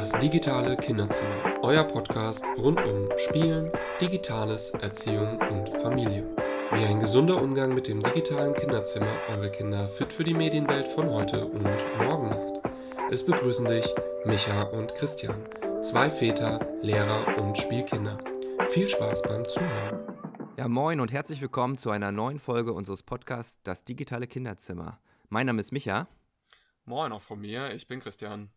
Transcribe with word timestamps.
Das 0.00 0.18
digitale 0.18 0.78
Kinderzimmer, 0.78 1.58
euer 1.60 1.84
Podcast 1.84 2.46
rund 2.56 2.80
um 2.86 3.10
Spielen, 3.18 3.70
Digitales, 4.00 4.70
Erziehung 4.70 5.38
und 5.38 5.78
Familie. 5.82 6.24
Wie 6.72 6.86
ein 6.86 7.00
gesunder 7.00 7.42
Umgang 7.42 7.74
mit 7.74 7.86
dem 7.86 8.02
digitalen 8.02 8.54
Kinderzimmer 8.54 9.12
eure 9.28 9.52
Kinder 9.52 9.86
fit 9.86 10.10
für 10.10 10.24
die 10.24 10.32
Medienwelt 10.32 10.88
von 10.88 11.10
heute 11.10 11.44
und 11.44 11.64
morgen 11.98 12.30
macht. 12.30 12.62
Es 13.10 13.26
begrüßen 13.26 13.66
dich 13.66 13.94
Micha 14.24 14.62
und 14.62 14.94
Christian, 14.94 15.36
zwei 15.82 16.08
Väter, 16.08 16.66
Lehrer 16.80 17.36
und 17.36 17.58
Spielkinder. 17.58 18.16
Viel 18.68 18.88
Spaß 18.88 19.20
beim 19.24 19.46
Zuhören. 19.46 20.00
Ja, 20.56 20.66
moin 20.68 21.00
und 21.00 21.12
herzlich 21.12 21.42
willkommen 21.42 21.76
zu 21.76 21.90
einer 21.90 22.10
neuen 22.10 22.38
Folge 22.38 22.72
unseres 22.72 23.02
Podcasts 23.02 23.60
Das 23.64 23.84
digitale 23.84 24.26
Kinderzimmer. 24.26 24.98
Mein 25.28 25.44
Name 25.44 25.60
ist 25.60 25.72
Micha. 25.72 26.08
Moin 26.86 27.12
auch 27.12 27.20
von 27.20 27.38
mir, 27.38 27.74
ich 27.74 27.86
bin 27.86 28.00
Christian. 28.00 28.48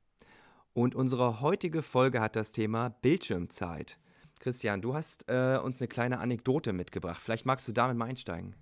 Und 0.74 0.96
unsere 0.96 1.42
heutige 1.42 1.84
Folge 1.84 2.20
hat 2.20 2.36
das 2.36 2.52
Thema 2.52 2.90
Bildschirmzeit. 2.90 4.00
Christian, 4.40 4.82
du 4.82 4.94
hast 4.94 5.30
äh, 5.30 5.60
uns 5.64 5.80
eine 5.80 5.88
kleine 5.88 6.20
Anekdote 6.20 6.74
mitgebracht. 6.74 7.22
Vielleicht 7.22 7.46
magst 7.46 7.68
du 7.68 7.72
damit 7.72 7.96
mal 7.96 8.06
einsteigen. 8.06 8.56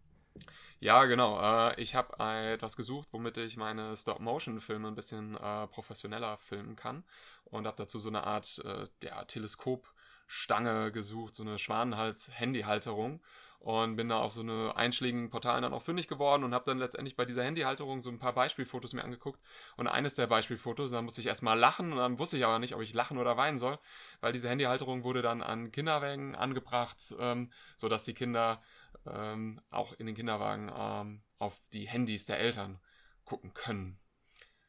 Ja, 0.80 1.06
genau. 1.06 1.40
Äh, 1.40 1.80
ich 1.82 1.96
habe 1.96 2.20
etwas 2.20 2.76
gesucht, 2.76 3.08
womit 3.12 3.38
ich 3.38 3.56
meine 3.56 3.96
Stop-Motion-Filme 3.96 4.90
ein 4.90 4.96
bisschen 4.96 5.38
äh, 5.38 5.68
professioneller 5.68 6.38
filmen 6.38 6.76
kann. 6.76 7.04
Und 7.46 7.66
habe 7.66 7.78
dazu 7.78 7.98
so 8.00 8.10
eine 8.10 8.26
Art 8.26 8.62
äh, 8.66 8.88
ja, 9.06 9.24
Teleskop 9.24 9.88
Stange 10.34 10.94
gesucht, 10.94 11.36
so 11.36 11.44
eine 11.44 11.60
Schwanenhals-Handyhalterung 11.60 13.22
und 13.60 13.98
bin 13.98 14.08
da 14.08 14.20
auf 14.20 14.32
so 14.32 14.40
eine 14.40 14.78
einschlägigen 14.78 15.30
Portalen 15.30 15.62
dann 15.62 15.74
auch 15.74 15.82
fündig 15.82 16.08
geworden 16.08 16.46
und 16.46 16.54
habe 16.54 16.64
dann 16.64 16.80
letztendlich 16.80 17.18
bei 17.18 17.26
dieser 17.26 17.44
Handyhalterung 17.44 18.02
so 18.02 18.10
ein 18.10 18.18
paar 18.18 18.32
Beispielfotos 18.32 18.94
mir 18.94 19.04
angeguckt 19.04 19.42
und 19.76 19.90
eines 19.90 20.16
der 20.16 20.28
Beispielfotos, 20.28 20.92
da 20.92 21.02
musste 21.02 21.20
ich 21.20 21.28
erstmal 21.28 21.60
lachen 21.60 21.92
und 21.92 21.98
dann 21.98 22.18
wusste 22.18 22.38
ich 22.38 22.46
aber 22.46 22.60
nicht, 22.60 22.74
ob 22.74 22.82
ich 22.82 22.94
lachen 22.94 23.18
oder 23.18 23.36
weinen 23.36 23.60
soll, 23.60 23.78
weil 24.22 24.32
diese 24.32 24.48
Handyhalterung 24.48 25.04
wurde 25.04 25.22
dann 25.22 25.44
an 25.44 25.74
Kinderwägen 25.74 26.34
angebracht, 26.36 27.14
ähm, 27.20 27.52
sodass 27.76 28.06
die 28.06 28.14
Kinder 28.14 28.62
ähm, 29.06 29.60
auch 29.70 29.92
in 30.00 30.06
den 30.06 30.16
Kinderwagen 30.16 30.72
ähm, 30.74 31.24
auf 31.40 31.60
die 31.74 31.90
Handys 31.90 32.26
der 32.26 32.40
Eltern 32.40 32.80
gucken 33.26 33.54
können. 33.54 34.00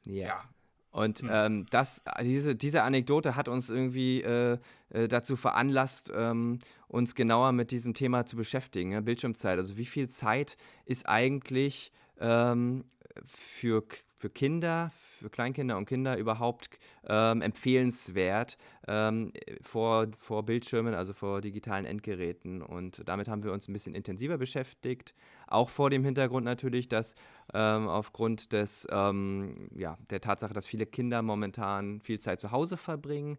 Yeah. 0.05 0.27
Ja, 0.27 0.49
und 0.93 1.21
hm. 1.21 1.29
ähm, 1.33 1.67
das, 1.71 2.03
diese, 2.21 2.55
diese 2.55 2.83
Anekdote 2.83 3.35
hat 3.35 3.49
uns 3.49 3.71
irgendwie 3.71 4.23
äh, 4.23 4.59
äh, 4.91 5.09
dazu 5.09 5.37
veranlasst, 5.37 6.13
ähm, 6.15 6.59
uns 6.87 7.15
genauer 7.15 7.53
mit 7.53 7.71
diesem 7.71 7.95
Thema 7.95 8.27
zu 8.27 8.37
beschäftigen, 8.37 8.91
ne? 8.91 9.01
Bildschirmzeit. 9.01 9.59
Also 9.59 9.79
wie 9.79 9.87
viel 9.87 10.09
Zeit 10.09 10.59
ist 10.85 11.09
eigentlich 11.09 11.93
ähm, 12.21 12.85
für, 13.27 13.83
für 14.23 14.31
Kinder, 14.31 14.93
für 14.95 15.31
Kleinkinder 15.31 15.77
und 15.77 15.87
Kinder 15.87 16.17
überhaupt 16.17 16.71
ähm, 17.09 17.43
empfehlenswert 17.43 18.57
ähm, 18.87 19.33
vor, 19.61 20.07
vor 20.17 20.45
Bildschirmen, 20.45 20.95
also 20.95 21.13
vor 21.13 21.41
digitalen 21.41 21.85
Endgeräten. 21.85 22.63
Und 22.63 23.03
damit 23.09 23.27
haben 23.27 23.43
wir 23.43 23.53
uns 23.53 23.67
ein 23.67 23.73
bisschen 23.73 23.97
intensiver 23.97 24.39
beschäftigt. 24.39 25.13
Auch 25.49 25.71
vor 25.71 25.91
dem 25.91 26.05
Hintergrund 26.05 26.45
natürlich, 26.45 26.89
dass 26.89 27.17
ähm, 27.53 27.89
aufgrund 27.89 28.53
des, 28.53 28.87
ähm, 28.93 29.69
ja, 29.75 29.99
der 30.09 30.21
Tatsache, 30.21 30.55
dass 30.55 30.69
viele 30.69 30.87
Kinder 30.87 31.21
momentan 31.23 32.01
viel 32.01 32.21
Zeit 32.21 32.39
zu 32.39 32.53
Hause 32.53 32.77
verbringen, 32.77 33.39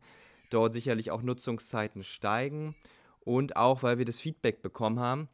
dort 0.50 0.74
sicherlich 0.74 1.12
auch 1.12 1.22
Nutzungszeiten 1.22 2.04
steigen. 2.04 2.76
Und 3.22 3.56
auch, 3.56 3.84
weil 3.84 4.00
wir 4.00 4.06
das 4.06 4.20
Feedback 4.20 4.62
bekommen 4.62 5.00
haben, 5.00 5.30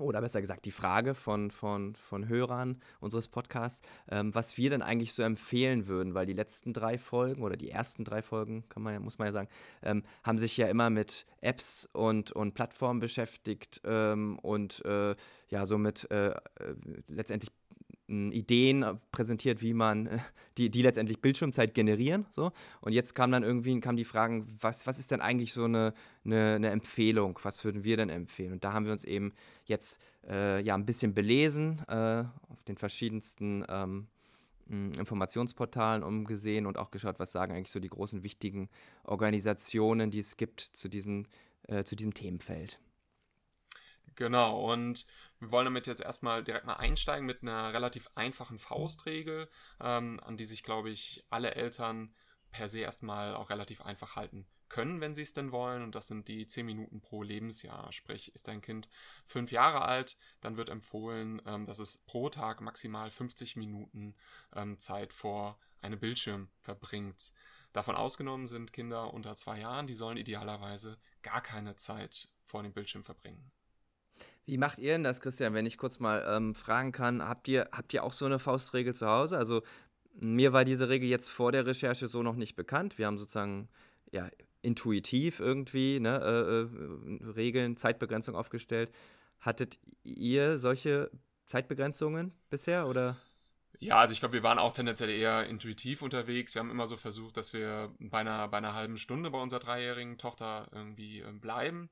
oder 0.00 0.20
besser 0.20 0.40
gesagt 0.40 0.64
die 0.64 0.70
Frage 0.70 1.14
von, 1.14 1.50
von, 1.50 1.94
von 1.94 2.28
Hörern 2.28 2.80
unseres 3.00 3.28
Podcasts, 3.28 3.82
ähm, 4.10 4.34
was 4.34 4.56
wir 4.58 4.70
denn 4.70 4.82
eigentlich 4.82 5.12
so 5.12 5.22
empfehlen 5.22 5.86
würden, 5.86 6.14
weil 6.14 6.26
die 6.26 6.32
letzten 6.32 6.72
drei 6.72 6.98
Folgen 6.98 7.42
oder 7.42 7.56
die 7.56 7.70
ersten 7.70 8.04
drei 8.04 8.22
Folgen, 8.22 8.64
kann 8.68 8.82
man, 8.82 9.02
muss 9.02 9.18
man 9.18 9.26
ja 9.26 9.32
sagen, 9.32 9.48
ähm, 9.82 10.02
haben 10.24 10.38
sich 10.38 10.56
ja 10.56 10.68
immer 10.68 10.90
mit 10.90 11.26
Apps 11.40 11.88
und, 11.92 12.32
und 12.32 12.54
Plattformen 12.54 13.00
beschäftigt 13.00 13.80
ähm, 13.84 14.38
und 14.40 14.84
äh, 14.84 15.14
ja, 15.48 15.66
somit 15.66 16.10
äh, 16.10 16.30
äh 16.30 16.34
letztendlich 17.08 17.50
Ideen 18.08 18.84
präsentiert, 19.10 19.62
wie 19.62 19.74
man, 19.74 20.06
äh, 20.06 20.18
die, 20.58 20.70
die 20.70 20.82
letztendlich 20.82 21.20
Bildschirmzeit 21.20 21.74
generieren. 21.74 22.26
So. 22.30 22.52
Und 22.80 22.92
jetzt 22.92 23.14
kam 23.14 23.32
dann 23.32 23.42
irgendwie 23.42 23.78
kam 23.80 23.96
die 23.96 24.04
Fragen, 24.04 24.46
was, 24.60 24.86
was 24.86 24.98
ist 24.98 25.10
denn 25.10 25.20
eigentlich 25.20 25.52
so 25.52 25.64
eine, 25.64 25.92
eine, 26.24 26.54
eine 26.54 26.70
Empfehlung? 26.70 27.38
Was 27.42 27.64
würden 27.64 27.84
wir 27.84 27.96
denn 27.96 28.10
empfehlen? 28.10 28.52
Und 28.52 28.64
da 28.64 28.72
haben 28.72 28.84
wir 28.84 28.92
uns 28.92 29.04
eben 29.04 29.32
jetzt 29.64 30.00
äh, 30.28 30.62
ja 30.62 30.74
ein 30.74 30.86
bisschen 30.86 31.14
belesen 31.14 31.82
äh, 31.88 32.24
auf 32.48 32.62
den 32.68 32.76
verschiedensten 32.76 33.64
ähm, 33.68 34.06
Informationsportalen 34.68 36.02
umgesehen 36.02 36.66
und 36.66 36.76
auch 36.76 36.90
geschaut, 36.90 37.20
was 37.20 37.30
sagen 37.30 37.52
eigentlich 37.54 37.70
so 37.70 37.78
die 37.78 37.88
großen 37.88 38.24
wichtigen 38.24 38.68
Organisationen, 39.04 40.10
die 40.10 40.18
es 40.18 40.36
gibt 40.36 40.60
zu 40.60 40.88
diesem, 40.88 41.26
äh, 41.68 41.84
zu 41.84 41.94
diesem 41.94 42.14
Themenfeld. 42.14 42.80
Genau, 44.16 44.72
und 44.72 45.06
wir 45.40 45.50
wollen 45.50 45.66
damit 45.66 45.86
jetzt 45.86 46.00
erstmal 46.00 46.42
direkt 46.42 46.64
mal 46.64 46.74
einsteigen 46.74 47.26
mit 47.26 47.42
einer 47.42 47.74
relativ 47.74 48.08
einfachen 48.14 48.58
Faustregel, 48.58 49.48
ähm, 49.78 50.20
an 50.24 50.38
die 50.38 50.46
sich, 50.46 50.62
glaube 50.62 50.90
ich, 50.90 51.24
alle 51.28 51.54
Eltern 51.54 52.14
per 52.50 52.70
se 52.70 52.80
erstmal 52.80 53.34
auch 53.34 53.50
relativ 53.50 53.82
einfach 53.82 54.16
halten 54.16 54.46
können, 54.70 55.02
wenn 55.02 55.14
sie 55.14 55.22
es 55.22 55.34
denn 55.34 55.52
wollen. 55.52 55.82
Und 55.82 55.94
das 55.94 56.08
sind 56.08 56.28
die 56.28 56.46
10 56.46 56.64
Minuten 56.64 57.02
pro 57.02 57.22
Lebensjahr. 57.22 57.92
Sprich, 57.92 58.34
ist 58.34 58.48
dein 58.48 58.62
Kind 58.62 58.88
5 59.26 59.52
Jahre 59.52 59.82
alt, 59.82 60.16
dann 60.40 60.56
wird 60.56 60.70
empfohlen, 60.70 61.42
ähm, 61.44 61.66
dass 61.66 61.78
es 61.78 61.98
pro 61.98 62.30
Tag 62.30 62.62
maximal 62.62 63.10
50 63.10 63.56
Minuten 63.56 64.14
ähm, 64.54 64.78
Zeit 64.78 65.12
vor 65.12 65.58
einem 65.82 66.00
Bildschirm 66.00 66.48
verbringt. 66.62 67.32
Davon 67.74 67.96
ausgenommen 67.96 68.46
sind 68.46 68.72
Kinder 68.72 69.12
unter 69.12 69.36
2 69.36 69.60
Jahren, 69.60 69.86
die 69.86 69.94
sollen 69.94 70.16
idealerweise 70.16 70.98
gar 71.22 71.42
keine 71.42 71.76
Zeit 71.76 72.30
vor 72.44 72.62
dem 72.62 72.72
Bildschirm 72.72 73.04
verbringen. 73.04 73.46
Wie 74.46 74.58
macht 74.58 74.78
ihr 74.78 74.92
denn 74.92 75.02
das, 75.02 75.20
Christian, 75.20 75.54
wenn 75.54 75.66
ich 75.66 75.76
kurz 75.76 75.98
mal 75.98 76.24
ähm, 76.28 76.54
fragen 76.54 76.92
kann? 76.92 77.20
Habt 77.20 77.48
ihr, 77.48 77.68
habt 77.72 77.92
ihr 77.92 78.04
auch 78.04 78.12
so 78.12 78.26
eine 78.26 78.38
Faustregel 78.38 78.94
zu 78.94 79.06
Hause? 79.08 79.36
Also 79.36 79.62
mir 80.14 80.52
war 80.52 80.64
diese 80.64 80.88
Regel 80.88 81.08
jetzt 81.08 81.28
vor 81.28 81.50
der 81.52 81.66
Recherche 81.66 82.06
so 82.06 82.22
noch 82.22 82.36
nicht 82.36 82.54
bekannt. 82.54 82.96
Wir 82.96 83.06
haben 83.06 83.18
sozusagen 83.18 83.68
ja, 84.12 84.30
intuitiv 84.62 85.40
irgendwie 85.40 85.98
ne, 85.98 86.20
äh, 86.20 87.24
äh, 87.24 87.30
Regeln, 87.32 87.76
Zeitbegrenzung 87.76 88.36
aufgestellt. 88.36 88.92
Hattet 89.40 89.78
ihr 90.04 90.58
solche 90.58 91.10
Zeitbegrenzungen 91.46 92.32
bisher 92.48 92.86
oder? 92.86 93.16
Ja, 93.78 93.98
also 93.98 94.12
ich 94.12 94.20
glaube, 94.20 94.34
wir 94.34 94.42
waren 94.42 94.58
auch 94.58 94.72
tendenziell 94.72 95.10
eher 95.10 95.46
intuitiv 95.46 96.02
unterwegs. 96.02 96.54
Wir 96.54 96.60
haben 96.60 96.70
immer 96.70 96.86
so 96.86 96.96
versucht, 96.96 97.36
dass 97.36 97.52
wir 97.52 97.92
bei 97.98 98.18
einer, 98.18 98.48
bei 98.48 98.58
einer 98.58 98.74
halben 98.74 98.96
Stunde 98.96 99.30
bei 99.30 99.40
unserer 99.40 99.60
dreijährigen 99.60 100.18
Tochter 100.18 100.68
irgendwie 100.72 101.20
äh, 101.20 101.32
bleiben. 101.32 101.90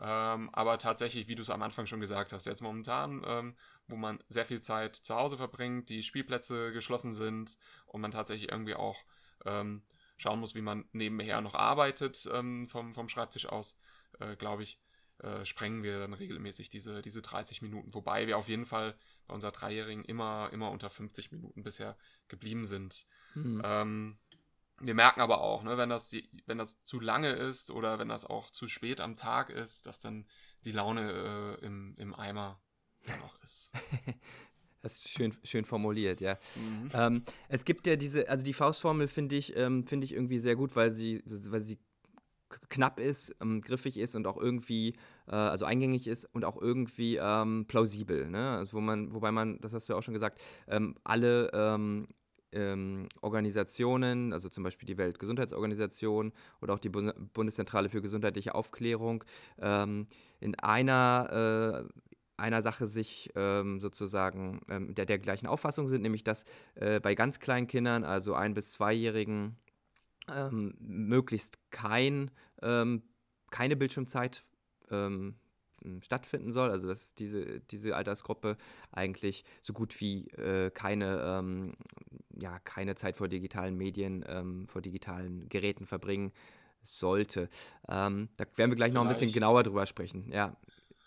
Ähm, 0.00 0.50
aber 0.52 0.78
tatsächlich, 0.78 1.28
wie 1.28 1.34
du 1.34 1.42
es 1.42 1.50
am 1.50 1.62
Anfang 1.62 1.86
schon 1.86 2.00
gesagt 2.00 2.32
hast, 2.32 2.46
jetzt 2.46 2.62
momentan, 2.62 3.22
ähm, 3.26 3.56
wo 3.88 3.96
man 3.96 4.18
sehr 4.28 4.44
viel 4.44 4.60
Zeit 4.60 4.96
zu 4.96 5.14
Hause 5.14 5.36
verbringt, 5.36 5.88
die 5.88 6.02
Spielplätze 6.02 6.72
geschlossen 6.72 7.14
sind 7.14 7.56
und 7.86 8.00
man 8.00 8.10
tatsächlich 8.10 8.50
irgendwie 8.50 8.74
auch 8.74 9.04
ähm, 9.44 9.82
schauen 10.18 10.40
muss, 10.40 10.54
wie 10.54 10.62
man 10.62 10.84
nebenher 10.92 11.40
noch 11.40 11.54
arbeitet 11.54 12.28
ähm, 12.32 12.68
vom, 12.68 12.94
vom 12.94 13.08
Schreibtisch 13.08 13.46
aus, 13.46 13.78
äh, 14.20 14.36
glaube 14.36 14.64
ich, 14.64 14.80
äh, 15.18 15.44
sprengen 15.46 15.82
wir 15.82 15.98
dann 15.98 16.12
regelmäßig 16.12 16.68
diese, 16.68 17.00
diese 17.00 17.22
30 17.22 17.62
Minuten. 17.62 17.94
Wobei 17.94 18.26
wir 18.26 18.36
auf 18.36 18.48
jeden 18.48 18.66
Fall 18.66 18.94
bei 19.26 19.34
unserer 19.34 19.52
Dreijährigen 19.52 20.04
immer, 20.04 20.50
immer 20.52 20.70
unter 20.70 20.90
50 20.90 21.32
Minuten 21.32 21.62
bisher 21.62 21.96
geblieben 22.28 22.66
sind. 22.66 23.06
Mhm. 23.34 23.62
Wir 24.80 24.94
merken 24.94 25.20
aber 25.20 25.40
auch, 25.40 25.62
ne, 25.62 25.78
wenn, 25.78 25.88
das, 25.88 26.14
wenn 26.46 26.58
das 26.58 26.82
zu 26.82 27.00
lange 27.00 27.30
ist 27.30 27.70
oder 27.70 27.98
wenn 27.98 28.08
das 28.08 28.24
auch 28.24 28.50
zu 28.50 28.68
spät 28.68 29.00
am 29.00 29.16
Tag 29.16 29.50
ist, 29.50 29.86
dass 29.86 30.00
dann 30.00 30.26
die 30.64 30.72
Laune 30.72 31.58
äh, 31.60 31.64
im, 31.64 31.94
im 31.96 32.14
Eimer 32.14 32.60
dann 33.04 33.20
auch 33.22 33.42
ist. 33.42 33.72
Das 34.82 34.98
ist 34.98 35.08
schön, 35.08 35.32
schön 35.42 35.64
formuliert, 35.64 36.20
ja. 36.20 36.36
Mhm. 36.54 36.90
Ähm, 36.94 37.22
es 37.48 37.64
gibt 37.64 37.88
ja 37.88 37.96
diese, 37.96 38.28
also 38.28 38.44
die 38.44 38.52
Faustformel 38.52 39.08
finde 39.08 39.34
ich, 39.34 39.56
ähm, 39.56 39.84
find 39.84 40.04
ich 40.04 40.12
irgendwie 40.12 40.38
sehr 40.38 40.54
gut, 40.54 40.76
weil 40.76 40.92
sie, 40.92 41.24
weil 41.26 41.62
sie 41.62 41.80
knapp 42.68 43.00
ist, 43.00 43.34
ähm, 43.40 43.62
griffig 43.62 43.96
ist 43.96 44.14
und 44.14 44.28
auch 44.28 44.36
irgendwie, 44.36 44.94
äh, 45.26 45.34
also 45.34 45.64
eingängig 45.64 46.06
ist 46.06 46.24
und 46.26 46.44
auch 46.44 46.56
irgendwie 46.56 47.16
ähm, 47.16 47.64
plausibel. 47.66 48.28
Ne? 48.30 48.58
Also 48.58 48.76
wo 48.76 48.80
man, 48.80 49.12
wobei 49.12 49.32
man, 49.32 49.60
das 49.60 49.74
hast 49.74 49.88
du 49.88 49.94
ja 49.94 49.98
auch 49.98 50.02
schon 50.02 50.14
gesagt, 50.14 50.40
ähm, 50.68 50.94
alle 51.02 51.50
ähm, 52.52 52.86
ähm, 52.86 53.08
Organisationen, 53.20 54.32
also 54.32 54.48
zum 54.48 54.64
Beispiel 54.64 54.86
die 54.86 54.98
Weltgesundheitsorganisation 54.98 56.32
oder 56.60 56.74
auch 56.74 56.78
die 56.78 56.88
Bundeszentrale 56.88 57.88
für 57.88 58.02
gesundheitliche 58.02 58.54
Aufklärung, 58.54 59.24
ähm, 59.60 60.06
in 60.40 60.54
einer, 60.56 61.86
äh, 61.88 62.02
einer 62.36 62.62
Sache 62.62 62.86
sich 62.86 63.30
ähm, 63.34 63.80
sozusagen 63.80 64.60
ähm, 64.68 64.94
der, 64.94 65.06
der 65.06 65.18
gleichen 65.18 65.46
Auffassung 65.46 65.88
sind, 65.88 66.02
nämlich 66.02 66.24
dass 66.24 66.44
äh, 66.74 67.00
bei 67.00 67.14
ganz 67.14 67.40
kleinen 67.40 67.66
Kindern, 67.66 68.04
also 68.04 68.34
ein- 68.34 68.54
bis 68.54 68.72
zweijährigen, 68.72 69.56
ähm, 70.32 70.74
möglichst 70.80 71.58
kein, 71.70 72.30
ähm, 72.62 73.02
keine 73.50 73.76
Bildschirmzeit 73.76 74.44
stattfinden 76.02 76.52
soll. 76.52 76.70
Also 76.70 76.88
dass 76.88 77.14
diese, 77.14 77.60
diese 77.60 77.96
Altersgruppe 77.96 78.56
eigentlich 78.92 79.44
so 79.62 79.72
gut 79.72 79.98
wie 80.00 80.28
äh, 80.30 80.70
keine, 80.70 81.22
ähm, 81.22 81.74
ja, 82.38 82.58
keine 82.60 82.94
Zeit 82.96 83.16
vor 83.16 83.28
digitalen 83.28 83.76
Medien, 83.76 84.24
ähm, 84.28 84.68
vor 84.68 84.82
digitalen 84.82 85.48
Geräten 85.48 85.86
verbringen 85.86 86.32
sollte. 86.82 87.48
Ähm, 87.88 88.28
da 88.36 88.44
werden 88.56 88.70
wir 88.70 88.76
gleich 88.76 88.90
Vielleicht. 88.90 88.94
noch 88.94 89.02
ein 89.02 89.08
bisschen 89.08 89.32
genauer 89.32 89.62
drüber 89.62 89.86
sprechen. 89.86 90.30
Ja, 90.32 90.56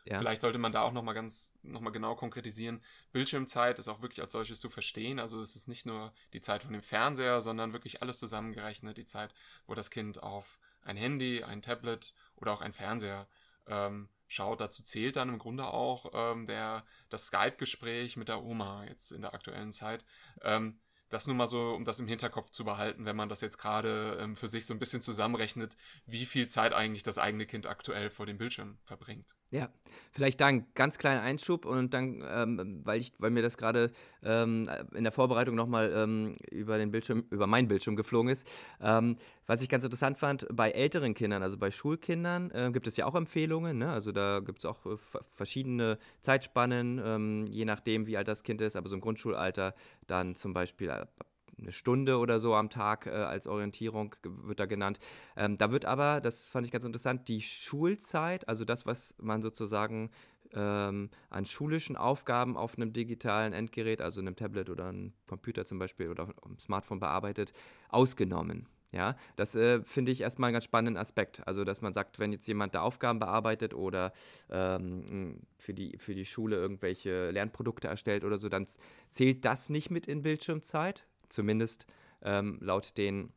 ja. 0.09 0.17
Vielleicht 0.17 0.41
sollte 0.41 0.57
man 0.57 0.71
da 0.71 0.81
auch 0.81 0.91
nochmal 0.91 1.13
ganz, 1.13 1.53
nochmal 1.61 1.93
genau 1.93 2.15
konkretisieren. 2.15 2.81
Bildschirmzeit 3.11 3.77
ist 3.77 3.87
auch 3.89 4.01
wirklich 4.01 4.21
als 4.21 4.31
solches 4.31 4.59
zu 4.59 4.67
verstehen. 4.67 5.19
Also 5.19 5.39
es 5.39 5.55
ist 5.55 5.67
nicht 5.67 5.85
nur 5.85 6.13
die 6.33 6.41
Zeit 6.41 6.63
von 6.63 6.73
dem 6.73 6.81
Fernseher, 6.81 7.41
sondern 7.41 7.73
wirklich 7.73 8.01
alles 8.01 8.17
zusammengerechnet. 8.17 8.97
Die 8.97 9.05
Zeit, 9.05 9.35
wo 9.67 9.75
das 9.75 9.91
Kind 9.91 10.23
auf 10.23 10.57
ein 10.81 10.97
Handy, 10.97 11.43
ein 11.43 11.61
Tablet 11.61 12.15
oder 12.37 12.53
auch 12.53 12.61
ein 12.61 12.73
Fernseher 12.73 13.27
ähm, 13.67 14.09
schaut. 14.29 14.61
Dazu 14.61 14.83
zählt 14.83 15.17
dann 15.17 15.27
im 15.27 15.39
Grunde 15.39 15.65
auch 15.65 16.11
ähm, 16.13 16.45
der, 16.47 16.85
das 17.09 17.25
Skype-Gespräch 17.25 18.15
mit 18.15 18.29
der 18.29 18.41
Oma 18.41 18.85
jetzt 18.85 19.11
in 19.11 19.21
der 19.21 19.33
aktuellen 19.33 19.73
Zeit. 19.73 20.05
Ähm, 20.41 20.79
das 21.09 21.25
nur 21.25 21.35
mal 21.35 21.47
so, 21.47 21.71
um 21.71 21.83
das 21.85 21.99
im 21.99 22.07
Hinterkopf 22.07 22.51
zu 22.51 22.63
behalten, 22.63 23.05
wenn 23.05 23.15
man 23.15 23.29
das 23.29 23.41
jetzt 23.41 23.57
gerade 23.57 24.17
ähm, 24.21 24.35
für 24.35 24.47
sich 24.47 24.65
so 24.65 24.73
ein 24.73 24.79
bisschen 24.79 25.01
zusammenrechnet, 25.01 25.75
wie 26.05 26.25
viel 26.25 26.47
Zeit 26.47 26.71
eigentlich 26.71 27.03
das 27.03 27.17
eigene 27.17 27.45
Kind 27.47 27.65
aktuell 27.65 28.11
vor 28.11 28.27
dem 28.27 28.37
Bildschirm 28.37 28.77
verbringt. 28.85 29.35
Ja, 29.49 29.69
vielleicht 30.11 30.39
da 30.39 30.47
ein 30.47 30.67
ganz 30.75 30.99
kleiner 30.99 31.21
Einschub 31.21 31.65
und 31.65 31.95
dann, 31.95 32.23
ähm, 32.27 32.81
weil 32.83 32.99
ich, 32.99 33.13
weil 33.17 33.31
mir 33.31 33.41
das 33.41 33.57
gerade 33.57 33.91
ähm, 34.21 34.69
in 34.93 35.03
der 35.03 35.11
Vorbereitung 35.11 35.55
nochmal 35.55 35.91
ähm, 35.91 36.37
über 36.51 36.77
den 36.77 36.91
Bildschirm, 36.91 37.25
über 37.31 37.47
meinen 37.47 37.67
Bildschirm 37.67 37.95
geflogen 37.95 38.31
ist. 38.31 38.47
Was 39.49 39.63
ich 39.63 39.69
ganz 39.69 39.83
interessant 39.83 40.19
fand, 40.19 40.45
bei 40.53 40.69
älteren 40.69 41.15
Kindern, 41.15 41.41
also 41.41 41.57
bei 41.57 41.71
Schulkindern, 41.71 42.51
äh, 42.51 42.69
gibt 42.71 42.85
es 42.85 42.97
ja 42.97 43.07
auch 43.07 43.15
Empfehlungen. 43.15 43.79
Ne? 43.79 43.89
Also 43.89 44.11
da 44.11 44.41
gibt 44.41 44.59
es 44.59 44.65
auch 44.65 44.85
äh, 44.85 44.95
verschiedene 45.23 45.97
Zeitspannen, 46.21 47.01
ähm, 47.03 47.47
je 47.47 47.65
nachdem, 47.65 48.05
wie 48.05 48.15
alt 48.15 48.27
das 48.27 48.43
Kind 48.43 48.61
ist, 48.61 48.75
aber 48.75 48.89
so 48.89 48.95
im 48.95 49.01
Grundschulalter 49.01 49.73
dann 50.05 50.35
zum 50.35 50.53
Beispiel 50.53 50.91
eine 50.91 51.71
Stunde 51.71 52.19
oder 52.19 52.39
so 52.39 52.53
am 52.53 52.69
Tag 52.69 53.07
äh, 53.07 53.09
als 53.09 53.47
Orientierung 53.47 54.15
wird 54.21 54.59
da 54.59 54.67
genannt. 54.67 54.99
Ähm, 55.35 55.57
da 55.57 55.71
wird 55.71 55.85
aber, 55.85 56.21
das 56.21 56.47
fand 56.47 56.67
ich 56.67 56.71
ganz 56.71 56.85
interessant, 56.85 57.27
die 57.27 57.41
Schulzeit, 57.41 58.47
also 58.47 58.65
das, 58.65 58.85
was 58.85 59.15
man 59.19 59.41
sozusagen 59.41 60.11
ähm, 60.53 61.09
an 61.31 61.45
schulischen 61.45 61.95
Aufgaben 61.95 62.55
auf 62.55 62.77
einem 62.77 62.93
digitalen 62.93 63.53
Endgerät, 63.53 63.99
also 63.99 64.21
einem 64.21 64.35
Tablet 64.35 64.69
oder 64.69 64.89
einem 64.89 65.13
Computer 65.25 65.65
zum 65.65 65.79
Beispiel 65.79 66.09
oder 66.09 66.29
einem 66.45 66.59
Smartphone 66.59 66.99
bearbeitet, 66.99 67.51
ausgenommen. 67.89 68.67
Ja, 68.91 69.15
das 69.35 69.55
äh, 69.55 69.83
finde 69.83 70.11
ich 70.11 70.21
erstmal 70.21 70.47
einen 70.47 70.53
ganz 70.53 70.63
spannenden 70.63 70.97
Aspekt. 70.97 71.45
Also, 71.47 71.63
dass 71.63 71.81
man 71.81 71.93
sagt, 71.93 72.17
wenn 72.17 72.31
jetzt 72.31 72.47
jemand 72.47 72.73
da 72.73 72.81
Aufgaben 72.81 73.19
bearbeitet 73.19 73.73
oder 73.75 74.13
ähm, 74.49 75.41
für, 75.57 75.75
die, 75.75 75.97
für 75.99 76.15
die 76.15 76.25
Schule 76.25 76.55
irgendwelche 76.55 77.29
Lernprodukte 77.29 77.87
erstellt 77.87 78.23
oder 78.23 78.37
so, 78.37 78.49
dann 78.49 78.65
zählt 79.11 79.45
das 79.45 79.69
nicht 79.69 79.91
mit 79.91 80.07
in 80.07 80.23
Bildschirmzeit 80.23 81.05
zumindest 81.29 81.85
ähm, 82.23 82.57
laut 82.61 82.97
den 82.97 83.31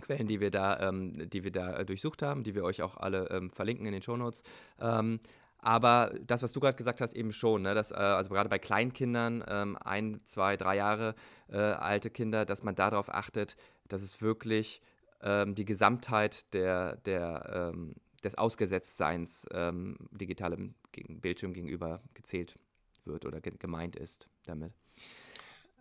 Quellen, 0.00 0.26
die 0.26 0.40
wir 0.40 0.50
da, 0.50 0.88
ähm, 0.88 1.28
die 1.30 1.44
wir 1.44 1.52
da 1.52 1.78
äh, 1.78 1.84
durchsucht 1.84 2.22
haben, 2.22 2.44
die 2.44 2.54
wir 2.54 2.64
euch 2.64 2.82
auch 2.82 2.96
alle 2.96 3.28
ähm, 3.30 3.50
verlinken 3.50 3.86
in 3.86 3.92
den 3.92 4.02
Shownotes. 4.02 4.42
Ähm, 4.80 5.20
aber 5.60 6.12
das, 6.24 6.44
was 6.44 6.52
du 6.52 6.60
gerade 6.60 6.76
gesagt 6.76 7.00
hast, 7.00 7.14
eben 7.14 7.32
schon, 7.32 7.62
ne, 7.62 7.74
dass, 7.74 7.90
äh, 7.90 7.96
also 7.96 8.30
gerade 8.30 8.48
bei 8.48 8.60
Kleinkindern, 8.60 9.44
ähm, 9.48 9.76
ein, 9.82 10.20
zwei, 10.24 10.56
drei 10.56 10.76
Jahre 10.76 11.16
äh, 11.50 11.56
alte 11.56 12.10
Kinder, 12.10 12.44
dass 12.44 12.62
man 12.62 12.76
darauf 12.76 13.12
achtet, 13.12 13.56
dass 13.88 14.02
es 14.02 14.22
wirklich 14.22 14.80
ähm, 15.20 15.54
die 15.54 15.64
Gesamtheit 15.64 16.52
der, 16.54 16.96
der, 16.96 17.72
ähm, 17.74 17.94
des 18.22 18.36
Ausgesetztseins 18.36 19.46
ähm, 19.52 19.96
digitalem 20.10 20.74
Bildschirm 20.92 21.52
gegenüber 21.52 22.02
gezählt 22.14 22.58
wird 23.04 23.24
oder 23.24 23.40
ge 23.40 23.56
gemeint 23.58 23.96
ist 23.96 24.28
damit. 24.44 24.72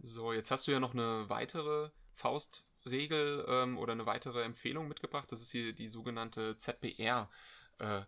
So, 0.01 0.31
jetzt 0.31 0.51
hast 0.51 0.67
du 0.67 0.71
ja 0.71 0.79
noch 0.79 0.93
eine 0.93 1.25
weitere 1.27 1.89
Faustregel 2.13 3.45
ähm, 3.47 3.77
oder 3.77 3.93
eine 3.93 4.05
weitere 4.05 4.43
Empfehlung 4.43 4.87
mitgebracht. 4.87 5.31
Das 5.31 5.41
ist 5.41 5.51
hier 5.51 5.73
die 5.73 5.87
sogenannte 5.87 6.57
ZBR. 6.57 7.29
Äh, 7.79 8.01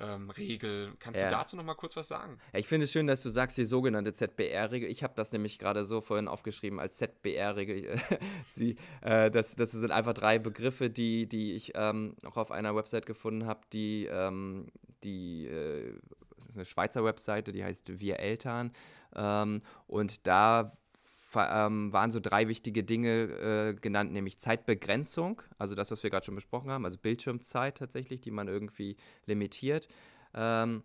ähm, 0.00 0.30
Regel. 0.30 0.92
Kannst 0.98 1.20
ja. 1.20 1.28
du 1.28 1.34
dazu 1.34 1.56
noch 1.56 1.64
mal 1.64 1.74
kurz 1.74 1.96
was 1.96 2.08
sagen? 2.08 2.38
Ja, 2.52 2.58
ich 2.58 2.66
finde 2.66 2.84
es 2.84 2.92
schön, 2.92 3.06
dass 3.06 3.22
du 3.22 3.30
sagst, 3.30 3.58
die 3.58 3.64
sogenannte 3.64 4.12
ZBR-Regel. 4.12 4.88
Ich 4.90 5.02
habe 5.02 5.14
das 5.16 5.32
nämlich 5.32 5.58
gerade 5.58 5.84
so 5.84 6.00
vorhin 6.00 6.28
aufgeschrieben 6.28 6.80
als 6.80 6.96
ZBR-Regel. 6.96 8.00
äh, 9.02 9.30
das, 9.30 9.56
das 9.56 9.72
sind 9.72 9.90
einfach 9.90 10.14
drei 10.14 10.38
Begriffe, 10.38 10.90
die, 10.90 11.26
die 11.26 11.52
ich 11.52 11.72
ähm, 11.74 12.16
auch 12.24 12.36
auf 12.36 12.50
einer 12.50 12.74
Website 12.74 13.06
gefunden 13.06 13.46
habe, 13.46 13.60
die, 13.72 14.06
ähm, 14.06 14.66
die 15.02 15.46
äh, 15.46 15.94
eine 16.54 16.64
Schweizer 16.64 17.04
Webseite, 17.04 17.52
die 17.52 17.64
heißt 17.64 18.00
Wir 18.00 18.18
Eltern. 18.18 18.72
Ähm, 19.14 19.60
und 19.86 20.26
da 20.26 20.72
ähm, 21.36 21.92
waren 21.92 22.10
so 22.10 22.20
drei 22.20 22.48
wichtige 22.48 22.84
Dinge 22.84 23.24
äh, 23.70 23.74
genannt, 23.74 24.12
nämlich 24.12 24.38
Zeitbegrenzung, 24.38 25.42
also 25.58 25.74
das, 25.74 25.90
was 25.90 26.02
wir 26.02 26.10
gerade 26.10 26.26
schon 26.26 26.34
besprochen 26.34 26.70
haben, 26.70 26.84
also 26.84 26.98
Bildschirmzeit 26.98 27.78
tatsächlich, 27.78 28.20
die 28.20 28.30
man 28.30 28.48
irgendwie 28.48 28.96
limitiert. 29.26 29.88
Ähm, 30.34 30.82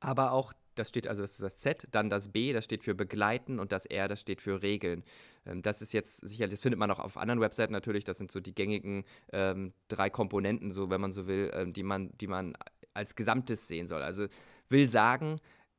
aber 0.00 0.32
auch, 0.32 0.52
das 0.74 0.88
steht, 0.88 1.06
also 1.06 1.22
das 1.22 1.32
ist 1.32 1.42
das 1.42 1.56
Z, 1.56 1.88
dann 1.92 2.10
das 2.10 2.32
B, 2.32 2.52
das 2.52 2.64
steht 2.64 2.82
für 2.82 2.94
begleiten 2.94 3.58
und 3.58 3.70
das 3.70 3.86
R, 3.86 4.08
das 4.08 4.20
steht 4.20 4.42
für 4.42 4.62
Regeln. 4.62 5.04
Ähm, 5.46 5.62
das 5.62 5.82
ist 5.82 5.92
jetzt 5.92 6.16
sicherlich, 6.26 6.54
das 6.54 6.62
findet 6.62 6.78
man 6.78 6.90
auch 6.90 6.98
auf 6.98 7.16
anderen 7.16 7.40
Webseiten 7.40 7.72
natürlich, 7.72 8.04
das 8.04 8.18
sind 8.18 8.32
so 8.32 8.40
die 8.40 8.54
gängigen 8.54 9.04
ähm, 9.32 9.72
drei 9.88 10.10
Komponenten, 10.10 10.70
so 10.70 10.90
wenn 10.90 11.00
man 11.00 11.12
so 11.12 11.26
will, 11.26 11.50
ähm, 11.54 11.72
die, 11.72 11.82
man, 11.82 12.10
die 12.18 12.26
man 12.26 12.56
als 12.92 13.14
Gesamtes 13.14 13.68
sehen 13.68 13.86
soll. 13.86 14.02
Also 14.02 14.26
will 14.68 14.88
sagen, 14.88 15.36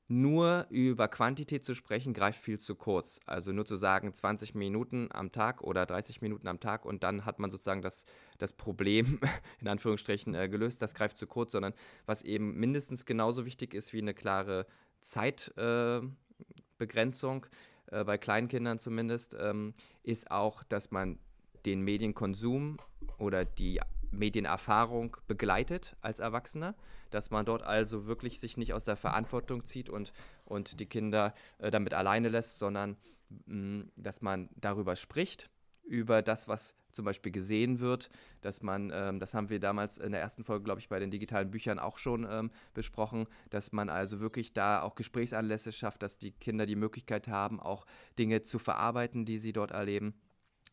nur 0.07 0.68
über 0.69 1.07
Quantität 1.07 1.63
zu 1.63 1.74
sprechen, 1.74 2.13
greift 2.13 2.40
viel 2.40 2.60
zu 2.60 2.75
kurz. 2.75 3.19
Also 3.25 3.52
nur 3.52 3.66
zu 3.66 3.75
sagen 3.75 4.13
20 4.13 4.54
Minuten 4.54 5.10
am 5.12 5.31
Tag 5.31 5.62
oder 5.62 5.88
30 5.88 6.22
Minuten 6.22 6.48
am 6.48 6.60
Tag 6.60 6.86
und 6.86 7.02
dann 7.04 7.25
hat 7.25 7.40
man 7.40 7.50
sozusagen 7.50 7.81
das, 7.81 8.06
das 8.38 8.54
Problem 8.54 9.19
in 9.62 9.68
Anführungsstrichen 9.68 10.36
äh, 10.36 10.48
gelöst, 10.48 10.80
das 10.81 10.94
greift 10.94 11.18
zu 11.18 11.25
kurz, 11.25 11.54
sondern 11.54 11.74
was 12.06 12.22
eben 12.22 12.54
mindestens 12.56 13.06
genauso 13.06 13.46
wichtig 13.46 13.74
ist 13.74 13.94
wie 13.94 14.02
eine 14.02 14.13
klare 14.13 14.68
Zeitbegrenzung, 15.02 17.46
äh, 17.46 18.01
äh, 18.01 18.04
bei 18.04 18.18
Kleinkindern 18.18 18.80
zumindest, 18.80 19.38
ähm, 19.40 19.74
ist 20.04 20.31
auch, 20.31 20.63
dass 20.63 20.92
man 20.92 21.19
den 21.66 21.81
Medienkonsum 21.81 22.78
oder 23.18 23.46
die 23.46 23.80
Medienerfahrung 24.18 25.18
begleitet 25.28 25.96
als 26.02 26.20
Erwachsener, 26.20 26.76
dass 27.12 27.32
man 27.32 27.46
dort 27.46 27.64
also 27.64 28.08
wirklich 28.08 28.40
sich 28.40 28.58
nicht 28.58 28.74
aus 28.74 28.84
der 28.84 28.96
Verantwortung 28.96 29.66
zieht 29.66 29.90
und, 29.90 30.14
und 30.44 30.80
die 30.80 30.86
Kinder 30.86 31.34
äh, 31.60 31.72
damit 31.72 31.94
alleine 31.94 32.30
lässt, 32.30 32.58
sondern 32.58 32.98
mh, 33.46 33.56
mm, 33.56 33.92
dass 33.96 34.22
man 34.22 34.50
darüber 34.56 34.96
spricht, 34.96 35.50
über 35.86 36.22
das, 36.22 36.48
was 36.48 36.75
zum 36.92 37.06
Beispiel 37.06 37.32
gesehen 37.32 37.80
wird, 37.80 38.10
dass 38.42 38.62
man, 38.62 38.92
ähm, 38.94 39.20
das 39.20 39.34
haben 39.34 39.50
wir 39.50 39.60
damals 39.60 39.98
in 39.98 40.12
der 40.12 40.22
ersten 40.22 40.44
Folge, 40.44 40.63
glaube 40.63 40.80
ich, 40.80 40.89
bei 40.89 41.00
den 41.00 41.12
digitalen 41.12 41.51
Büchern 41.51 41.78
auch 41.78 41.98
schon 42.00 42.25
ähm, 42.30 42.51
besprochen, 42.74 43.28
dass 43.50 43.72
man 43.72 43.89
also 43.89 44.20
wirklich 44.20 44.54
da 44.54 44.82
auch 44.82 44.96
Gesprächsanlässe 44.96 45.72
schafft, 45.72 46.01
dass 46.01 46.18
die 46.18 46.32
Kinder 46.32 46.66
die 46.66 46.75
Möglichkeit 46.75 47.28
haben, 47.28 47.60
auch 47.60 47.86
Dinge 48.18 48.42
zu 48.44 48.60
verarbeiten, 48.60 49.25
die 49.25 49.38
sie 49.38 49.54
dort 49.54 49.72
erleben. 49.72 50.16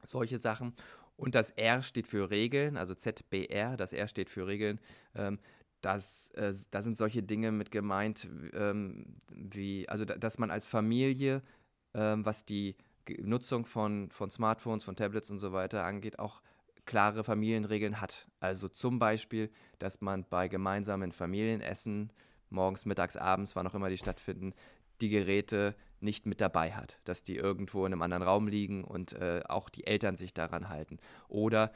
Solche 0.04 0.40
Sachen. 0.40 0.74
Und 1.16 1.34
das 1.34 1.50
R 1.50 1.82
steht 1.82 2.08
für 2.08 2.30
Regeln, 2.30 2.76
also 2.76 2.94
ZBR, 2.94 3.76
das 3.76 3.92
R 3.92 4.08
steht 4.08 4.30
für 4.30 4.46
Regeln. 4.46 4.80
Ähm, 5.14 5.38
das, 5.82 6.30
äh, 6.30 6.52
da 6.70 6.82
sind 6.82 6.96
solche 6.96 7.22
Dinge 7.22 7.52
mit 7.52 7.70
gemeint, 7.70 8.28
ähm, 8.54 9.16
wie, 9.30 9.88
also 9.88 10.04
da, 10.04 10.16
dass 10.16 10.38
man 10.38 10.50
als 10.50 10.64
Familie, 10.66 11.42
ähm, 11.94 12.24
was 12.24 12.44
die 12.44 12.76
Nutzung 13.20 13.66
von, 13.66 14.10
von 14.10 14.30
Smartphones, 14.30 14.84
von 14.84 14.96
Tablets 14.96 15.30
und 15.30 15.38
so 15.38 15.52
weiter 15.52 15.84
angeht, 15.84 16.18
auch 16.18 16.40
klare 16.86 17.24
Familienregeln 17.24 18.00
hat. 18.00 18.28
Also 18.40 18.68
zum 18.68 18.98
Beispiel, 18.98 19.50
dass 19.78 20.00
man 20.00 20.24
bei 20.28 20.48
gemeinsamen 20.48 21.12
Familienessen, 21.12 22.12
morgens, 22.50 22.86
mittags, 22.86 23.16
abends, 23.16 23.56
wann 23.56 23.66
auch 23.66 23.74
immer 23.74 23.88
die 23.88 23.98
stattfinden, 23.98 24.54
die 25.00 25.08
Geräte 25.08 25.74
nicht 26.02 26.26
mit 26.26 26.40
dabei 26.40 26.72
hat, 26.72 26.98
dass 27.04 27.22
die 27.22 27.36
irgendwo 27.36 27.86
in 27.86 27.92
einem 27.92 28.02
anderen 28.02 28.22
Raum 28.22 28.48
liegen 28.48 28.84
und 28.84 29.12
äh, 29.12 29.42
auch 29.48 29.68
die 29.68 29.86
Eltern 29.86 30.16
sich 30.16 30.34
daran 30.34 30.68
halten. 30.68 30.98
Oder 31.28 31.72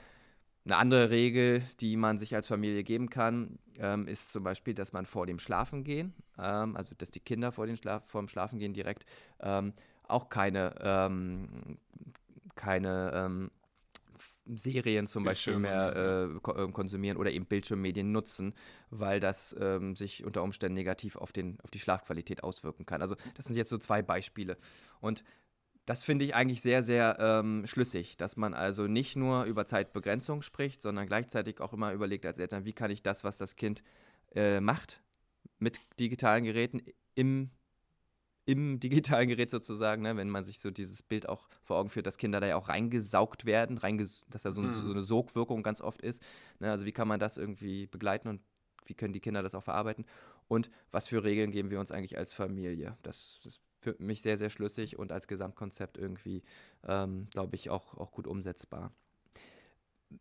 eine 0.66 0.76
andere 0.76 1.10
Regel, 1.10 1.62
die 1.80 1.96
man 1.96 2.18
sich 2.18 2.34
als 2.34 2.48
Familie 2.48 2.82
geben 2.82 3.08
kann, 3.08 3.58
ähm, 3.78 4.08
ist 4.08 4.32
zum 4.32 4.42
Beispiel, 4.42 4.74
dass 4.74 4.92
man 4.92 5.06
vor 5.06 5.26
dem 5.26 5.38
Schlafengehen, 5.38 6.12
ähm, 6.38 6.76
also 6.76 6.92
dass 6.98 7.10
die 7.10 7.20
Kinder 7.20 7.52
vor, 7.52 7.66
den 7.66 7.76
Schla 7.76 8.00
vor 8.00 8.20
dem 8.20 8.28
Schlafengehen 8.28 8.72
direkt 8.72 9.06
ähm, 9.40 9.72
auch 10.08 10.28
keine, 10.28 10.74
ähm, 10.80 11.78
keine 12.56 13.12
ähm, 13.14 13.50
Serien 14.54 15.06
zum 15.06 15.24
Beispiel 15.24 15.58
mehr 15.58 15.94
äh, 15.96 16.62
ähm, 16.62 16.72
konsumieren 16.72 17.16
oder 17.16 17.30
eben 17.30 17.46
Bildschirmmedien 17.46 18.12
nutzen, 18.12 18.54
weil 18.90 19.20
das 19.20 19.56
ähm, 19.58 19.96
sich 19.96 20.24
unter 20.24 20.42
Umständen 20.42 20.74
negativ 20.74 21.16
auf, 21.16 21.32
den, 21.32 21.58
auf 21.60 21.70
die 21.70 21.80
Schlafqualität 21.80 22.42
auswirken 22.44 22.86
kann. 22.86 23.02
Also 23.02 23.16
das 23.34 23.46
sind 23.46 23.56
jetzt 23.56 23.68
so 23.68 23.78
zwei 23.78 24.02
Beispiele. 24.02 24.56
Und 25.00 25.24
das 25.84 26.02
finde 26.02 26.24
ich 26.24 26.34
eigentlich 26.34 26.62
sehr, 26.62 26.82
sehr 26.82 27.16
ähm, 27.20 27.64
schlüssig, 27.66 28.16
dass 28.16 28.36
man 28.36 28.54
also 28.54 28.86
nicht 28.88 29.16
nur 29.16 29.44
über 29.44 29.66
Zeitbegrenzung 29.66 30.42
spricht, 30.42 30.82
sondern 30.82 31.06
gleichzeitig 31.06 31.60
auch 31.60 31.72
immer 31.72 31.92
überlegt 31.92 32.26
als 32.26 32.38
Eltern, 32.38 32.64
wie 32.64 32.72
kann 32.72 32.90
ich 32.90 33.02
das, 33.02 33.22
was 33.22 33.38
das 33.38 33.56
Kind 33.56 33.82
äh, 34.34 34.60
macht, 34.60 35.02
mit 35.58 35.80
digitalen 35.98 36.44
Geräten 36.44 36.82
im 37.14 37.50
im 38.46 38.78
digitalen 38.78 39.28
Gerät 39.28 39.50
sozusagen, 39.50 40.02
ne, 40.02 40.16
wenn 40.16 40.30
man 40.30 40.44
sich 40.44 40.60
so 40.60 40.70
dieses 40.70 41.02
Bild 41.02 41.28
auch 41.28 41.48
vor 41.62 41.78
Augen 41.78 41.90
führt, 41.90 42.06
dass 42.06 42.16
Kinder 42.16 42.40
da 42.40 42.46
ja 42.46 42.56
auch 42.56 42.68
reingesaugt 42.68 43.44
werden, 43.44 43.76
reinges 43.76 44.24
dass 44.30 44.42
da 44.42 44.52
so, 44.52 44.62
mhm. 44.62 44.70
so, 44.70 44.90
eine 44.90 45.02
Sogwirkung 45.02 45.62
ganz 45.62 45.80
oft 45.80 46.00
ist. 46.00 46.24
Ne, 46.60 46.70
also 46.70 46.86
wie 46.86 46.92
kann 46.92 47.08
man 47.08 47.20
das 47.20 47.36
irgendwie 47.36 47.88
begleiten 47.88 48.28
und 48.28 48.40
wie 48.86 48.94
können 48.94 49.12
die 49.12 49.20
Kinder 49.20 49.42
das 49.42 49.56
auch 49.56 49.64
verarbeiten? 49.64 50.06
Und 50.46 50.70
was 50.92 51.08
für 51.08 51.24
Regeln 51.24 51.50
geben 51.50 51.70
wir 51.70 51.80
uns 51.80 51.90
eigentlich 51.90 52.16
als 52.16 52.32
Familie? 52.32 52.96
Das, 53.02 53.40
das 53.42 53.54
ist 53.54 53.60
für 53.80 53.96
mich 53.98 54.22
sehr, 54.22 54.38
sehr 54.38 54.50
schlüssig 54.50 54.96
und 54.96 55.10
als 55.10 55.26
Gesamtkonzept 55.26 55.98
irgendwie, 55.98 56.42
ähm, 56.86 57.26
glaube 57.30 57.56
ich, 57.56 57.68
auch, 57.68 57.96
auch 57.96 58.12
gut 58.12 58.28
umsetzbar. 58.28 58.92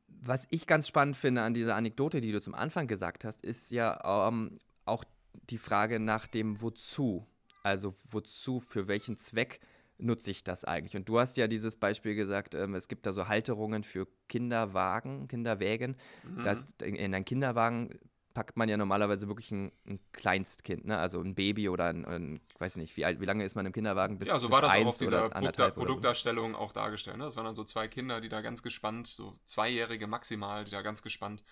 Was 0.07 0.47
ich 0.49 0.65
ganz 0.65 0.87
spannend 0.87 1.15
finde 1.15 1.43
an 1.43 1.53
dieser 1.53 1.75
Anekdote, 1.75 2.21
die 2.21 2.31
du 2.31 2.41
zum 2.41 2.55
Anfang 2.55 2.87
gesagt 2.87 3.23
hast, 3.23 3.43
ist 3.43 3.69
ja 3.69 4.27
ähm, 4.27 4.57
auch 4.85 5.03
die 5.49 5.59
Frage 5.59 5.99
nach 5.99 6.25
dem 6.25 6.61
Wozu. 6.61 7.27
Also 7.65 7.95
wozu, 8.11 8.59
für 8.59 8.87
welchen 8.87 9.17
Zweck 9.17 9.59
nutze 9.97 10.29
ich 10.29 10.43
das 10.43 10.65
eigentlich? 10.65 10.95
Und 10.95 11.09
du 11.09 11.19
hast 11.19 11.35
ja 11.35 11.47
dieses 11.47 11.77
Beispiel 11.77 12.13
gesagt, 12.13 12.53
ähm, 12.53 12.75
es 12.75 12.87
gibt 12.87 13.07
da 13.07 13.11
so 13.11 13.27
Halterungen 13.27 13.83
für 13.83 14.07
Kinderwagen, 14.29 15.27
Kinderwägen. 15.27 15.97
Mhm. 16.23 16.43
Das, 16.43 16.67
in, 16.83 16.93
in 16.93 17.15
einen 17.15 17.25
Kinderwagen 17.25 17.97
packt 18.35 18.55
man 18.55 18.69
ja 18.69 18.77
normalerweise 18.77 19.27
wirklich 19.27 19.49
ein, 19.49 19.71
ein 19.87 19.99
Kleinstkind, 20.11 20.85
ne? 20.85 20.99
also 20.99 21.19
ein 21.19 21.33
Baby 21.33 21.67
oder 21.69 21.85
ein, 21.85 22.05
ein 22.05 22.39
weiß 22.59 22.75
nicht, 22.75 22.97
wie, 22.97 23.05
alt, 23.05 23.19
wie 23.19 23.25
lange 23.25 23.43
ist 23.43 23.55
man 23.55 23.65
im 23.65 23.71
Kinderwagen? 23.71 24.19
Bis, 24.19 24.27
ja, 24.27 24.37
so 24.37 24.51
war 24.51 24.61
das 24.61 24.75
auch 24.75 24.85
auf 24.85 24.97
dieser 24.99 25.29
Produkt 25.29 25.73
Produktdarstellung 25.73 26.53
auch 26.53 26.71
dargestellt. 26.71 27.17
Ne? 27.17 27.23
Das 27.23 27.35
waren 27.35 27.45
dann 27.45 27.55
so 27.55 27.63
zwei 27.63 27.87
Kinder, 27.87 28.21
die 28.21 28.29
da 28.29 28.41
ganz 28.41 28.61
gespannt, 28.61 29.07
so 29.07 29.33
Zweijährige 29.45 30.05
maximal, 30.05 30.65
die 30.65 30.71
da 30.71 30.83
ganz 30.83 31.01
gespannt 31.01 31.43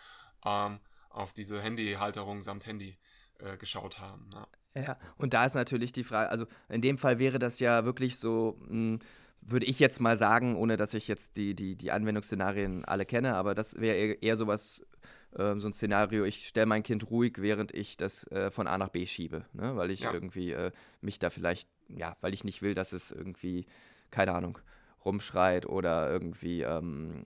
ähm, 0.46 0.80
auf 1.10 1.34
diese 1.34 1.60
Handyhalterung 1.60 2.44
samt 2.44 2.68
Handy 2.68 3.00
äh, 3.40 3.58
geschaut 3.58 4.00
haben. 4.00 4.30
Ne? 4.30 4.84
Ja, 4.86 4.98
und 5.18 5.34
da 5.34 5.46
ist 5.46 5.54
natürlich 5.54 5.92
die 5.92 6.04
Frage, 6.04 6.30
also 6.30 6.46
in 6.70 6.82
dem 6.82 6.98
Fall 6.98 7.20
wäre 7.20 7.40
das 7.40 7.60
ja 7.60 7.86
wirklich 7.86 8.18
so, 8.18 8.58
mh, 8.62 8.70
hm, 8.70 9.00
würde 9.46 9.66
ich 9.66 9.80
jetzt 9.80 10.00
mal 10.00 10.18
sagen, 10.18 10.56
ohne 10.56 10.78
dass 10.78 10.94
ich 10.94 11.08
jetzt 11.08 11.36
die, 11.36 11.54
die, 11.54 11.76
die 11.76 11.92
Anwendungsszenarien 11.92 12.86
alle 12.86 13.06
kenne, 13.06 13.36
aber 13.36 13.56
das 13.56 13.80
wäre 13.80 14.14
eher, 14.14 14.38
sowas, 14.38 14.86
äh, 15.34 15.56
so 15.58 15.68
ein 15.68 15.74
Szenario, 15.74 16.24
ich 16.24 16.48
stelle 16.48 16.66
mein 16.66 16.84
Kind 16.84 17.10
ruhig, 17.10 17.34
während 17.38 17.74
ich 17.74 17.98
das 17.98 18.26
äh, 18.32 18.52
von 18.52 18.68
A 18.68 18.78
nach 18.78 18.90
B 18.90 19.06
schiebe, 19.06 19.46
ne? 19.54 19.76
weil 19.76 19.92
ich 19.92 20.02
ja. 20.02 20.14
irgendwie 20.14 20.52
äh, 20.52 20.72
mich 21.02 21.20
da 21.20 21.30
vielleicht, 21.30 21.68
ja, 21.90 22.16
weil 22.22 22.34
ich 22.34 22.44
nicht 22.44 22.62
will, 22.62 22.74
dass 22.74 22.94
es 22.94 23.12
irgendwie, 23.12 23.66
keine 24.12 24.34
Ahnung, 24.34 24.60
rumschreit 25.04 25.66
oder 25.66 26.10
irgendwie, 26.10 26.62
ähm, 26.62 27.26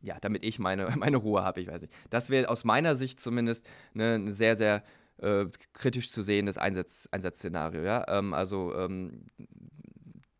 ja, 0.00 0.18
damit 0.20 0.44
ich 0.44 0.58
meine, 0.58 0.88
meine 0.96 1.18
Ruhe 1.18 1.42
habe, 1.44 1.60
ich 1.60 1.68
weiß 1.68 1.82
nicht. 1.82 1.94
Das 2.10 2.30
wäre 2.30 2.48
aus 2.48 2.64
meiner 2.64 2.96
Sicht 2.96 3.20
zumindest 3.20 3.68
ne, 3.92 4.14
eine 4.14 4.32
sehr, 4.32 4.56
sehr 4.56 4.82
äh, 5.18 5.46
kritisch 5.72 6.10
zu 6.10 6.22
sehendes 6.22 6.58
Einsatz, 6.58 7.08
Einsatzszenario. 7.10 7.82
Ja? 7.82 8.04
Ähm, 8.08 8.34
also 8.34 8.74
ähm, 8.74 9.26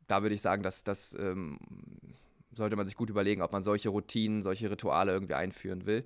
da 0.06 0.22
würde 0.22 0.34
ich 0.34 0.42
sagen, 0.42 0.62
dass 0.62 0.84
das 0.84 1.14
ähm, 1.18 1.58
sollte 2.56 2.76
man 2.76 2.86
sich 2.86 2.96
gut 2.96 3.10
überlegen, 3.10 3.42
ob 3.42 3.52
man 3.52 3.62
solche 3.62 3.88
Routinen, 3.88 4.42
solche 4.42 4.70
Rituale 4.70 5.12
irgendwie 5.12 5.34
einführen 5.34 5.86
will. 5.86 6.04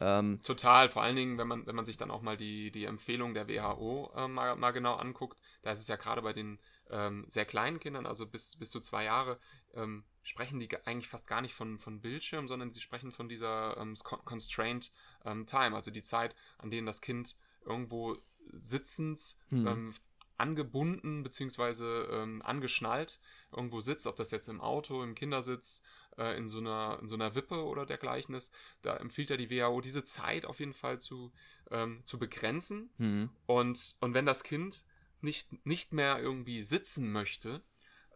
Ähm, 0.00 0.38
Total, 0.42 0.88
vor 0.88 1.02
allen 1.02 1.16
Dingen, 1.16 1.38
wenn 1.38 1.48
man, 1.48 1.66
wenn 1.66 1.74
man 1.74 1.84
sich 1.84 1.96
dann 1.96 2.10
auch 2.10 2.22
mal 2.22 2.36
die, 2.36 2.70
die 2.70 2.84
Empfehlung 2.84 3.34
der 3.34 3.48
WHO 3.48 4.10
äh, 4.16 4.28
mal, 4.28 4.56
mal 4.56 4.70
genau 4.70 4.94
anguckt, 4.94 5.38
da 5.62 5.70
ist 5.70 5.80
es 5.80 5.88
ja 5.88 5.96
gerade 5.96 6.22
bei 6.22 6.32
den 6.32 6.58
ähm, 6.90 7.24
sehr 7.28 7.44
kleinen 7.44 7.80
Kindern, 7.80 8.06
also 8.06 8.26
bis, 8.26 8.56
bis 8.56 8.70
zu 8.70 8.80
zwei 8.80 9.04
Jahre, 9.04 9.38
ähm, 9.74 10.04
sprechen 10.22 10.58
die 10.58 10.68
eigentlich 10.84 11.08
fast 11.08 11.28
gar 11.28 11.40
nicht 11.40 11.54
von, 11.54 11.78
von 11.78 12.00
Bildschirm, 12.00 12.48
sondern 12.48 12.70
sie 12.70 12.80
sprechen 12.80 13.12
von 13.12 13.28
dieser 13.28 13.74
Constrained 14.02 14.92
Time, 15.22 15.74
also 15.74 15.90
die 15.90 16.02
Zeit, 16.02 16.34
an 16.58 16.70
denen 16.70 16.86
das 16.86 17.00
Kind 17.00 17.36
irgendwo 17.64 18.16
sitzend, 18.52 19.36
hm. 19.48 19.66
ähm, 19.66 19.94
angebunden 20.40 21.22
bzw. 21.22 21.84
Ähm, 22.10 22.42
angeschnallt 22.42 23.20
irgendwo 23.52 23.80
sitzt, 23.80 24.06
ob 24.06 24.16
das 24.16 24.30
jetzt 24.30 24.48
im 24.48 24.60
Auto, 24.60 25.02
im 25.02 25.14
Kindersitz, 25.14 25.82
äh, 26.16 26.36
in, 26.36 26.48
so 26.48 26.58
einer, 26.58 26.98
in 27.00 27.08
so 27.08 27.14
einer 27.14 27.34
Wippe 27.34 27.64
oder 27.64 27.86
dergleichen 27.86 28.34
ist. 28.34 28.52
Da 28.82 28.96
empfiehlt 28.96 29.30
ja 29.30 29.36
die 29.36 29.50
WHO, 29.50 29.80
diese 29.80 30.02
Zeit 30.02 30.46
auf 30.46 30.58
jeden 30.60 30.72
Fall 30.72 31.00
zu, 31.00 31.32
ähm, 31.70 32.02
zu 32.06 32.18
begrenzen. 32.18 32.90
Hm. 32.96 33.30
Und, 33.46 33.96
und 34.00 34.14
wenn 34.14 34.26
das 34.26 34.42
Kind 34.42 34.84
nicht, 35.20 35.66
nicht 35.66 35.92
mehr 35.92 36.18
irgendwie 36.20 36.62
sitzen 36.62 37.12
möchte, 37.12 37.62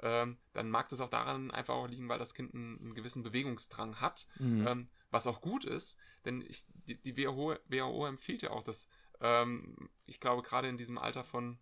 ähm, 0.00 0.38
dann 0.52 0.70
mag 0.70 0.88
das 0.88 1.00
auch 1.00 1.08
daran 1.08 1.50
einfach 1.50 1.74
auch 1.74 1.88
liegen, 1.88 2.08
weil 2.08 2.18
das 2.18 2.34
Kind 2.34 2.54
einen, 2.54 2.78
einen 2.80 2.94
gewissen 2.94 3.22
Bewegungsdrang 3.22 4.00
hat, 4.00 4.26
mhm. 4.38 4.88
was 5.10 5.26
auch 5.26 5.40
gut 5.40 5.64
ist, 5.64 5.96
denn 6.24 6.42
ich, 6.42 6.64
die, 6.86 6.96
die 6.96 7.16
WHO, 7.16 7.56
WHO 7.68 8.06
empfiehlt 8.06 8.42
ja 8.42 8.50
auch, 8.50 8.62
dass 8.62 8.88
ähm, 9.20 9.90
ich 10.06 10.20
glaube, 10.20 10.42
gerade 10.42 10.68
in 10.68 10.76
diesem 10.76 10.98
Alter 10.98 11.24
von 11.24 11.58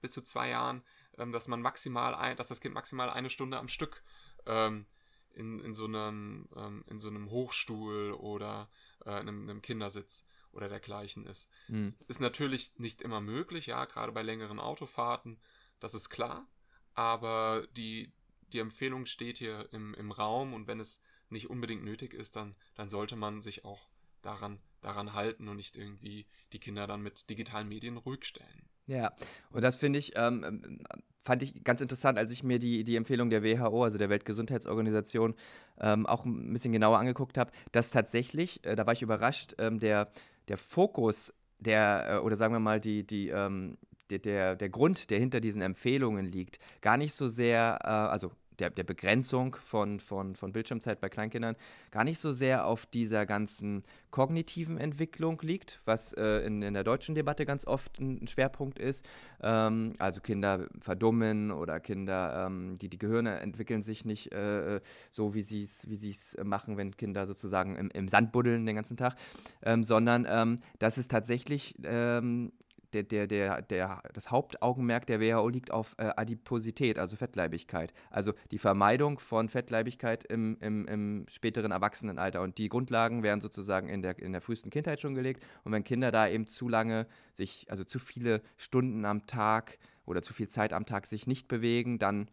bis 0.00 0.12
zu 0.12 0.22
zwei 0.22 0.50
Jahren, 0.50 0.82
ähm, 1.18 1.32
dass 1.32 1.48
man 1.48 1.62
maximal, 1.62 2.14
ein, 2.14 2.36
dass 2.36 2.48
das 2.48 2.60
Kind 2.60 2.74
maximal 2.74 3.10
eine 3.10 3.30
Stunde 3.30 3.58
am 3.58 3.68
Stück 3.68 4.02
ähm, 4.46 4.86
in, 5.32 5.60
in, 5.60 5.74
so 5.74 5.86
einem, 5.86 6.48
ähm, 6.56 6.84
in 6.86 6.98
so 6.98 7.08
einem 7.08 7.30
Hochstuhl 7.30 8.12
oder 8.12 8.70
äh, 9.04 9.20
in 9.20 9.28
einem, 9.28 9.48
einem, 9.48 9.62
Kindersitz 9.62 10.26
oder 10.52 10.68
dergleichen 10.68 11.26
ist. 11.26 11.50
Mhm. 11.68 11.92
Ist 12.06 12.20
natürlich 12.20 12.72
nicht 12.78 13.02
immer 13.02 13.20
möglich, 13.20 13.66
ja, 13.66 13.84
gerade 13.86 14.12
bei 14.12 14.22
längeren 14.22 14.60
Autofahrten, 14.60 15.40
das 15.80 15.94
ist 15.94 16.10
klar, 16.10 16.46
aber 16.94 17.66
die, 17.76 18.12
die 18.52 18.60
Empfehlung 18.60 19.06
steht 19.06 19.38
hier 19.38 19.68
im, 19.72 19.94
im 19.94 20.12
Raum 20.12 20.54
und 20.54 20.66
wenn 20.66 20.80
es 20.80 21.02
nicht 21.30 21.50
unbedingt 21.50 21.82
nötig 21.82 22.14
ist, 22.14 22.36
dann, 22.36 22.54
dann 22.74 22.88
sollte 22.88 23.16
man 23.16 23.42
sich 23.42 23.64
auch 23.64 23.88
daran 24.22 24.60
daran 24.84 25.12
halten 25.12 25.48
und 25.48 25.56
nicht 25.56 25.76
irgendwie 25.76 26.26
die 26.52 26.58
Kinder 26.58 26.86
dann 26.86 27.02
mit 27.02 27.28
digitalen 27.30 27.68
Medien 27.68 27.96
ruhig 27.96 28.24
stellen. 28.24 28.68
Ja, 28.86 29.12
und 29.50 29.62
das 29.62 29.76
finde 29.76 29.98
ich, 29.98 30.12
ähm, 30.14 30.44
ähm, 30.44 30.80
fand 31.22 31.42
ich 31.42 31.64
ganz 31.64 31.80
interessant, 31.80 32.18
als 32.18 32.30
ich 32.30 32.42
mir 32.42 32.58
die, 32.58 32.84
die 32.84 32.96
Empfehlung 32.96 33.30
der 33.30 33.42
WHO, 33.42 33.82
also 33.82 33.96
der 33.96 34.10
Weltgesundheitsorganisation, 34.10 35.34
ähm, 35.80 36.06
auch 36.06 36.24
ein 36.24 36.52
bisschen 36.52 36.72
genauer 36.72 36.98
angeguckt 36.98 37.38
habe, 37.38 37.50
dass 37.72 37.90
tatsächlich, 37.90 38.64
äh, 38.64 38.76
da 38.76 38.86
war 38.86 38.92
ich 38.92 39.02
überrascht, 39.02 39.54
ähm, 39.58 39.78
der, 39.78 40.10
der 40.48 40.58
Fokus 40.58 41.32
der, 41.58 42.06
äh, 42.08 42.18
oder 42.18 42.36
sagen 42.36 42.52
wir 42.52 42.60
mal, 42.60 42.78
die, 42.78 43.06
die, 43.06 43.28
ähm, 43.28 43.78
der, 44.10 44.18
der, 44.18 44.56
der 44.56 44.68
Grund, 44.68 45.10
der 45.10 45.18
hinter 45.18 45.40
diesen 45.40 45.62
Empfehlungen 45.62 46.26
liegt, 46.26 46.58
gar 46.82 46.98
nicht 46.98 47.14
so 47.14 47.28
sehr, 47.28 47.78
äh, 47.82 47.88
also 47.88 48.32
der, 48.58 48.70
der 48.70 48.84
Begrenzung 48.84 49.56
von, 49.60 50.00
von, 50.00 50.34
von 50.34 50.52
Bildschirmzeit 50.52 51.00
bei 51.00 51.08
Kleinkindern 51.08 51.56
gar 51.90 52.04
nicht 52.04 52.18
so 52.18 52.32
sehr 52.32 52.66
auf 52.66 52.86
dieser 52.86 53.26
ganzen 53.26 53.84
kognitiven 54.10 54.78
Entwicklung 54.78 55.40
liegt, 55.42 55.80
was 55.84 56.12
äh, 56.12 56.46
in, 56.46 56.62
in 56.62 56.74
der 56.74 56.84
deutschen 56.84 57.14
Debatte 57.14 57.44
ganz 57.44 57.66
oft 57.66 57.98
ein, 57.98 58.26
Schwerpunkt 58.28 58.78
ist. 58.78 59.04
Ähm, 59.42 59.92
also 59.98 60.20
Kinder 60.20 60.68
verdummen 60.80 61.50
oder 61.50 61.80
Kinder, 61.80 62.46
ähm, 62.46 62.78
die, 62.78 62.88
die 62.88 62.98
Gehirne 62.98 63.40
entwickeln 63.40 63.82
sich 63.82 64.04
nicht 64.04 64.32
äh, 64.32 64.80
so, 65.10 65.34
wie 65.34 65.42
sie 65.42 65.64
es 65.64 65.86
wie 65.88 66.44
machen, 66.44 66.76
wenn 66.76 66.96
Kinder 66.96 67.26
sozusagen 67.26 67.76
im, 67.76 67.90
im 67.90 68.08
Sand 68.08 68.32
buddeln 68.32 68.66
den 68.66 68.76
ganzen 68.76 68.96
Tag, 68.96 69.16
ähm, 69.62 69.84
sondern 69.84 70.26
ähm, 70.28 70.60
dass 70.78 70.96
es 70.96 71.08
tatsächlich 71.08 71.74
ähm, 71.84 72.52
der, 72.94 73.02
der, 73.02 73.26
der, 73.26 73.62
der, 73.62 74.02
das 74.12 74.30
Hauptaugenmerk 74.30 75.06
der 75.06 75.20
WHO 75.20 75.48
liegt 75.48 75.70
auf 75.70 75.94
äh, 75.98 76.10
Adiposität, 76.16 76.98
also 76.98 77.16
Fettleibigkeit. 77.16 77.92
Also 78.10 78.32
die 78.50 78.58
Vermeidung 78.58 79.18
von 79.18 79.48
Fettleibigkeit 79.48 80.24
im, 80.24 80.56
im, 80.60 80.86
im 80.86 81.26
späteren 81.28 81.72
Erwachsenenalter. 81.72 82.40
Und 82.40 82.58
die 82.58 82.68
Grundlagen 82.68 83.22
werden 83.22 83.40
sozusagen 83.40 83.88
in 83.88 84.02
der, 84.02 84.18
in 84.18 84.32
der 84.32 84.40
frühesten 84.40 84.70
Kindheit 84.70 85.00
schon 85.00 85.14
gelegt. 85.14 85.44
Und 85.64 85.72
wenn 85.72 85.84
Kinder 85.84 86.12
da 86.12 86.28
eben 86.28 86.46
zu 86.46 86.68
lange 86.68 87.06
sich, 87.32 87.66
also 87.68 87.84
zu 87.84 87.98
viele 87.98 88.42
Stunden 88.56 89.04
am 89.04 89.26
Tag 89.26 89.78
oder 90.06 90.22
zu 90.22 90.32
viel 90.32 90.48
Zeit 90.48 90.72
am 90.72 90.86
Tag 90.86 91.06
sich 91.06 91.26
nicht 91.26 91.48
bewegen, 91.48 91.98
dann 91.98 92.30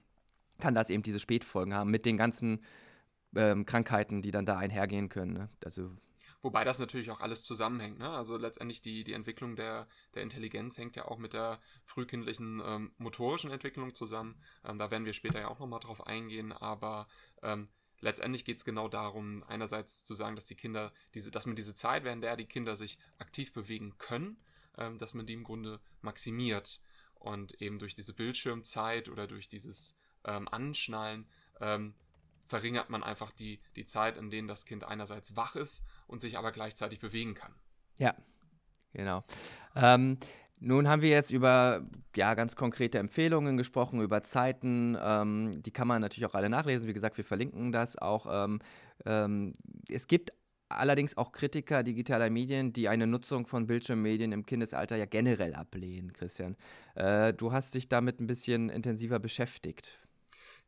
kann 0.59 0.75
das 0.75 0.89
eben 0.89 1.03
diese 1.03 1.19
Spätfolgen 1.19 1.73
haben 1.73 1.89
mit 1.89 2.05
den 2.05 2.17
ganzen 2.17 2.61
ähm, 3.35 3.65
Krankheiten, 3.65 4.21
die 4.21 4.31
dann 4.31 4.45
da 4.45 4.57
einhergehen 4.57 5.09
können. 5.09 5.33
Ne? 5.33 5.49
Also 5.65 5.91
Wobei 6.41 6.63
das 6.63 6.79
natürlich 6.79 7.11
auch 7.11 7.21
alles 7.21 7.43
zusammenhängt. 7.43 7.99
Ne? 7.99 8.09
Also 8.09 8.35
letztendlich 8.35 8.81
die, 8.81 9.03
die 9.03 9.13
Entwicklung 9.13 9.55
der, 9.55 9.87
der 10.15 10.23
Intelligenz 10.23 10.77
hängt 10.77 10.95
ja 10.95 11.05
auch 11.05 11.19
mit 11.19 11.33
der 11.33 11.59
frühkindlichen 11.85 12.61
ähm, 12.65 12.91
motorischen 12.97 13.51
Entwicklung 13.51 13.93
zusammen. 13.93 14.41
Ähm, 14.65 14.79
da 14.79 14.89
werden 14.89 15.05
wir 15.05 15.13
später 15.13 15.39
ja 15.39 15.49
auch 15.49 15.59
nochmal 15.59 15.79
drauf 15.79 16.07
eingehen, 16.07 16.51
aber 16.51 17.07
ähm, 17.43 17.69
letztendlich 17.99 18.43
geht 18.43 18.57
es 18.57 18.65
genau 18.65 18.89
darum, 18.89 19.43
einerseits 19.43 20.03
zu 20.03 20.15
sagen, 20.15 20.35
dass 20.35 20.47
die 20.47 20.55
Kinder, 20.55 20.91
diese, 21.13 21.29
dass 21.29 21.45
man 21.45 21.55
diese 21.55 21.75
Zeit, 21.75 22.03
während 22.03 22.23
der 22.23 22.35
die 22.35 22.47
Kinder 22.47 22.75
sich 22.75 22.97
aktiv 23.19 23.53
bewegen 23.53 23.99
können, 23.99 24.37
ähm, 24.79 24.97
dass 24.97 25.13
man 25.13 25.27
die 25.27 25.33
im 25.33 25.43
Grunde 25.43 25.79
maximiert. 26.01 26.81
Und 27.13 27.61
eben 27.61 27.77
durch 27.77 27.93
diese 27.93 28.15
Bildschirmzeit 28.15 29.09
oder 29.09 29.27
durch 29.27 29.47
dieses 29.47 29.95
ähm, 30.25 30.47
Anschnallen 30.47 31.27
ähm, 31.59 31.93
verringert 32.47 32.89
man 32.89 33.03
einfach 33.03 33.31
die, 33.31 33.61
die 33.75 33.85
Zeit, 33.85 34.17
in 34.17 34.29
denen 34.29 34.47
das 34.47 34.65
Kind 34.65 34.83
einerseits 34.83 35.35
wach 35.35 35.55
ist 35.55 35.85
und 36.11 36.21
sich 36.21 36.37
aber 36.37 36.51
gleichzeitig 36.51 36.99
bewegen 36.99 37.33
kann. 37.33 37.53
Ja, 37.97 38.13
genau. 38.93 39.23
Ähm, 39.75 40.17
nun 40.59 40.87
haben 40.87 41.01
wir 41.01 41.09
jetzt 41.09 41.31
über 41.31 41.81
ja, 42.15 42.35
ganz 42.35 42.55
konkrete 42.55 42.99
Empfehlungen 42.99 43.57
gesprochen, 43.57 44.01
über 44.01 44.23
Zeiten. 44.23 44.95
Ähm, 45.01 45.61
die 45.63 45.71
kann 45.71 45.87
man 45.87 46.01
natürlich 46.01 46.29
auch 46.29 46.35
alle 46.35 46.49
nachlesen. 46.49 46.87
Wie 46.87 46.93
gesagt, 46.93 47.17
wir 47.17 47.25
verlinken 47.25 47.71
das 47.71 47.97
auch. 47.97 48.27
Ähm, 48.29 48.59
ähm, 49.05 49.53
es 49.89 50.05
gibt 50.05 50.33
allerdings 50.69 51.17
auch 51.17 51.31
Kritiker 51.31 51.83
digitaler 51.83 52.29
Medien, 52.29 52.73
die 52.73 52.89
eine 52.89 53.07
Nutzung 53.07 53.47
von 53.47 53.67
Bildschirmmedien 53.67 54.31
im 54.31 54.45
Kindesalter 54.45 54.95
ja 54.97 55.05
generell 55.05 55.55
ablehnen, 55.55 56.13
Christian. 56.13 56.55
Äh, 56.95 57.33
du 57.33 57.51
hast 57.51 57.73
dich 57.73 57.89
damit 57.89 58.19
ein 58.19 58.27
bisschen 58.27 58.69
intensiver 58.69 59.19
beschäftigt. 59.19 59.99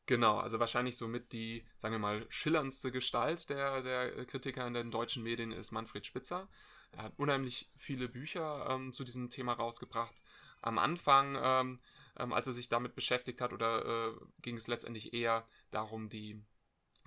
Genau, 0.05 0.38
also 0.38 0.60
wahrscheinlich 0.60 0.98
somit 0.98 1.31
die, 1.31 1.65
sagen 1.77 1.93
wir 1.93 2.00
mal, 2.00 2.25
schillerndste 2.29 2.91
Gestalt 2.91 3.50
der, 3.50 3.81
der 3.81 4.25
Kritiker 4.25 4.67
in 4.67 4.74
den 4.74 4.91
deutschen 4.91 5.24
Medien 5.24 5.51
ist 5.51 5.72
Manfred 5.72 6.05
Spitzer. 6.05 6.50
Er 6.91 7.03
hat 7.03 7.13
unheimlich 7.17 7.72
viele 7.77 8.10
Bücher 8.10 8.67
ähm, 8.69 8.91
zu 8.91 9.05
diesem 9.05 9.29
Thema 9.29 9.53
rausgebracht. 9.53 10.22
Am 10.62 10.77
Anfang, 10.77 11.38
ähm, 11.41 11.79
ähm, 12.17 12.33
als 12.33 12.48
er 12.48 12.53
sich 12.53 12.67
damit 12.67 12.95
beschäftigt 12.95 13.39
hat, 13.39 13.53
oder 13.53 13.86
äh, 13.86 14.13
ging 14.41 14.57
es 14.57 14.67
letztendlich 14.67 15.13
eher 15.13 15.48
darum, 15.72 16.10
die, 16.10 16.43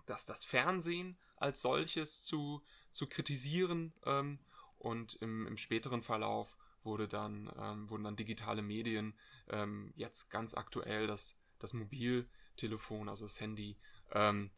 dass 0.06 0.24
das 0.24 0.44
Fernsehen 0.44 1.18
als 1.36 1.60
solches 1.60 2.22
zu, 2.22 2.62
zu 2.92 3.06
kritisieren. 3.06 3.92
Ähm, 4.04 4.38
und 4.78 5.14
im, 5.16 5.46
im 5.46 5.56
späteren 5.58 6.02
Verlauf 6.02 6.56
wurde 6.82 7.08
dann, 7.08 7.50
ähm, 7.58 7.90
wurden 7.90 8.04
dann 8.04 8.16
digitale 8.16 8.62
Medien 8.62 9.14
ähm, 9.48 9.92
jetzt 9.96 10.30
ganz 10.30 10.54
aktuell 10.54 11.06
das, 11.06 11.36
das 11.58 11.74
Mobil 11.74 12.28
Telefon, 12.56 13.08
also 13.08 13.24
das 13.26 13.40
Handy, 13.40 13.76
ähm, 14.12 14.50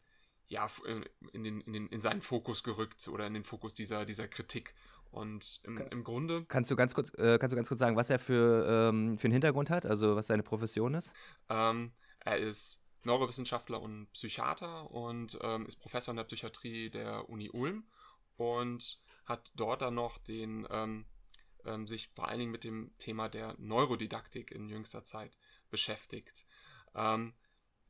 ja, 0.47 0.67
äh, 0.85 1.01
in, 1.31 1.43
den, 1.43 1.61
in, 1.61 1.73
den, 1.73 1.87
in 1.87 1.99
seinen 1.99 2.21
Fokus 2.21 2.63
gerückt 2.63 3.07
oder 3.07 3.27
in 3.27 3.33
den 3.33 3.43
Fokus 3.43 3.73
dieser, 3.73 4.05
dieser 4.05 4.27
Kritik. 4.27 4.73
Und 5.11 5.59
im, 5.63 5.77
im 5.77 6.03
Grunde. 6.03 6.45
Kannst 6.47 6.69
du 6.69 6.75
ganz 6.75 6.93
kurz, 6.93 7.11
äh, 7.15 7.39
kannst 7.39 7.51
du 7.51 7.55
ganz 7.55 7.67
kurz 7.67 7.79
sagen, 7.79 7.95
was 7.95 8.09
er 8.11 8.19
für, 8.19 8.89
ähm, 8.89 9.17
für 9.17 9.25
einen 9.25 9.33
Hintergrund 9.33 9.69
hat, 9.69 9.85
also 9.85 10.15
was 10.15 10.27
seine 10.27 10.43
Profession 10.43 10.93
ist? 10.93 11.13
Ähm, 11.49 11.93
er 12.19 12.37
ist 12.37 12.83
Neurowissenschaftler 13.03 13.81
und 13.81 14.11
Psychiater 14.11 14.91
und 14.91 15.37
ähm, 15.41 15.65
ist 15.65 15.77
Professor 15.77 16.11
in 16.11 16.17
der 16.17 16.25
Psychiatrie 16.25 16.89
der 16.91 17.27
Uni 17.29 17.49
Ulm 17.49 17.85
und 18.37 18.99
hat 19.25 19.51
dort 19.55 19.81
dann 19.81 19.95
noch 19.95 20.17
den 20.19 20.67
ähm, 20.69 21.05
ähm, 21.65 21.87
sich 21.87 22.09
vor 22.09 22.27
allen 22.27 22.39
Dingen 22.39 22.51
mit 22.51 22.63
dem 22.63 22.91
Thema 22.97 23.29
der 23.29 23.55
Neurodidaktik 23.57 24.51
in 24.51 24.69
jüngster 24.69 25.03
Zeit 25.03 25.37
beschäftigt. 25.69 26.45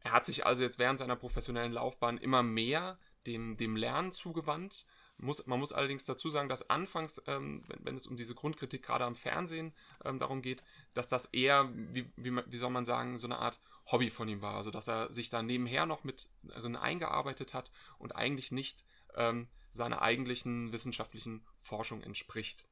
Er 0.10 0.14
hat 0.14 0.26
sich 0.26 0.44
also 0.44 0.64
jetzt 0.64 0.80
während 0.80 0.98
seiner 0.98 1.16
professionellen 1.16 1.72
Laufbahn 1.72 2.18
immer 2.18 2.42
mehr 2.42 2.98
dem, 3.28 3.58
dem 3.58 3.76
Lernen 3.76 4.12
zugewandt. 4.12 4.88
Muss, 5.18 5.46
man 5.46 5.60
muss 5.60 5.72
allerdings 5.72 6.04
dazu 6.04 6.32
sagen, 6.32 6.50
dass 6.50 6.68
anfangs, 6.68 7.22
ähm, 7.28 7.64
wenn, 7.68 7.86
wenn, 7.86 7.96
es 7.96 8.08
um 8.08 8.18
diese 8.18 8.34
Grundkritik 8.34 8.82
gerade 8.82 9.06
am 9.06 9.16
Fernsehen 9.16 9.72
ähm, 10.04 10.18
darum 10.18 10.42
geht, 10.42 10.64
dass 10.96 11.10
das 11.10 11.26
eher, 11.26 11.70
wie, 11.76 12.12
wie, 12.16 12.42
wie, 12.44 12.58
soll 12.58 12.72
man 12.72 12.86
sagen, 12.86 13.20
so 13.20 13.28
eine 13.28 13.38
Art 13.38 13.62
Hobby 13.92 14.10
von 14.10 14.28
ihm 14.28 14.42
war. 14.42 14.56
Also 14.56 14.72
dass 14.72 14.88
er 14.88 15.14
sich 15.14 15.30
da 15.30 15.44
nebenher 15.44 15.86
noch 15.86 16.04
mit 16.04 16.28
drin 16.42 16.76
eingearbeitet 16.76 17.54
hat 17.54 17.72
und 18.00 18.16
eigentlich 18.16 18.52
nicht 18.52 18.84
ähm, 19.14 19.48
seiner 19.70 20.02
eigentlichen 20.02 20.72
wissenschaftlichen 20.72 21.46
Forschung 21.62 22.02
entspricht. 22.02 22.66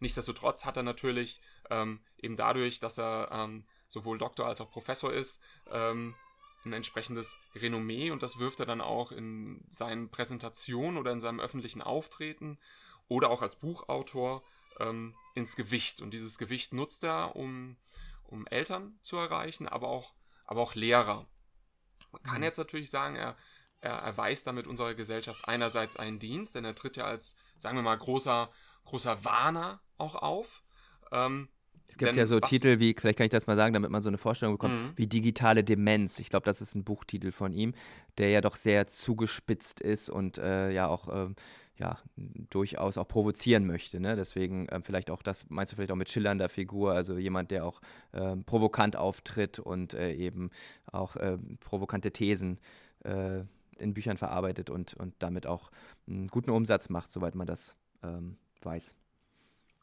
Nichtsdestotrotz 0.00 0.64
hat 0.64 0.76
er 0.76 0.82
natürlich 0.82 1.40
ähm, 1.70 2.00
eben 2.18 2.34
dadurch, 2.34 2.80
dass 2.80 2.98
er 2.98 3.28
ähm, 3.30 3.64
sowohl 3.86 4.18
Doktor 4.18 4.46
als 4.46 4.60
auch 4.60 4.70
Professor 4.70 5.12
ist, 5.12 5.40
ähm, 5.70 6.16
ein 6.64 6.72
entsprechendes 6.72 7.38
Renommee 7.54 8.10
und 8.10 8.22
das 8.22 8.38
wirft 8.38 8.60
er 8.60 8.66
dann 8.66 8.80
auch 8.80 9.12
in 9.12 9.64
seinen 9.70 10.10
Präsentationen 10.10 10.98
oder 10.98 11.12
in 11.12 11.20
seinem 11.20 11.40
öffentlichen 11.40 11.82
Auftreten 11.82 12.58
oder 13.08 13.30
auch 13.30 13.42
als 13.42 13.56
Buchautor 13.56 14.42
ähm, 14.78 15.14
ins 15.34 15.56
Gewicht. 15.56 16.00
Und 16.00 16.12
dieses 16.14 16.38
Gewicht 16.38 16.72
nutzt 16.72 17.04
er, 17.04 17.36
um, 17.36 17.76
um 18.24 18.46
Eltern 18.46 18.98
zu 19.02 19.16
erreichen, 19.16 19.68
aber 19.68 19.88
auch, 19.88 20.14
aber 20.46 20.60
auch 20.62 20.74
Lehrer. 20.74 21.26
Man 22.10 22.22
kann 22.22 22.38
mhm. 22.38 22.44
jetzt 22.44 22.58
natürlich 22.58 22.90
sagen, 22.90 23.16
er, 23.16 23.36
er 23.80 23.94
erweist 23.94 24.46
damit 24.46 24.66
unserer 24.66 24.94
Gesellschaft 24.94 25.46
einerseits 25.48 25.96
einen 25.96 26.18
Dienst, 26.18 26.54
denn 26.54 26.64
er 26.64 26.74
tritt 26.74 26.96
ja 26.96 27.04
als, 27.04 27.36
sagen 27.58 27.76
wir 27.76 27.82
mal, 27.82 27.98
großer, 27.98 28.52
großer 28.84 29.24
Warner 29.24 29.82
auch 29.98 30.14
auf. 30.14 30.62
Ähm, 31.10 31.48
es 31.92 31.98
gibt 31.98 32.16
ja 32.16 32.26
so 32.26 32.40
Titel 32.40 32.80
wie, 32.80 32.94
vielleicht 32.98 33.18
kann 33.18 33.26
ich 33.26 33.30
das 33.30 33.46
mal 33.46 33.56
sagen, 33.56 33.74
damit 33.74 33.90
man 33.90 34.02
so 34.02 34.08
eine 34.08 34.18
Vorstellung 34.18 34.54
bekommt, 34.54 34.74
mhm. 34.74 34.92
wie 34.96 35.06
digitale 35.06 35.62
Demenz. 35.62 36.18
Ich 36.18 36.30
glaube, 36.30 36.44
das 36.44 36.62
ist 36.62 36.74
ein 36.74 36.84
Buchtitel 36.84 37.32
von 37.32 37.52
ihm, 37.52 37.74
der 38.18 38.30
ja 38.30 38.40
doch 38.40 38.56
sehr 38.56 38.86
zugespitzt 38.86 39.80
ist 39.80 40.08
und 40.08 40.38
äh, 40.38 40.70
ja 40.70 40.88
auch 40.88 41.08
ähm, 41.12 41.36
ja, 41.76 41.98
durchaus 42.16 42.96
auch 42.96 43.08
provozieren 43.08 43.66
möchte. 43.66 44.00
Ne? 44.00 44.16
Deswegen 44.16 44.66
ähm, 44.70 44.82
vielleicht 44.82 45.10
auch 45.10 45.22
das, 45.22 45.50
meinst 45.50 45.72
du 45.72 45.76
vielleicht 45.76 45.92
auch 45.92 45.96
mit 45.96 46.08
schillernder 46.08 46.48
Figur, 46.48 46.92
also 46.92 47.18
jemand, 47.18 47.50
der 47.50 47.66
auch 47.66 47.80
ähm, 48.14 48.44
provokant 48.44 48.96
auftritt 48.96 49.58
und 49.58 49.92
äh, 49.94 50.12
eben 50.14 50.50
auch 50.90 51.16
äh, 51.16 51.36
provokante 51.60 52.10
Thesen 52.10 52.58
äh, 53.04 53.40
in 53.78 53.94
Büchern 53.94 54.16
verarbeitet 54.16 54.70
und, 54.70 54.94
und 54.94 55.14
damit 55.18 55.46
auch 55.46 55.70
einen 56.06 56.28
guten 56.28 56.50
Umsatz 56.50 56.88
macht, 56.88 57.10
soweit 57.10 57.34
man 57.34 57.46
das 57.46 57.76
ähm, 58.02 58.36
weiß. 58.62 58.94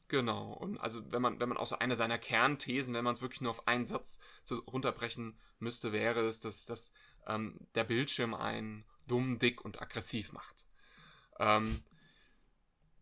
Genau. 0.09 0.53
Und 0.53 0.79
also 0.79 1.11
wenn 1.11 1.21
man, 1.21 1.39
wenn 1.39 1.49
man 1.49 1.57
auch 1.57 1.67
so 1.67 1.77
eine 1.77 1.95
seiner 1.95 2.17
Kernthesen, 2.17 2.95
wenn 2.95 3.03
man 3.03 3.13
es 3.13 3.21
wirklich 3.21 3.41
nur 3.41 3.51
auf 3.51 3.67
einen 3.67 3.85
Satz 3.85 4.19
zu, 4.43 4.55
runterbrechen 4.55 5.37
müsste, 5.59 5.93
wäre 5.93 6.25
es, 6.25 6.39
dass, 6.39 6.65
dass 6.65 6.93
ähm, 7.27 7.59
der 7.75 7.83
Bildschirm 7.83 8.33
einen 8.33 8.85
dumm, 9.07 9.37
dick 9.37 9.63
und 9.63 9.81
aggressiv 9.81 10.33
macht. 10.33 10.65
Ähm, 11.39 11.83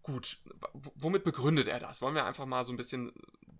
gut, 0.03 0.39
womit 0.73 1.23
begründet 1.23 1.67
er 1.67 1.79
das? 1.79 2.01
Wollen 2.01 2.15
wir 2.15 2.25
einfach 2.25 2.45
mal 2.45 2.65
so 2.65 2.73
ein 2.73 2.77
bisschen 2.77 3.13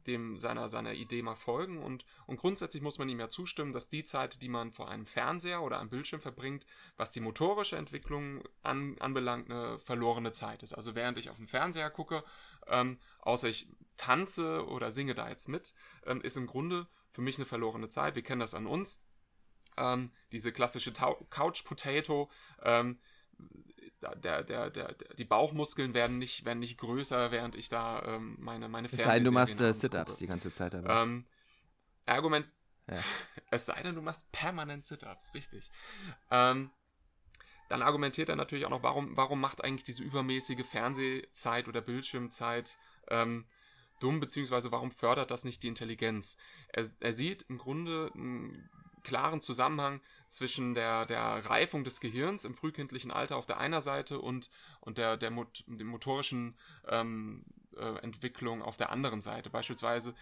dem 0.07 0.39
seiner, 0.39 0.67
seiner 0.69 0.93
Idee 0.93 1.21
mal 1.21 1.35
folgen 1.35 1.83
und, 1.83 2.05
und 2.25 2.37
grundsätzlich 2.37 2.81
muss 2.81 2.97
man 2.97 3.09
ihm 3.09 3.19
ja 3.19 3.29
zustimmen, 3.29 3.73
dass 3.73 3.89
die 3.89 4.03
Zeit, 4.03 4.41
die 4.41 4.49
man 4.49 4.71
vor 4.71 4.89
einem 4.89 5.05
Fernseher 5.05 5.61
oder 5.61 5.79
einem 5.79 5.89
Bildschirm 5.89 6.21
verbringt, 6.21 6.65
was 6.95 7.11
die 7.11 7.19
motorische 7.19 7.75
Entwicklung 7.75 8.43
an, 8.63 8.95
anbelangt, 8.99 9.51
eine 9.51 9.77
verlorene 9.77 10.31
Zeit 10.31 10.63
ist. 10.63 10.73
Also 10.73 10.95
während 10.95 11.17
ich 11.17 11.29
auf 11.29 11.37
dem 11.37 11.47
Fernseher 11.47 11.89
gucke, 11.89 12.23
ähm, 12.69 12.99
außer 13.19 13.47
ich 13.49 13.67
tanze 13.97 14.65
oder 14.67 14.91
singe 14.91 15.15
da 15.15 15.29
jetzt 15.29 15.47
mit, 15.47 15.73
ähm, 16.05 16.21
ist 16.21 16.37
im 16.37 16.47
Grunde 16.47 16.87
für 17.09 17.21
mich 17.21 17.37
eine 17.37 17.45
verlorene 17.45 17.89
Zeit. 17.89 18.15
Wir 18.15 18.23
kennen 18.23 18.39
das 18.39 18.53
an 18.53 18.67
uns. 18.67 19.03
Ähm, 19.77 20.11
diese 20.31 20.51
klassische 20.51 20.91
Couch 20.93 21.63
Potato, 21.63 22.29
ähm, 22.63 22.99
der, 24.01 24.43
der, 24.43 24.69
der, 24.69 24.93
die 25.17 25.25
Bauchmuskeln 25.25 25.93
werden 25.93 26.17
nicht, 26.17 26.45
werden 26.45 26.59
nicht 26.59 26.77
größer, 26.77 27.31
während 27.31 27.55
ich 27.55 27.69
da 27.69 28.03
ähm, 28.03 28.37
meine, 28.39 28.69
meine 28.69 28.87
Es 28.87 28.97
sei 28.97 29.15
denn, 29.15 29.23
du 29.23 29.31
machst 29.31 29.59
äh, 29.59 29.73
Sit-Ups 29.73 30.17
die 30.17 30.27
ganze 30.27 30.51
Zeit. 30.51 30.75
Aber. 30.75 31.01
Ähm, 31.01 31.25
Argument, 32.05 32.47
ja. 32.89 32.99
es 33.51 33.65
sei 33.65 33.81
denn, 33.81 33.95
du 33.95 34.01
machst 34.01 34.31
permanent 34.31 34.85
Sit-Ups, 34.85 35.33
richtig. 35.33 35.71
Ähm, 36.31 36.71
dann 37.69 37.81
argumentiert 37.81 38.29
er 38.29 38.35
natürlich 38.35 38.65
auch 38.65 38.69
noch, 38.69 38.83
warum, 38.83 39.15
warum 39.17 39.41
macht 39.41 39.63
eigentlich 39.63 39.83
diese 39.83 40.03
übermäßige 40.03 40.65
Fernsehzeit 40.65 41.67
oder 41.67 41.81
Bildschirmzeit 41.81 42.77
ähm, 43.09 43.45
dumm, 43.99 44.19
beziehungsweise 44.19 44.71
warum 44.71 44.91
fördert 44.91 45.31
das 45.31 45.43
nicht 45.43 45.63
die 45.63 45.67
Intelligenz? 45.67 46.37
Er, 46.69 46.85
er 46.99 47.13
sieht 47.13 47.45
im 47.49 47.57
Grunde 47.57 48.11
einen 48.13 48.69
klaren 49.03 49.41
Zusammenhang 49.41 50.01
zwischen 50.27 50.73
der, 50.73 51.05
der 51.05 51.45
Reifung 51.45 51.83
des 51.83 52.01
Gehirns 52.01 52.43
im 52.43 52.55
frühkindlichen 52.55 53.11
Alter 53.11 53.37
auf 53.37 53.45
der 53.45 53.57
einen 53.57 53.81
Seite 53.81 54.19
und, 54.19 54.49
und 54.81 54.97
der, 54.97 55.15
der, 55.15 55.31
Mot 55.31 55.63
der 55.67 55.85
motorischen 55.85 56.57
ähm, 56.87 57.45
äh, 57.77 57.99
Entwicklung 57.99 58.61
auf 58.61 58.75
der 58.75 58.91
anderen 58.91 59.21
Seite. 59.21 59.49
Beispielsweise 59.49 60.13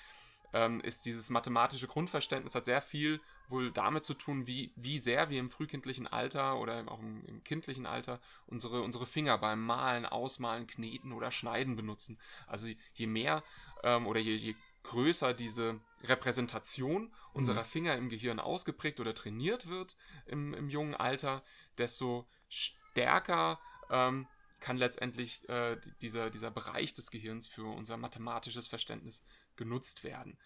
ähm, 0.56 0.80
ist 0.80 1.06
dieses 1.06 1.30
mathematische 1.30 1.86
Grundverständnis 1.86 2.56
hat 2.56 2.63
sehr 2.63 2.82
viel 2.82 3.20
wohl 3.50 3.72
damit 3.72 4.06
zu 4.06 4.13
tun, 4.13 4.48
wie, 4.48 4.72
wie 4.78 5.00
sehr 5.00 5.30
wir 5.30 5.39
im 5.41 5.50
frühkindlichen 5.50 6.08
Alter 6.08 6.60
oder 6.60 6.86
auch 6.88 7.02
im, 7.02 7.26
im 7.26 7.44
kindlichen 7.44 7.86
Alter 7.86 8.22
unsere, 8.48 8.82
unsere 8.82 9.06
Finger 9.06 9.38
beim 9.38 9.62
Malen, 9.62 10.06
Ausmalen, 10.06 10.65
Kneten 10.65 11.12
oder 11.12 11.30
Schneiden 11.30 11.76
benutzen. 11.76 12.18
Also 12.48 12.70
je 12.94 13.06
mehr 13.06 13.44
ähm, 13.84 14.08
oder 14.08 14.22
je, 14.22 14.34
je 14.34 14.56
größer 14.84 15.34
diese 15.34 15.82
Repräsentation 16.04 17.13
unserer 17.34 17.63
mhm. 17.63 17.68
Finger 17.68 17.96
im 17.98 18.08
Gehirn 18.08 18.39
ausgeprägt 18.39 19.02
oder 19.02 19.13
trainiert 19.13 19.68
wird 19.68 19.98
im, 20.26 20.54
im 20.54 20.70
jungen 20.70 20.96
Alter, 20.96 21.44
desto 21.78 22.26
stärker 22.48 23.60
ähm, 23.89 24.26
kann 24.62 24.78
letztendlich 24.78 25.48
äh, 25.50 25.78
dieser, 26.02 26.30
dieser 26.30 26.50
Bereich 26.50 26.94
des 26.94 27.12
Gehirns 27.12 27.46
für 27.46 27.65
unser 27.65 27.98
mathematisches 27.98 28.68
Verständnis 28.68 29.26
genutzt 29.58 30.04
werden. 30.04 30.38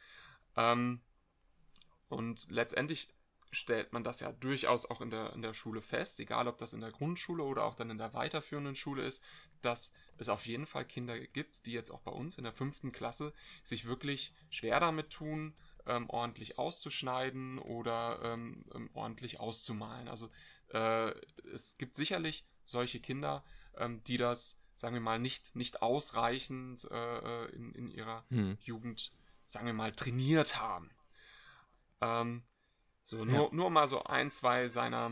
Ähm, 0.55 1.01
und 2.07 2.49
letztendlich 2.49 3.13
stellt 3.51 3.93
man 3.93 4.03
das 4.03 4.19
ja 4.19 4.31
durchaus 4.31 4.85
auch 4.85 5.01
in 5.01 5.09
der, 5.09 5.33
in 5.33 5.41
der 5.41 5.53
Schule 5.53 5.81
fest, 5.81 6.19
egal 6.19 6.47
ob 6.47 6.57
das 6.57 6.73
in 6.73 6.81
der 6.81 6.91
Grundschule 6.91 7.43
oder 7.43 7.63
auch 7.63 7.75
dann 7.75 7.89
in 7.89 7.97
der 7.97 8.13
weiterführenden 8.13 8.75
Schule 8.75 9.03
ist, 9.03 9.23
dass 9.61 9.91
es 10.17 10.29
auf 10.29 10.45
jeden 10.45 10.65
Fall 10.65 10.85
Kinder 10.85 11.19
gibt, 11.19 11.65
die 11.65 11.71
jetzt 11.71 11.89
auch 11.89 12.01
bei 12.01 12.11
uns 12.11 12.37
in 12.37 12.43
der 12.43 12.53
fünften 12.53 12.91
Klasse 12.91 13.33
sich 13.63 13.85
wirklich 13.85 14.33
schwer 14.49 14.79
damit 14.79 15.09
tun, 15.09 15.55
ähm, 15.87 16.09
ordentlich 16.09 16.59
auszuschneiden 16.59 17.57
oder 17.59 18.19
ähm, 18.23 18.65
ähm 18.73 18.89
ordentlich 18.93 19.39
auszumalen. 19.39 20.07
Also 20.07 20.29
äh, 20.71 21.09
es 21.51 21.77
gibt 21.77 21.95
sicherlich 21.95 22.45
solche 22.65 22.99
Kinder, 22.99 23.43
ähm, 23.77 24.03
die 24.03 24.17
das, 24.17 24.58
sagen 24.79 24.93
wir 24.93 25.01
mal, 25.01 25.19
nicht, 25.19 25.57
nicht 25.57 25.81
ausreichend 25.81 26.87
äh, 26.89 27.17
äh 27.17 27.49
in, 27.53 27.73
in 27.73 27.91
ihrer 27.91 28.23
hm. 28.29 28.57
Jugend, 28.61 29.11
sagen 29.45 29.65
wir 29.65 29.73
mal, 29.73 29.91
trainiert 29.91 30.57
haben. 30.57 30.89
Ähm, 31.99 32.43
so, 33.03 33.25
nur, 33.25 33.49
ja. 33.49 33.49
nur 33.51 33.69
mal 33.69 33.87
so 33.87 34.03
ein, 34.05 34.31
zwei 34.31 34.69
seiner 34.69 35.11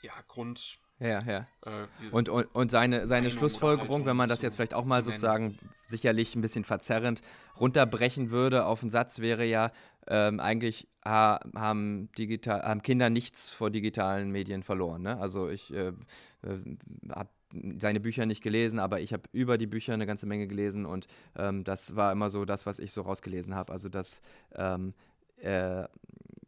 ja, 0.00 0.12
Grund, 0.28 0.78
Ja, 1.00 1.18
ja. 1.24 1.48
Äh, 1.66 1.88
und, 2.12 2.28
und, 2.28 2.44
und 2.54 2.70
seine, 2.70 3.08
seine 3.08 3.32
Schlussfolgerung, 3.32 4.04
wenn 4.04 4.16
man 4.16 4.28
das 4.28 4.42
jetzt 4.42 4.54
vielleicht 4.54 4.74
auch 4.74 4.84
mal 4.84 5.02
sozusagen 5.02 5.58
sicherlich 5.88 6.36
ein 6.36 6.40
bisschen 6.40 6.62
verzerrend 6.62 7.20
runterbrechen 7.58 8.30
würde 8.30 8.64
auf 8.64 8.82
einen 8.82 8.90
Satz, 8.90 9.18
wäre 9.18 9.44
ja, 9.44 9.72
ähm, 10.06 10.38
eigentlich 10.38 10.86
ha 11.04 11.40
haben, 11.56 12.12
digital, 12.16 12.62
haben 12.62 12.82
Kinder 12.82 13.10
nichts 13.10 13.50
vor 13.50 13.70
digitalen 13.70 14.30
Medien 14.30 14.62
verloren. 14.62 15.02
Ne? 15.02 15.18
Also 15.18 15.48
ich 15.48 15.74
äh, 15.74 15.88
äh, 15.88 16.76
habe 17.10 17.30
seine 17.78 18.00
Bücher 18.00 18.26
nicht 18.26 18.42
gelesen, 18.42 18.78
aber 18.78 19.00
ich 19.00 19.12
habe 19.12 19.22
über 19.32 19.58
die 19.58 19.66
Bücher 19.66 19.94
eine 19.94 20.06
ganze 20.06 20.26
Menge 20.26 20.46
gelesen 20.46 20.86
und 20.86 21.06
ähm, 21.36 21.64
das 21.64 21.96
war 21.96 22.12
immer 22.12 22.30
so 22.30 22.44
das, 22.44 22.66
was 22.66 22.78
ich 22.78 22.92
so 22.92 23.02
rausgelesen 23.02 23.54
habe. 23.54 23.72
Also 23.72 23.88
dass 23.88 24.20
ähm, 24.54 24.94
äh, 25.36 25.84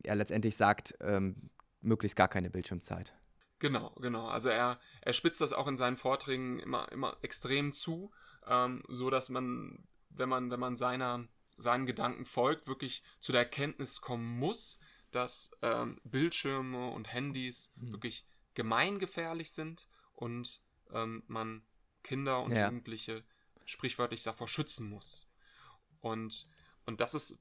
er 0.02 0.14
letztendlich 0.14 0.56
sagt, 0.56 0.94
ähm, 1.00 1.50
möglichst 1.80 2.16
gar 2.16 2.28
keine 2.28 2.50
Bildschirmzeit. 2.50 3.14
Genau, 3.58 3.90
genau. 4.00 4.26
Also 4.26 4.48
er, 4.48 4.80
er 5.02 5.12
spitzt 5.12 5.40
das 5.40 5.52
auch 5.52 5.68
in 5.68 5.76
seinen 5.76 5.96
Vorträgen 5.96 6.60
immer, 6.60 6.90
immer 6.92 7.16
extrem 7.22 7.72
zu, 7.72 8.10
ähm, 8.46 8.82
so 8.88 9.10
dass 9.10 9.28
man, 9.28 9.86
wenn 10.08 10.28
man, 10.28 10.50
wenn 10.50 10.60
man 10.60 10.76
seiner, 10.76 11.26
seinen 11.56 11.86
Gedanken 11.86 12.24
folgt, 12.24 12.68
wirklich 12.68 13.02
zu 13.18 13.32
der 13.32 13.42
Erkenntnis 13.42 14.00
kommen 14.00 14.38
muss, 14.38 14.78
dass 15.10 15.56
ähm, 15.62 16.00
Bildschirme 16.04 16.90
und 16.90 17.12
Handys 17.12 17.72
mhm. 17.76 17.92
wirklich 17.92 18.26
gemeingefährlich 18.54 19.52
sind 19.52 19.88
und 20.14 20.62
ähm, 20.94 21.22
man 21.26 21.62
Kinder 22.03 22.42
und 22.42 22.53
ja. 22.53 22.66
Jugendliche 22.66 23.24
sprichwörtlich 23.64 24.22
davor 24.22 24.48
schützen 24.48 24.88
muss. 24.88 25.29
Und, 26.00 26.48
und 26.87 27.00
das 27.00 27.14
ist, 27.14 27.38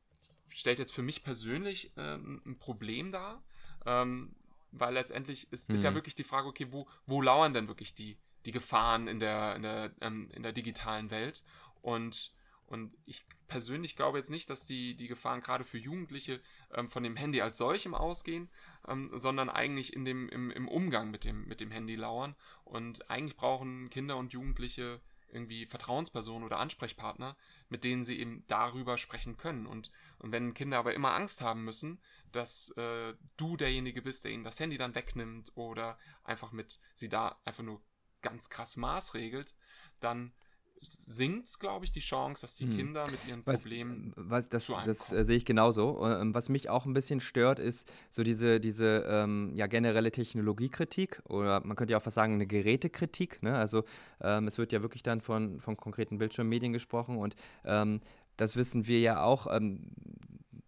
stellt 0.53 0.79
jetzt 0.79 0.93
für 0.93 1.01
mich 1.01 1.23
persönlich 1.23 1.95
äh, 1.97 2.15
ein 2.15 2.57
Problem 2.59 3.11
dar, 3.11 3.43
ähm, 3.85 4.35
weil 4.71 4.93
letztendlich 4.93 5.51
ist, 5.51 5.69
mhm. 5.69 5.75
ist 5.75 5.83
ja 5.83 5.91
mhm. 5.91 5.95
wirklich 5.95 6.15
die 6.15 6.23
Frage, 6.23 6.47
okay, 6.47 6.67
wo, 6.71 6.87
wo 7.05 7.21
lauern 7.21 7.53
denn 7.53 7.67
wirklich 7.67 7.95
die, 7.95 8.17
die 8.45 8.51
Gefahren 8.51 9.07
in 9.07 9.19
der, 9.19 9.55
in 9.55 9.63
der, 9.63 9.91
ähm, 10.01 10.29
in 10.31 10.43
der 10.43 10.51
digitalen 10.51 11.09
Welt? 11.09 11.43
Und, 11.81 12.33
und 12.69 12.95
ich 13.05 13.25
persönlich 13.47 13.95
glaube 13.95 14.19
jetzt 14.19 14.29
nicht, 14.29 14.49
dass 14.51 14.67
die, 14.67 14.95
die 14.95 15.07
Gefahren 15.07 15.41
gerade 15.41 15.63
für 15.63 15.79
Jugendliche 15.79 16.39
ähm, 16.71 16.87
von 16.87 17.01
dem 17.01 17.15
Handy 17.15 17.41
als 17.41 17.57
solchem 17.57 17.95
ausgehen, 17.95 18.47
ähm, 18.87 19.09
sondern 19.15 19.49
eigentlich 19.49 19.93
in 19.93 20.05
dem, 20.05 20.29
im, 20.29 20.51
im 20.51 20.67
Umgang 20.67 21.09
mit 21.09 21.25
dem, 21.25 21.47
mit 21.47 21.61
dem 21.61 21.71
Handy 21.71 21.95
lauern. 21.95 22.35
Und 22.65 23.09
eigentlich 23.09 23.35
brauchen 23.35 23.89
Kinder 23.89 24.17
und 24.17 24.33
Jugendliche 24.33 25.01
irgendwie 25.31 25.65
Vertrauenspersonen 25.65 26.43
oder 26.43 26.59
Ansprechpartner, 26.59 27.35
mit 27.69 27.83
denen 27.83 28.03
sie 28.03 28.19
eben 28.19 28.43
darüber 28.45 28.97
sprechen 28.97 29.35
können. 29.37 29.65
Und, 29.65 29.91
und 30.19 30.31
wenn 30.31 30.53
Kinder 30.53 30.77
aber 30.77 30.93
immer 30.93 31.13
Angst 31.15 31.41
haben 31.41 31.63
müssen, 31.63 31.99
dass 32.31 32.69
äh, 32.77 33.15
du 33.35 33.57
derjenige 33.57 34.03
bist, 34.03 34.25
der 34.25 34.31
ihnen 34.31 34.43
das 34.43 34.59
Handy 34.59 34.77
dann 34.77 34.93
wegnimmt 34.93 35.51
oder 35.55 35.97
einfach 36.23 36.51
mit 36.51 36.79
sie 36.93 37.09
da 37.09 37.39
einfach 37.45 37.63
nur 37.63 37.81
ganz 38.21 38.51
krass 38.51 38.77
maßregelt, 38.77 39.55
dann 39.99 40.33
sinkt, 40.81 41.59
glaube 41.59 41.85
ich, 41.85 41.91
die 41.91 41.99
Chance, 41.99 42.41
dass 42.41 42.55
die 42.55 42.65
hm. 42.65 42.77
Kinder 42.77 43.05
mit 43.09 43.19
ihren 43.27 43.41
was, 43.45 43.61
Problemen. 43.61 44.13
Was, 44.15 44.49
das 44.49 44.71
das 44.85 45.11
äh, 45.11 45.25
sehe 45.25 45.37
ich 45.37 45.45
genauso. 45.45 46.05
Ähm, 46.05 46.33
was 46.33 46.49
mich 46.49 46.69
auch 46.69 46.85
ein 46.85 46.93
bisschen 46.93 47.19
stört, 47.19 47.59
ist 47.59 47.91
so 48.09 48.23
diese, 48.23 48.59
diese 48.59 49.05
ähm, 49.07 49.51
ja, 49.55 49.67
generelle 49.67 50.11
Technologiekritik 50.11 51.21
oder 51.25 51.61
man 51.65 51.75
könnte 51.75 51.91
ja 51.91 51.97
auch 51.97 52.03
fast 52.03 52.15
sagen, 52.15 52.33
eine 52.33 52.47
Gerätekritik. 52.47 53.43
Ne? 53.43 53.55
Also 53.55 53.83
ähm, 54.21 54.47
es 54.47 54.57
wird 54.57 54.71
ja 54.71 54.81
wirklich 54.81 55.03
dann 55.03 55.21
von, 55.21 55.59
von 55.59 55.77
konkreten 55.77 56.17
Bildschirmmedien 56.17 56.73
gesprochen 56.73 57.17
und 57.17 57.35
ähm, 57.65 58.01
das 58.37 58.55
wissen 58.55 58.87
wir 58.87 58.99
ja 58.99 59.23
auch. 59.23 59.47
Ähm, 59.53 59.91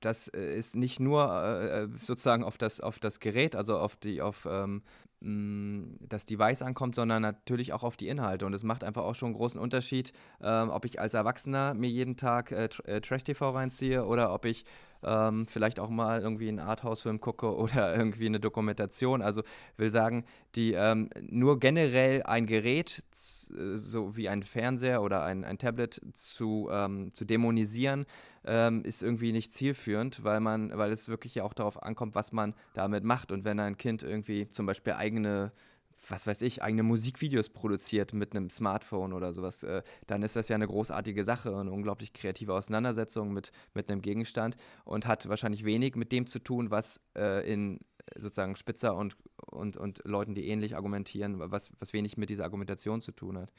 das 0.02 0.28
äh, 0.30 0.56
ist 0.56 0.76
nicht 0.76 1.00
nur 1.00 1.32
äh, 1.32 1.84
äh, 1.84 1.88
sozusagen 1.96 2.44
auf 2.44 2.58
das, 2.58 2.80
auf 2.80 3.00
das 3.00 3.20
Gerät, 3.20 3.56
also 3.56 3.78
auf 3.78 3.96
die, 3.96 4.22
auf 4.22 4.48
ähm, 4.50 4.82
das 5.24 6.26
Device 6.26 6.64
ankommt, 6.64 6.96
sondern 6.96 7.22
natürlich 7.22 7.74
auch 7.74 7.84
auf 7.84 7.96
die 7.96 8.08
Inhalte. 8.08 8.46
Und 8.48 8.54
es 8.54 8.64
macht 8.64 8.84
einfach 8.84 9.04
auch 9.04 9.14
schon 9.14 9.28
einen 9.28 9.36
großen 9.36 9.60
Unterschied, 9.60 10.14
ähm, 10.42 10.72
ob 10.72 10.84
ich 10.84 11.00
als 11.00 11.14
Erwachsener 11.14 11.76
mir 11.76 11.90
jeden 11.90 12.18
Tag 12.18 12.52
äh, 12.52 12.70
äh 12.86 13.02
Trash-TV 13.02 13.52
reinziehe 13.52 14.06
oder 14.06 14.34
ob 14.34 14.46
ich 14.46 14.66
ähm, 15.04 15.46
vielleicht 15.48 15.80
auch 15.80 15.90
mal 15.90 16.22
irgendwie 16.22 16.48
einen 16.48 16.60
Arthouse-Film 16.60 17.20
gucke 17.22 17.56
oder 17.58 17.96
irgendwie 17.96 18.26
eine 18.26 18.40
Dokumentation. 18.40 19.22
Also 19.22 19.44
will 19.78 19.92
sagen, 19.92 20.26
die 20.56 20.74
ähm, 20.74 21.10
nur 21.22 21.60
generell 21.60 22.24
ein 22.24 22.46
Gerät, 22.46 23.04
äh, 23.56 23.78
so 23.78 24.16
wie 24.16 24.30
ein 24.30 24.44
Fernseher 24.44 25.02
oder 25.02 25.24
ein, 25.24 25.44
ein 25.44 25.58
Tablet 25.58 26.02
zu, 26.14 26.70
ähm, 26.72 27.14
zu 27.14 27.26
dämonisieren, 27.26 28.06
ähm, 28.46 28.84
ist 28.84 29.04
irgendwie 29.04 29.32
nicht 29.32 29.52
zielführend, 29.52 30.24
weil 30.24 30.40
man, 30.40 30.76
weil 30.78 30.92
es 30.92 31.10
wirklich 31.10 31.36
ja 31.36 31.44
auch 31.44 31.54
darauf 31.54 31.82
ankommt, 31.82 32.16
was 32.16 32.32
man 32.32 32.56
damit 32.74 33.04
macht. 33.04 33.32
Und 33.32 33.46
wenn 33.46 33.60
ein 33.60 33.78
Kind 33.78 34.04
irgendwie 34.04 34.50
zum 34.50 34.66
Beispiel 34.66 34.94
eigene 34.94 35.52
was 36.12 36.28
weiß 36.28 36.42
ich, 36.42 36.62
eigene 36.62 36.84
Musikvideos 36.84 37.50
produziert 37.50 38.14
mit 38.14 38.36
einem 38.36 38.50
Smartphone 38.50 39.14
oder 39.14 39.34
sowas, 39.34 39.64
äh, 39.64 39.82
dann 40.08 40.24
ist 40.24 40.36
das 40.36 40.50
ja 40.50 40.56
eine 40.56 40.68
großartige 40.68 41.24
Sache, 41.24 41.58
eine 41.58 41.72
unglaublich 41.72 42.14
kreative 42.14 42.54
Auseinandersetzung 42.54 43.34
mit, 43.34 43.52
mit 43.74 43.90
einem 43.90 44.02
Gegenstand 44.02 44.58
und 44.84 45.08
hat 45.08 45.28
wahrscheinlich 45.30 45.64
wenig 45.64 45.96
mit 45.96 46.12
dem 46.12 46.28
zu 46.28 46.40
tun, 46.40 46.70
was 46.70 47.02
äh, 47.16 47.50
in 47.52 47.80
sozusagen 48.16 48.56
Spitzer 48.56 48.96
und, 48.96 49.16
und, 49.46 49.78
und 49.78 50.02
Leuten, 50.04 50.36
die 50.36 50.48
ähnlich 50.48 50.76
argumentieren, 50.76 51.40
was, 51.40 51.72
was 51.80 51.94
wenig 51.94 52.18
mit 52.18 52.30
dieser 52.30 52.44
Argumentation 52.44 53.02
zu 53.02 53.12
tun 53.12 53.38
hat. 53.38 53.52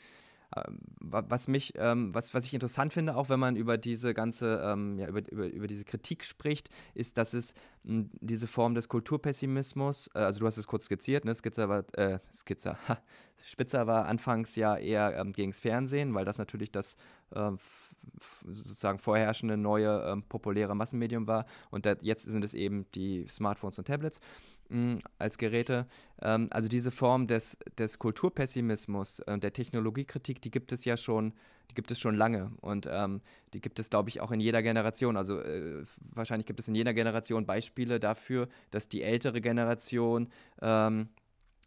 Ähm, 0.56 0.78
was 0.98 1.48
mich, 1.48 1.74
ähm, 1.76 2.14
was, 2.14 2.34
was 2.34 2.44
ich 2.44 2.54
interessant 2.54 2.92
finde, 2.92 3.16
auch 3.16 3.28
wenn 3.28 3.40
man 3.40 3.56
über 3.56 3.78
diese 3.78 4.14
ganze, 4.14 4.62
ähm, 4.64 4.98
ja, 4.98 5.08
über, 5.08 5.20
über, 5.30 5.46
über 5.46 5.66
diese 5.66 5.84
Kritik 5.84 6.24
spricht, 6.24 6.68
ist, 6.94 7.18
dass 7.18 7.34
es 7.34 7.54
mh, 7.84 8.06
diese 8.20 8.46
Form 8.46 8.74
des 8.74 8.88
Kulturpessimismus, 8.88 10.10
äh, 10.14 10.18
also 10.18 10.40
du 10.40 10.46
hast 10.46 10.58
es 10.58 10.66
kurz 10.66 10.84
skizziert, 10.86 11.24
ne? 11.24 11.34
Skizzer 11.34 11.68
war, 11.68 11.84
äh, 11.98 12.18
Skizzer, 12.32 12.76
Spitzer 13.44 13.86
war 13.86 14.06
anfangs 14.06 14.56
ja 14.56 14.76
eher 14.76 15.16
ähm, 15.16 15.32
gegens 15.32 15.60
Fernsehen, 15.60 16.14
weil 16.14 16.24
das 16.24 16.38
natürlich 16.38 16.70
das 16.70 16.96
ähm, 17.34 17.58
sozusagen 18.20 18.98
vorherrschende 18.98 19.56
neue 19.56 20.04
ähm, 20.06 20.22
populäre 20.22 20.74
Massenmedium 20.74 21.26
war. 21.26 21.46
Und 21.70 21.86
dat, 21.86 22.02
jetzt 22.02 22.24
sind 22.24 22.44
es 22.44 22.54
eben 22.54 22.86
die 22.94 23.26
Smartphones 23.28 23.78
und 23.78 23.86
Tablets 23.86 24.20
mh, 24.68 24.98
als 25.18 25.38
Geräte. 25.38 25.86
Ähm, 26.20 26.48
also 26.50 26.68
diese 26.68 26.90
Form 26.90 27.26
des, 27.26 27.58
des 27.78 27.98
Kulturpessimismus 27.98 29.20
äh, 29.20 29.38
der 29.38 29.52
Technologiekritik, 29.52 30.40
die 30.42 30.50
gibt 30.50 30.72
es 30.72 30.84
ja 30.84 30.96
schon, 30.96 31.32
die 31.70 31.74
gibt 31.74 31.90
es 31.90 31.98
schon 31.98 32.16
lange. 32.16 32.50
Und 32.60 32.88
ähm, 32.90 33.20
die 33.54 33.60
gibt 33.60 33.78
es, 33.78 33.90
glaube 33.90 34.08
ich, 34.08 34.20
auch 34.20 34.32
in 34.32 34.40
jeder 34.40 34.62
Generation. 34.62 35.16
Also 35.16 35.40
äh, 35.40 35.84
wahrscheinlich 36.14 36.46
gibt 36.46 36.60
es 36.60 36.68
in 36.68 36.74
jeder 36.74 36.94
Generation 36.94 37.46
Beispiele 37.46 38.00
dafür, 38.00 38.48
dass 38.70 38.88
die 38.88 39.02
ältere 39.02 39.40
Generation 39.40 40.28
ähm, 40.60 41.08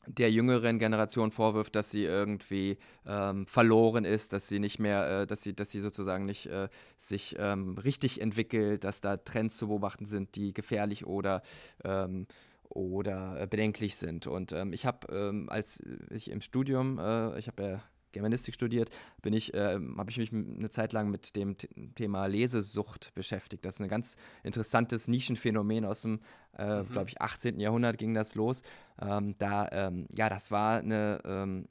der 0.07 0.31
jüngeren 0.31 0.79
Generation 0.79 1.31
vorwirft, 1.31 1.75
dass 1.75 1.91
sie 1.91 2.03
irgendwie 2.03 2.77
ähm, 3.05 3.45
verloren 3.47 4.05
ist, 4.05 4.33
dass 4.33 4.47
sie 4.47 4.59
nicht 4.59 4.79
mehr, 4.79 5.21
äh, 5.21 5.27
dass 5.27 5.41
sie, 5.41 5.53
dass 5.53 5.71
sie 5.71 5.81
sozusagen 5.81 6.25
nicht 6.25 6.47
äh, 6.47 6.69
sich 6.97 7.35
ähm, 7.39 7.77
richtig 7.77 8.21
entwickelt, 8.21 8.83
dass 8.83 9.01
da 9.01 9.17
Trends 9.17 9.57
zu 9.57 9.67
beobachten 9.67 10.05
sind, 10.05 10.35
die 10.35 10.53
gefährlich 10.53 11.05
oder 11.05 11.41
ähm, 11.83 12.27
oder 12.69 13.39
äh, 13.41 13.47
bedenklich 13.47 13.95
sind. 13.95 14.27
Und 14.27 14.51
ähm, 14.51 14.73
ich 14.73 14.85
habe, 14.85 15.07
ähm, 15.11 15.49
als 15.49 15.81
ich 16.09 16.29
im 16.29 16.41
Studium, 16.41 16.99
äh, 16.99 17.37
ich 17.39 17.47
habe 17.47 17.63
ja 17.63 17.83
Germanistik 18.15 18.55
studiert, 18.55 18.89
bin 19.21 19.33
ich, 19.33 19.53
äh, 19.53 19.79
habe 19.97 20.09
ich 20.09 20.17
mich 20.17 20.31
eine 20.33 20.69
Zeit 20.69 20.93
lang 20.93 21.11
mit 21.11 21.35
dem 21.35 21.55
Thema 21.95 22.25
Lesesucht 22.25 23.13
beschäftigt. 23.13 23.65
Das 23.65 23.75
ist 23.75 23.81
ein 23.81 23.89
ganz 23.89 24.17
interessantes 24.43 25.07
Nischenphänomen 25.07 25.85
aus 25.85 26.01
dem, 26.01 26.21
äh, 26.57 26.81
mhm. 26.81 26.89
glaube 26.89 27.09
ich, 27.09 27.21
18. 27.21 27.59
Jahrhundert 27.59 27.97
ging 27.97 28.13
das 28.13 28.35
los. 28.35 28.63
Ähm, 29.01 29.35
da, 29.37 29.67
ähm, 29.71 30.07
ja, 30.17 30.29
das 30.29 30.49
war 30.49 30.79
eine 30.79 31.21
ähm, 31.25 31.67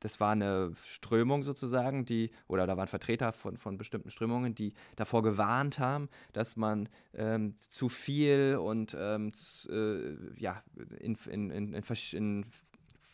das 0.00 0.20
war 0.20 0.32
eine 0.32 0.72
Strömung 0.86 1.42
sozusagen, 1.42 2.04
die, 2.04 2.30
oder 2.46 2.66
da 2.66 2.76
waren 2.76 2.88
Vertreter 2.88 3.32
von, 3.32 3.56
von 3.56 3.78
bestimmten 3.78 4.10
Strömungen, 4.10 4.54
die 4.54 4.72
davor 4.96 5.22
gewarnt 5.22 5.78
haben, 5.78 6.08
dass 6.32 6.56
man 6.56 6.88
ähm, 7.14 7.56
zu 7.58 7.88
viel 7.88 8.58
und 8.60 8.96
ähm, 8.98 9.32
äh, 9.68 10.40
ja, 10.40 10.62
in, 11.00 11.16
in, 11.30 11.50
in, 11.50 11.74
in, 11.74 12.46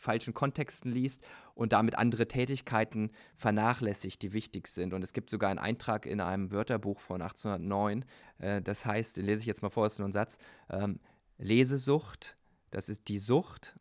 falschen 0.05 0.35
Kontexten 0.35 0.93
liest 0.93 1.27
und 1.55 1.73
damit 1.73 1.99
andere 1.99 2.29
Tätigkeiten 2.29 3.11
vernachlässigt, 3.37 4.23
die 4.23 4.33
wichtig 4.33 4.69
sind. 4.69 4.95
Und 4.95 5.03
es 5.03 5.13
gibt 5.13 5.31
sogar 5.31 5.51
einen 5.51 5.59
Eintrag 5.59 6.07
in 6.07 6.21
einem 6.21 6.53
Wörterbuch 6.53 7.01
von 7.01 7.23
1809, 7.23 8.05
äh, 8.39 8.63
das 8.63 8.87
heißt, 8.87 9.17
lese 9.17 9.41
ich 9.41 9.47
jetzt 9.47 9.63
mal 9.63 9.71
vor, 9.71 9.87
ist 9.87 9.99
nur 9.99 10.09
ein 10.09 10.13
Satz, 10.13 10.39
ähm, 10.71 11.01
Lesesucht, 11.39 12.37
das 12.71 12.89
ist 12.89 13.09
die 13.09 13.19
Sucht 13.19 13.75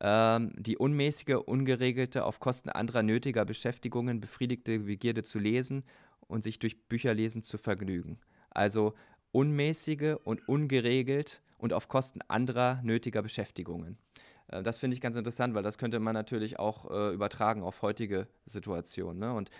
ähm, 0.00 0.52
die 0.56 0.76
unmäßige, 0.76 1.36
ungeregelte, 1.46 2.24
auf 2.24 2.40
Kosten 2.40 2.68
anderer 2.68 3.02
nötiger 3.02 3.44
Beschäftigungen 3.44 4.20
befriedigte 4.20 4.80
Begierde 4.80 5.22
zu 5.22 5.38
lesen 5.38 5.84
und 6.20 6.44
sich 6.44 6.58
durch 6.58 6.86
Bücherlesen 6.88 7.42
zu 7.42 7.56
vergnügen. 7.56 8.18
Also 8.50 8.94
unmäßige 9.32 10.16
und 10.24 10.46
ungeregelt 10.48 11.42
und 11.58 11.72
auf 11.72 11.88
Kosten 11.88 12.20
anderer 12.28 12.80
nötiger 12.82 13.22
Beschäftigungen. 13.22 13.98
Äh, 14.48 14.62
das 14.62 14.78
finde 14.78 14.94
ich 14.94 15.00
ganz 15.00 15.16
interessant, 15.16 15.54
weil 15.54 15.62
das 15.62 15.78
könnte 15.78 15.98
man 16.00 16.14
natürlich 16.14 16.58
auch 16.58 16.90
äh, 16.90 17.14
übertragen 17.14 17.62
auf 17.62 17.82
heutige 17.82 18.28
Situationen. 18.46 19.18
Ne? 19.18 19.32
Und 19.32 19.50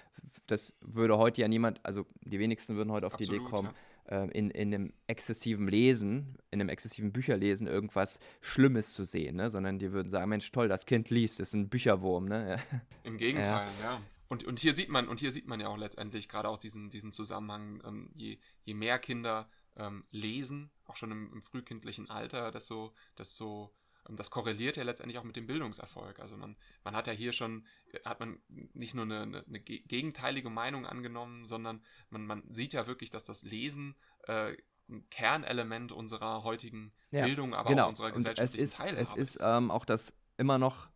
das 0.46 0.74
würde 0.80 1.18
heute 1.18 1.40
ja 1.40 1.48
niemand, 1.48 1.80
also 1.84 2.06
die 2.22 2.38
wenigsten 2.38 2.76
würden 2.76 2.92
heute 2.92 3.06
auf 3.06 3.14
Absolut, 3.14 3.32
die 3.32 3.42
Idee 3.42 3.50
kommen, 3.50 3.70
äh, 4.06 4.28
in, 4.30 4.50
in 4.50 4.74
einem 4.74 4.92
exzessiven 5.06 5.68
Lesen, 5.68 6.36
in 6.50 6.60
einem 6.60 6.68
exzessiven 6.68 7.12
Bücherlesen 7.12 7.66
irgendwas 7.66 8.20
Schlimmes 8.40 8.92
zu 8.92 9.04
sehen, 9.04 9.36
ne? 9.36 9.50
sondern 9.50 9.78
die 9.78 9.92
würden 9.92 10.08
sagen, 10.08 10.28
Mensch, 10.28 10.50
toll, 10.52 10.68
das 10.68 10.86
Kind 10.86 11.10
liest, 11.10 11.40
das 11.40 11.48
ist 11.48 11.54
ein 11.54 11.68
Bücherwurm. 11.68 12.26
Ne? 12.26 12.58
Im 13.04 13.16
Gegenteil, 13.16 13.68
ja. 13.82 13.92
ja. 13.92 14.00
Und, 14.28 14.44
und 14.44 14.58
hier 14.58 14.74
sieht 14.74 14.88
man, 14.88 15.08
und 15.08 15.20
hier 15.20 15.30
sieht 15.30 15.46
man 15.46 15.60
ja 15.60 15.68
auch 15.68 15.76
letztendlich 15.76 16.28
gerade 16.28 16.48
auch 16.48 16.58
diesen, 16.58 16.90
diesen 16.90 17.12
Zusammenhang, 17.12 17.80
ähm, 17.86 18.10
je, 18.14 18.38
je 18.64 18.74
mehr 18.74 18.98
Kinder 18.98 19.48
ähm, 19.76 20.04
lesen, 20.10 20.70
auch 20.86 20.96
schon 20.96 21.12
im, 21.12 21.32
im, 21.32 21.42
frühkindlichen 21.42 22.10
Alter, 22.10 22.50
desto, 22.50 22.92
desto 23.18 23.72
das 24.10 24.30
korreliert 24.30 24.76
ja 24.76 24.84
letztendlich 24.84 25.18
auch 25.18 25.24
mit 25.24 25.36
dem 25.36 25.46
Bildungserfolg. 25.46 26.20
Also 26.20 26.36
man, 26.36 26.56
man 26.84 26.94
hat 26.94 27.06
ja 27.06 27.12
hier 27.12 27.32
schon, 27.32 27.66
hat 28.04 28.20
man 28.20 28.38
nicht 28.72 28.94
nur 28.94 29.04
eine, 29.04 29.22
eine, 29.22 29.44
eine 29.46 29.60
gegenteilige 29.60 30.50
Meinung 30.50 30.86
angenommen, 30.86 31.46
sondern 31.46 31.82
man, 32.10 32.26
man 32.26 32.42
sieht 32.52 32.72
ja 32.72 32.86
wirklich, 32.86 33.10
dass 33.10 33.24
das 33.24 33.42
Lesen 33.42 33.96
äh, 34.24 34.56
ein 34.88 35.08
Kernelement 35.10 35.90
unserer 35.92 36.44
heutigen 36.44 36.92
ja, 37.10 37.24
Bildung, 37.24 37.54
aber 37.54 37.70
genau. 37.70 37.84
auch 37.84 37.88
unserer 37.88 38.12
gesellschaftlichen 38.12 38.64
es 38.64 38.72
ist, 38.72 38.78
Teilhabe 38.78 39.00
es 39.00 39.34
ist. 39.34 39.40
Ähm, 39.42 39.70
auch 39.70 39.84
das 39.84 40.12
immer 40.36 40.58
noch 40.58 40.88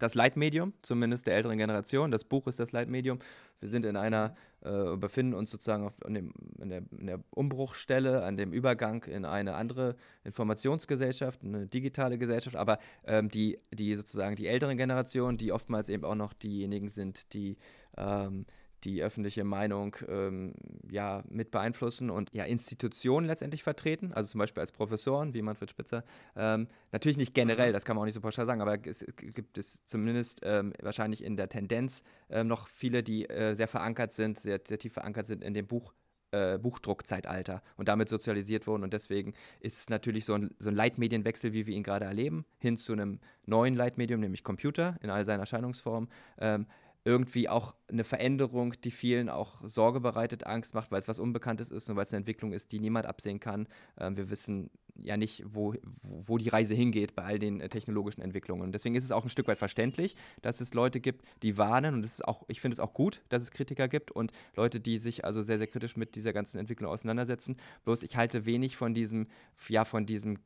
das 0.00 0.14
Leitmedium, 0.14 0.72
zumindest 0.82 1.26
der 1.26 1.36
älteren 1.36 1.58
Generation. 1.58 2.10
Das 2.10 2.24
Buch 2.24 2.46
ist 2.48 2.58
das 2.58 2.72
Leitmedium. 2.72 3.20
Wir 3.60 3.68
sind 3.68 3.84
in 3.84 3.96
einer, 3.96 4.34
äh, 4.62 4.96
befinden 4.96 5.34
uns 5.34 5.50
sozusagen 5.50 5.84
auf, 5.84 5.94
in, 6.06 6.14
dem, 6.14 6.32
in, 6.58 6.70
der, 6.70 6.82
in, 6.98 7.06
der, 7.06 7.20
Umbruchstelle, 7.30 8.24
an 8.24 8.36
dem 8.36 8.52
Übergang 8.52 9.04
in 9.04 9.24
eine 9.24 9.54
andere 9.54 9.96
Informationsgesellschaft, 10.24 11.44
eine 11.44 11.66
digitale 11.66 12.18
Gesellschaft. 12.18 12.56
Aber 12.56 12.78
ähm, 13.04 13.28
die, 13.28 13.58
die 13.72 13.94
sozusagen 13.94 14.34
die 14.36 14.48
älteren 14.48 14.76
Generationen, 14.76 15.38
die 15.38 15.52
oftmals 15.52 15.88
eben 15.88 16.04
auch 16.04 16.14
noch 16.14 16.32
diejenigen 16.32 16.88
sind, 16.88 17.34
die 17.34 17.58
ähm, 17.96 18.46
die 18.84 19.02
öffentliche 19.02 19.44
Meinung 19.44 19.96
ähm, 20.08 20.54
ja, 20.90 21.22
mit 21.28 21.50
beeinflussen 21.50 22.10
und 22.10 22.32
ja, 22.32 22.44
Institutionen 22.44 23.26
letztendlich 23.26 23.62
vertreten, 23.62 24.12
also 24.12 24.30
zum 24.30 24.38
Beispiel 24.38 24.60
als 24.60 24.72
Professoren 24.72 25.34
wie 25.34 25.42
Manfred 25.42 25.70
Spitzer. 25.70 26.04
Ähm, 26.36 26.68
natürlich 26.92 27.16
nicht 27.16 27.34
generell, 27.34 27.70
mhm. 27.70 27.72
das 27.74 27.84
kann 27.84 27.96
man 27.96 28.02
auch 28.02 28.06
nicht 28.06 28.14
so 28.14 28.20
pauschal 28.20 28.46
sagen, 28.46 28.60
aber 28.60 28.78
es 28.86 29.04
gibt 29.16 29.58
es 29.58 29.84
zumindest 29.86 30.40
ähm, 30.42 30.72
wahrscheinlich 30.80 31.22
in 31.24 31.36
der 31.36 31.48
Tendenz 31.48 32.02
äh, 32.28 32.44
noch 32.44 32.68
viele, 32.68 33.02
die 33.02 33.28
äh, 33.28 33.54
sehr 33.54 33.68
verankert 33.68 34.12
sind, 34.12 34.38
sehr, 34.38 34.60
sehr 34.66 34.78
tief 34.78 34.94
verankert 34.94 35.26
sind 35.26 35.42
in 35.42 35.54
dem 35.54 35.66
Buch 35.66 35.92
äh, 36.32 36.58
Buchdruckzeitalter 36.58 37.62
und 37.76 37.88
damit 37.88 38.08
sozialisiert 38.08 38.66
wurden. 38.66 38.84
Und 38.84 38.92
deswegen 38.92 39.34
ist 39.60 39.78
es 39.78 39.88
natürlich 39.88 40.24
so 40.24 40.34
ein, 40.34 40.50
so 40.58 40.70
ein 40.70 40.76
Leitmedienwechsel, 40.76 41.52
wie 41.52 41.66
wir 41.66 41.74
ihn 41.74 41.82
gerade 41.82 42.04
erleben, 42.04 42.44
hin 42.58 42.76
zu 42.76 42.92
einem 42.92 43.18
neuen 43.46 43.74
Leitmedium, 43.74 44.20
nämlich 44.20 44.44
Computer 44.44 44.96
in 45.02 45.10
all 45.10 45.24
seinen 45.24 45.40
Erscheinungsformen. 45.40 46.08
Ähm, 46.38 46.66
irgendwie 47.04 47.48
auch 47.48 47.74
eine 47.88 48.04
Veränderung, 48.04 48.74
die 48.84 48.90
vielen 48.90 49.28
auch 49.28 49.66
Sorge 49.66 50.00
bereitet, 50.00 50.46
Angst 50.46 50.74
macht, 50.74 50.90
weil 50.90 50.98
es 50.98 51.08
was 51.08 51.18
Unbekanntes 51.18 51.70
ist 51.70 51.88
und 51.88 51.96
weil 51.96 52.02
es 52.02 52.12
eine 52.12 52.18
Entwicklung 52.18 52.52
ist, 52.52 52.72
die 52.72 52.80
niemand 52.80 53.06
absehen 53.06 53.40
kann. 53.40 53.68
Ähm, 53.98 54.16
wir 54.16 54.30
wissen 54.30 54.70
ja 55.02 55.16
nicht, 55.16 55.42
wo, 55.46 55.74
wo 56.02 56.36
die 56.36 56.48
Reise 56.50 56.74
hingeht 56.74 57.14
bei 57.14 57.24
all 57.24 57.38
den 57.38 57.60
äh, 57.60 57.68
technologischen 57.68 58.20
Entwicklungen. 58.20 58.62
Und 58.62 58.72
deswegen 58.72 58.94
ist 58.94 59.04
es 59.04 59.12
auch 59.12 59.24
ein 59.24 59.30
Stück 59.30 59.48
weit 59.48 59.58
verständlich, 59.58 60.14
dass 60.42 60.60
es 60.60 60.74
Leute 60.74 61.00
gibt, 61.00 61.24
die 61.42 61.56
warnen 61.56 61.94
und 61.94 62.04
es 62.04 62.14
ist 62.14 62.28
auch, 62.28 62.44
ich 62.48 62.60
finde 62.60 62.74
es 62.74 62.80
auch 62.80 62.92
gut, 62.92 63.22
dass 63.30 63.42
es 63.42 63.50
Kritiker 63.50 63.88
gibt 63.88 64.10
und 64.10 64.32
Leute, 64.54 64.78
die 64.78 64.98
sich 64.98 65.24
also 65.24 65.40
sehr, 65.40 65.56
sehr 65.56 65.68
kritisch 65.68 65.96
mit 65.96 66.16
dieser 66.16 66.34
ganzen 66.34 66.58
Entwicklung 66.58 66.90
auseinandersetzen. 66.90 67.56
Bloß 67.84 68.02
ich 68.02 68.16
halte 68.16 68.44
wenig 68.44 68.76
von 68.76 68.92
diesem, 68.92 69.28
ja, 69.68 69.84
von 69.84 70.04
diesem 70.04 70.38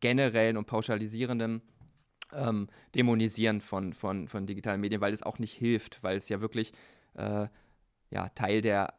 generellen 0.00 0.56
und 0.56 0.66
pauschalisierenden 0.66 1.62
ähm, 2.32 2.68
Dämonisieren 2.94 3.60
von, 3.60 3.92
von, 3.92 4.28
von 4.28 4.46
digitalen 4.46 4.80
Medien, 4.80 5.00
weil 5.00 5.12
es 5.12 5.22
auch 5.22 5.38
nicht 5.38 5.54
hilft, 5.54 6.02
weil 6.02 6.16
es 6.16 6.28
ja 6.28 6.40
wirklich 6.40 6.72
äh, 7.14 7.48
ja, 8.10 8.28
Teil 8.30 8.60
der 8.60 8.94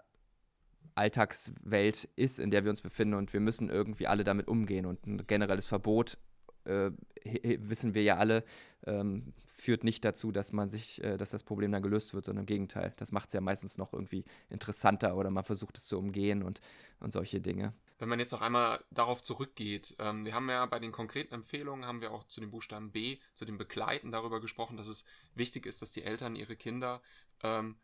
Alltagswelt 0.95 2.09
ist, 2.15 2.39
in 2.39 2.51
der 2.51 2.63
wir 2.63 2.69
uns 2.69 2.81
befinden 2.81 3.15
und 3.15 3.33
wir 3.33 3.39
müssen 3.39 3.69
irgendwie 3.69 4.07
alle 4.07 4.23
damit 4.23 4.47
umgehen. 4.47 4.85
Und 4.85 5.05
ein 5.07 5.17
generelles 5.25 5.67
Verbot, 5.67 6.17
äh, 6.65 6.91
wissen 7.23 7.93
wir 7.93 8.03
ja 8.03 8.17
alle, 8.17 8.43
ähm, 8.85 9.33
führt 9.45 9.83
nicht 9.83 10.03
dazu, 10.03 10.31
dass 10.31 10.51
man 10.51 10.69
sich, 10.69 11.03
äh, 11.03 11.17
dass 11.17 11.29
das 11.29 11.43
Problem 11.43 11.71
dann 11.71 11.81
gelöst 11.81 12.13
wird, 12.13 12.25
sondern 12.25 12.43
im 12.43 12.47
Gegenteil. 12.47 12.93
Das 12.97 13.11
macht 13.11 13.29
es 13.29 13.33
ja 13.33 13.41
meistens 13.41 13.77
noch 13.77 13.93
irgendwie 13.93 14.25
interessanter 14.49 15.15
oder 15.15 15.29
man 15.29 15.43
versucht 15.43 15.77
es 15.77 15.85
zu 15.85 15.97
umgehen 15.97 16.43
und, 16.43 16.59
und 16.99 17.13
solche 17.13 17.41
Dinge. 17.41 17.73
Wenn 18.01 18.09
man 18.09 18.17
jetzt 18.17 18.31
noch 18.31 18.41
einmal 18.41 18.83
darauf 18.89 19.21
zurückgeht, 19.21 19.95
ähm, 19.99 20.25
wir 20.25 20.33
haben 20.33 20.49
ja 20.49 20.65
bei 20.65 20.79
den 20.79 20.91
konkreten 20.91 21.35
Empfehlungen, 21.35 21.85
haben 21.85 22.01
wir 22.01 22.11
auch 22.11 22.23
zu 22.23 22.39
dem 22.39 22.49
Buchstaben 22.49 22.91
B, 22.91 23.19
zu 23.35 23.45
dem 23.45 23.59
Begleiten 23.59 24.11
darüber 24.11 24.41
gesprochen, 24.41 24.75
dass 24.75 24.87
es 24.87 25.05
wichtig 25.35 25.67
ist, 25.67 25.83
dass 25.83 25.91
die 25.91 26.01
Eltern 26.01 26.35
ihre 26.35 26.55
Kinder 26.55 27.03
ähm, 27.43 27.77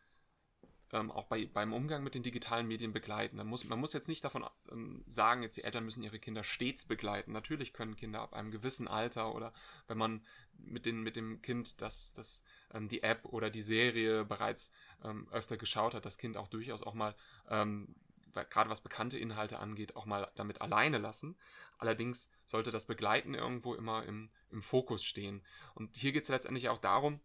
ähm, 0.92 1.12
auch 1.12 1.26
bei, 1.26 1.46
beim 1.46 1.72
Umgang 1.72 2.02
mit 2.02 2.16
den 2.16 2.24
digitalen 2.24 2.66
Medien 2.66 2.92
begleiten. 2.92 3.36
Muss, 3.46 3.62
man 3.62 3.78
muss 3.78 3.92
jetzt 3.92 4.08
nicht 4.08 4.24
davon 4.24 4.44
ähm, 4.72 5.04
sagen, 5.06 5.44
jetzt 5.44 5.56
die 5.56 5.62
Eltern 5.62 5.84
müssen 5.84 6.02
ihre 6.02 6.18
Kinder 6.18 6.42
stets 6.42 6.84
begleiten. 6.84 7.30
Natürlich 7.30 7.72
können 7.72 7.94
Kinder 7.94 8.20
ab 8.20 8.34
einem 8.34 8.50
gewissen 8.50 8.88
Alter 8.88 9.32
oder 9.36 9.52
wenn 9.86 9.98
man 9.98 10.26
mit, 10.56 10.84
den, 10.84 11.00
mit 11.04 11.14
dem 11.14 11.42
Kind 11.42 11.80
das, 11.80 12.12
das, 12.14 12.42
ähm, 12.74 12.88
die 12.88 13.04
App 13.04 13.24
oder 13.24 13.50
die 13.50 13.62
Serie 13.62 14.24
bereits 14.24 14.72
ähm, 15.04 15.28
öfter 15.30 15.56
geschaut 15.56 15.94
hat, 15.94 16.06
das 16.06 16.18
Kind 16.18 16.36
auch 16.36 16.48
durchaus 16.48 16.82
auch 16.82 16.94
mal, 16.94 17.14
ähm, 17.48 17.94
gerade 18.32 18.70
was 18.70 18.80
bekannte 18.80 19.18
Inhalte 19.18 19.58
angeht, 19.58 19.96
auch 19.96 20.06
mal 20.06 20.30
damit 20.34 20.60
alleine 20.60 20.98
lassen. 20.98 21.36
Allerdings 21.78 22.30
sollte 22.44 22.70
das 22.70 22.86
Begleiten 22.86 23.34
irgendwo 23.34 23.74
immer 23.74 24.04
im, 24.04 24.30
im 24.50 24.62
Fokus 24.62 25.04
stehen. 25.04 25.44
Und 25.74 25.96
hier 25.96 26.12
geht 26.12 26.22
es 26.24 26.28
letztendlich 26.28 26.68
auch 26.68 26.78
darum, 26.78 27.20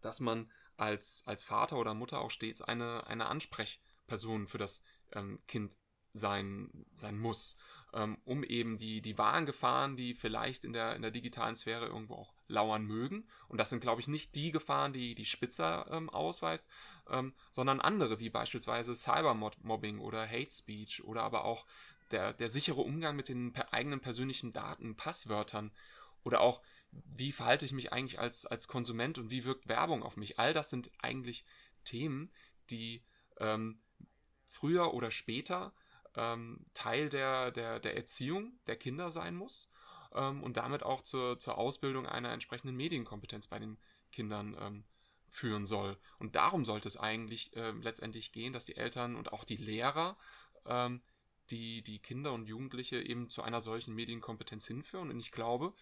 dass 0.00 0.20
man 0.20 0.50
als, 0.76 1.22
als 1.26 1.42
Vater 1.42 1.78
oder 1.78 1.94
Mutter 1.94 2.20
auch 2.20 2.30
stets 2.30 2.62
eine, 2.62 3.06
eine 3.06 3.26
Ansprechperson 3.26 4.46
für 4.46 4.58
das 4.58 4.82
ähm, 5.12 5.38
Kind 5.46 5.76
sein, 6.12 6.86
sein 6.92 7.18
muss, 7.18 7.56
ähm, 7.94 8.18
um 8.24 8.44
eben 8.44 8.76
die, 8.76 9.00
die 9.00 9.16
wahren 9.16 9.46
Gefahren, 9.46 9.96
die 9.96 10.14
vielleicht 10.14 10.64
in 10.64 10.72
der, 10.72 10.96
in 10.96 11.02
der 11.02 11.10
digitalen 11.10 11.56
Sphäre 11.56 11.86
irgendwo 11.86 12.14
auch 12.14 12.34
lauern 12.48 12.84
mögen, 12.84 13.26
und 13.48 13.58
das 13.58 13.70
sind, 13.70 13.80
glaube 13.80 14.00
ich, 14.00 14.08
nicht 14.08 14.34
die 14.34 14.50
Gefahren, 14.50 14.92
die 14.92 15.14
die 15.14 15.24
Spitzer 15.24 15.86
ähm, 15.90 16.10
ausweist, 16.10 16.68
ähm, 17.08 17.34
sondern 17.50 17.80
andere, 17.80 18.18
wie 18.18 18.30
beispielsweise 18.30 18.94
Cybermobbing 18.94 20.00
oder 20.00 20.28
Hate 20.28 20.50
Speech 20.50 21.04
oder 21.04 21.22
aber 21.22 21.44
auch 21.44 21.66
der, 22.10 22.32
der 22.32 22.48
sichere 22.48 22.80
Umgang 22.80 23.16
mit 23.16 23.28
den 23.28 23.54
eigenen 23.70 24.00
persönlichen 24.00 24.52
Daten, 24.52 24.96
Passwörtern 24.96 25.72
oder 26.22 26.40
auch 26.40 26.60
wie 26.90 27.32
verhalte 27.32 27.64
ich 27.64 27.72
mich 27.72 27.92
eigentlich 27.92 28.18
als, 28.18 28.46
als 28.46 28.68
Konsument 28.68 29.18
und 29.18 29.30
wie 29.30 29.44
wirkt 29.44 29.68
Werbung 29.68 30.02
auf 30.02 30.16
mich? 30.16 30.38
All 30.38 30.52
das 30.52 30.70
sind 30.70 30.90
eigentlich 31.00 31.44
Themen, 31.84 32.30
die 32.70 33.02
ähm, 33.38 33.80
früher 34.44 34.94
oder 34.94 35.10
später 35.10 35.72
ähm, 36.16 36.64
Teil 36.74 37.08
der, 37.08 37.50
der, 37.50 37.80
der 37.80 37.96
Erziehung 37.96 38.58
der 38.66 38.76
Kinder 38.76 39.10
sein 39.10 39.34
muss 39.34 39.68
ähm, 40.14 40.42
und 40.42 40.56
damit 40.56 40.82
auch 40.82 41.02
zur, 41.02 41.38
zur 41.38 41.58
Ausbildung 41.58 42.06
einer 42.06 42.32
entsprechenden 42.32 42.76
Medienkompetenz 42.76 43.46
bei 43.48 43.58
den 43.58 43.78
Kindern 44.12 44.56
ähm, 44.60 44.84
führen 45.28 45.66
soll. 45.66 45.98
Und 46.18 46.36
darum 46.36 46.64
sollte 46.64 46.88
es 46.88 46.96
eigentlich 46.96 47.54
äh, 47.56 47.72
letztendlich 47.72 48.32
gehen, 48.32 48.52
dass 48.52 48.64
die 48.64 48.76
Eltern 48.76 49.16
und 49.16 49.32
auch 49.32 49.44
die 49.44 49.56
Lehrer 49.56 50.16
ähm, 50.66 51.02
die, 51.50 51.82
die 51.82 51.98
Kinder 51.98 52.32
und 52.32 52.46
Jugendliche 52.46 53.00
eben 53.00 53.28
zu 53.28 53.42
einer 53.42 53.60
solchen 53.60 53.94
Medienkompetenz 53.94 54.66
hinführen. 54.66 55.10
Und 55.10 55.20
ich 55.20 55.30
glaube, 55.30 55.74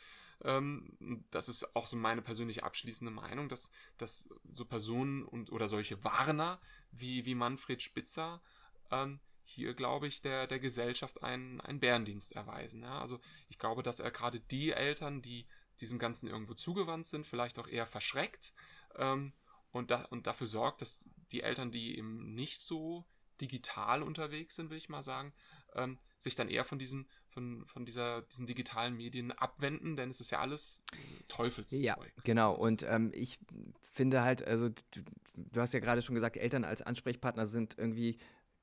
ähm, 0.42 1.24
das 1.30 1.48
ist 1.48 1.76
auch 1.76 1.86
so 1.86 1.96
meine 1.96 2.22
persönliche 2.22 2.64
abschließende 2.64 3.12
Meinung, 3.12 3.48
dass, 3.48 3.70
dass 3.96 4.28
so 4.52 4.64
Personen 4.64 5.24
und 5.24 5.52
oder 5.52 5.68
solche 5.68 6.02
Warner 6.02 6.60
wie, 6.90 7.24
wie 7.24 7.34
Manfred 7.34 7.82
Spitzer 7.82 8.42
ähm, 8.90 9.20
hier, 9.44 9.74
glaube 9.74 10.06
ich, 10.06 10.22
der, 10.22 10.46
der 10.46 10.58
Gesellschaft 10.58 11.22
einen, 11.22 11.60
einen 11.60 11.80
Bärendienst 11.80 12.32
erweisen. 12.32 12.82
Ja? 12.82 13.00
Also 13.00 13.20
ich 13.48 13.58
glaube, 13.58 13.82
dass 13.82 14.00
er 14.00 14.10
gerade 14.10 14.40
die 14.40 14.72
Eltern, 14.72 15.22
die 15.22 15.46
diesem 15.80 15.98
Ganzen 15.98 16.28
irgendwo 16.28 16.54
zugewandt 16.54 17.06
sind, 17.06 17.26
vielleicht 17.26 17.58
auch 17.58 17.66
eher 17.66 17.86
verschreckt 17.86 18.54
ähm, 18.96 19.32
und, 19.72 19.90
da, 19.90 20.04
und 20.06 20.26
dafür 20.26 20.46
sorgt, 20.46 20.82
dass 20.82 21.08
die 21.32 21.42
Eltern, 21.42 21.72
die 21.72 21.96
eben 21.98 22.34
nicht 22.34 22.58
so 22.58 23.04
digital 23.40 24.02
unterwegs 24.02 24.56
sind, 24.56 24.70
will 24.70 24.78
ich 24.78 24.88
mal 24.88 25.02
sagen, 25.02 25.32
ähm, 25.74 25.98
sich 26.18 26.34
dann 26.34 26.48
eher 26.48 26.64
von 26.64 26.78
diesen, 26.78 27.08
von, 27.28 27.66
von 27.66 27.84
dieser, 27.84 28.22
diesen 28.22 28.46
digitalen 28.46 28.96
Medien 28.96 29.32
abwenden, 29.32 29.96
denn 29.96 30.10
es 30.10 30.20
ist 30.20 30.30
ja 30.30 30.40
alles 30.40 30.80
Teufelszeug. 31.28 31.82
Ja, 31.82 31.96
genau. 32.22 32.54
Und 32.54 32.84
ähm, 32.84 33.10
ich 33.14 33.40
finde 33.80 34.22
halt, 34.22 34.46
also 34.46 34.68
du, 34.68 35.00
du 35.34 35.60
hast 35.60 35.74
ja 35.74 35.80
gerade 35.80 36.02
schon 36.02 36.14
gesagt, 36.14 36.36
Eltern 36.36 36.64
als 36.64 36.82
Ansprechpartner 36.82 37.46
sind 37.46 37.76
irgendwie 37.78 38.18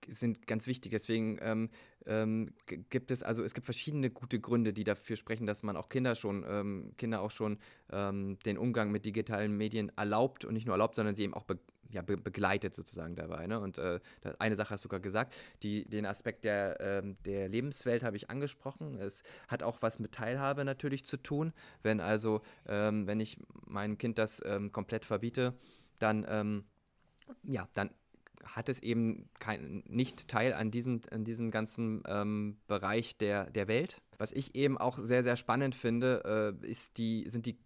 sind 0.08 0.48
ganz 0.48 0.68
wichtig. 0.68 0.92
Deswegen 0.92 1.38
ähm, 1.42 1.70
ähm, 2.06 2.54
gibt 2.90 3.12
es, 3.12 3.24
also 3.24 3.44
es 3.44 3.54
gibt 3.54 3.66
verschiedene 3.66 4.10
gute 4.10 4.40
Gründe, 4.40 4.74
die 4.74 4.84
dafür 4.84 5.16
sprechen, 5.16 5.46
dass 5.46 5.64
man 5.64 5.76
auch 5.76 5.90
Kinder 5.90 6.16
schon, 6.16 6.46
ähm, 6.48 6.92
Kinder 6.98 7.22
auch 7.22 7.32
schon 7.32 7.60
ähm, 7.92 8.38
den 8.46 8.58
Umgang 8.58 8.92
mit 8.92 9.06
digitalen 9.06 9.56
Medien 9.58 9.92
erlaubt 9.96 10.46
und 10.46 10.54
nicht 10.54 10.66
nur 10.66 10.74
erlaubt, 10.74 10.96
sondern 10.96 11.16
sie 11.16 11.24
eben 11.24 11.34
auch 11.34 11.44
be 11.44 11.60
ja, 11.92 12.04
be 12.04 12.18
begleitet 12.18 12.76
sozusagen 12.76 13.16
dabei. 13.16 13.48
Ne? 13.48 13.60
Und 13.60 13.80
äh, 13.80 14.00
eine 14.38 14.56
Sache 14.56 14.70
hast 14.70 14.84
du 14.84 14.90
sogar 14.90 15.00
gesagt, 15.00 15.36
die, 15.64 15.86
den 15.86 16.06
Aspekt 16.06 16.44
der, 16.44 16.80
äh, 16.80 17.02
der 17.26 17.50
Lebenswelt 17.50 18.04
habe 18.04 18.16
ich 18.16 18.30
angesprochen. 18.30 19.00
Es 19.00 19.24
hat 19.48 19.64
auch 19.64 19.82
was 19.82 19.98
mit 19.98 20.12
Teilhabe 20.12 20.66
natürlich 20.66 21.04
zu 21.04 21.18
tun. 21.18 21.52
Wenn 21.82 22.00
also, 22.00 22.42
ähm, 22.68 23.08
wenn 23.08 23.20
ich 23.20 23.40
meinem 23.66 23.98
Kind 23.98 24.20
das 24.20 24.40
ähm, 24.46 24.72
komplett 24.72 25.04
verbiete, 25.04 25.56
dann, 25.98 26.64
ja, 27.44 27.68
dann 27.74 27.90
hat 28.44 28.70
es 28.70 28.82
eben 28.82 29.30
kein, 29.40 29.84
nicht 29.88 30.28
Teil 30.28 30.54
an 30.54 30.72
diesem, 30.72 31.02
an 31.12 31.24
diesem 31.24 31.52
ganzen 31.52 32.04
ähm, 32.08 32.58
Bereich 32.68 33.18
der, 33.18 33.50
der 33.52 33.68
Welt. 33.68 34.02
Was 34.18 34.32
ich 34.32 34.56
eben 34.56 34.78
auch 34.78 34.98
sehr, 35.00 35.24
sehr 35.24 35.36
spannend 35.36 35.76
finde, 35.76 36.56
äh, 36.64 36.68
ist 36.68 36.98
die, 36.98 37.30
sind 37.30 37.46
die 37.46 37.58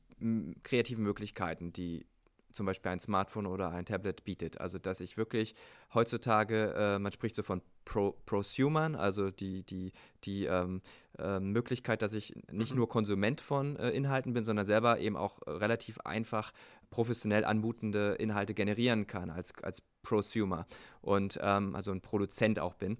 kreativen 0.63 1.03
Möglichkeiten, 1.03 1.73
die 1.73 2.05
zum 2.53 2.65
Beispiel 2.65 2.91
ein 2.91 2.99
Smartphone 2.99 3.47
oder 3.47 3.71
ein 3.71 3.85
Tablet 3.85 4.23
bietet. 4.23 4.61
Also 4.61 4.77
dass 4.77 5.01
ich 5.01 5.17
wirklich 5.17 5.55
heutzutage, 5.93 6.73
äh, 6.75 6.99
man 6.99 7.11
spricht 7.11 7.35
so 7.35 7.43
von 7.43 7.61
Pro 7.85 8.15
Prosumern, 8.25 8.95
also 8.95 9.29
die, 9.29 9.63
die, 9.63 9.91
die 10.23 10.45
ähm, 10.45 10.81
äh, 11.17 11.39
Möglichkeit, 11.39 12.01
dass 12.01 12.13
ich 12.13 12.33
nicht 12.51 12.71
mhm. 12.71 12.77
nur 12.77 12.89
Konsument 12.89 13.41
von 13.41 13.75
äh, 13.75 13.89
Inhalten 13.89 14.33
bin, 14.33 14.43
sondern 14.43 14.65
selber 14.65 14.99
eben 14.99 15.17
auch 15.17 15.41
relativ 15.45 15.99
einfach 16.01 16.53
professionell 16.93 17.43
anmutende 17.43 18.13
Inhalte 18.19 18.53
generieren 18.53 19.07
kann 19.07 19.31
als, 19.31 19.51
als 19.63 19.81
Prosumer 20.03 20.67
und 21.01 21.39
ähm, 21.41 21.75
also 21.75 21.91
ein 21.91 22.01
Produzent 22.01 22.59
auch 22.59 22.75
bin. 22.75 22.99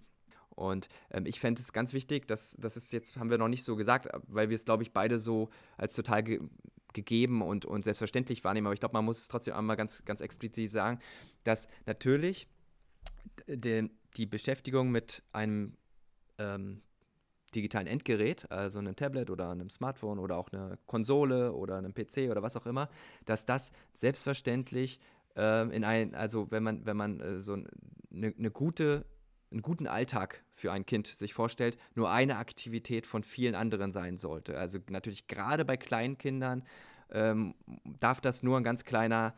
Und 0.49 0.89
ähm, 1.11 1.27
ich 1.27 1.39
fände 1.39 1.61
es 1.61 1.73
ganz 1.73 1.93
wichtig, 1.93 2.27
dass 2.27 2.55
das 2.59 2.75
ist 2.75 2.91
jetzt, 2.91 3.17
haben 3.17 3.29
wir 3.29 3.37
noch 3.37 3.47
nicht 3.47 3.63
so 3.63 3.75
gesagt, 3.75 4.07
weil 4.27 4.49
wir 4.49 4.55
es, 4.55 4.65
glaube 4.65 4.81
ich, 4.81 4.93
beide 4.93 5.19
so 5.19 5.49
als 5.77 5.93
total 5.93 6.23
ge 6.23 6.39
gegeben 6.93 7.41
und, 7.41 7.65
und 7.65 7.85
selbstverständlich 7.85 8.43
wahrnehmen. 8.43 8.67
Aber 8.67 8.75
ich 8.75 8.79
glaube, 8.79 8.93
man 8.93 9.03
muss 9.03 9.17
es 9.17 9.27
trotzdem 9.27 9.55
einmal 9.55 9.75
ganz, 9.75 10.05
ganz 10.05 10.21
explizit 10.21 10.69
sagen, 10.69 10.99
dass 11.43 11.67
natürlich 11.87 12.47
die, 13.47 13.89
die 14.15 14.27
Beschäftigung 14.27 14.91
mit 14.91 15.23
einem 15.31 15.73
ähm, 16.37 16.83
digitalen 17.55 17.87
Endgerät, 17.87 18.49
also 18.51 18.79
einem 18.79 18.95
Tablet 18.95 19.29
oder 19.29 19.49
einem 19.49 19.69
Smartphone 19.69 20.19
oder 20.19 20.37
auch 20.37 20.51
einer 20.51 20.77
Konsole 20.85 21.53
oder 21.53 21.77
einem 21.77 21.93
PC 21.93 22.29
oder 22.29 22.41
was 22.41 22.55
auch 22.55 22.65
immer, 22.65 22.89
dass 23.25 23.45
das 23.45 23.71
selbstverständlich 23.93 24.99
ähm, 25.35 25.71
in 25.71 25.83
ein, 25.83 26.13
also 26.15 26.51
wenn 26.51 26.63
man, 26.63 26.85
wenn 26.85 26.97
man 26.97 27.19
äh, 27.19 27.39
so 27.39 27.53
eine, 27.53 28.33
eine 28.37 28.51
gute 28.51 29.05
einen 29.51 29.61
guten 29.61 29.85
Alltag 29.85 30.43
für 30.55 30.71
ein 30.71 30.83
Kind 30.83 31.05
sich 31.05 31.35
vorstellt, 31.35 31.77
nur 31.93 32.09
eine 32.11 32.37
Aktivität 32.37 33.05
von 33.05 33.23
vielen 33.23 33.53
anderen 33.53 33.91
sein 33.91 34.17
sollte. 34.17 34.57
Also 34.57 34.79
natürlich 34.89 35.27
gerade 35.27 35.63
bei 35.63 35.77
kleinen 35.77 36.17
Kindern 36.17 36.63
ähm, 37.11 37.53
darf 37.99 38.19
das 38.19 38.41
nur 38.41 38.57
ein 38.57 38.63
ganz 38.63 38.83
kleiner 38.83 39.35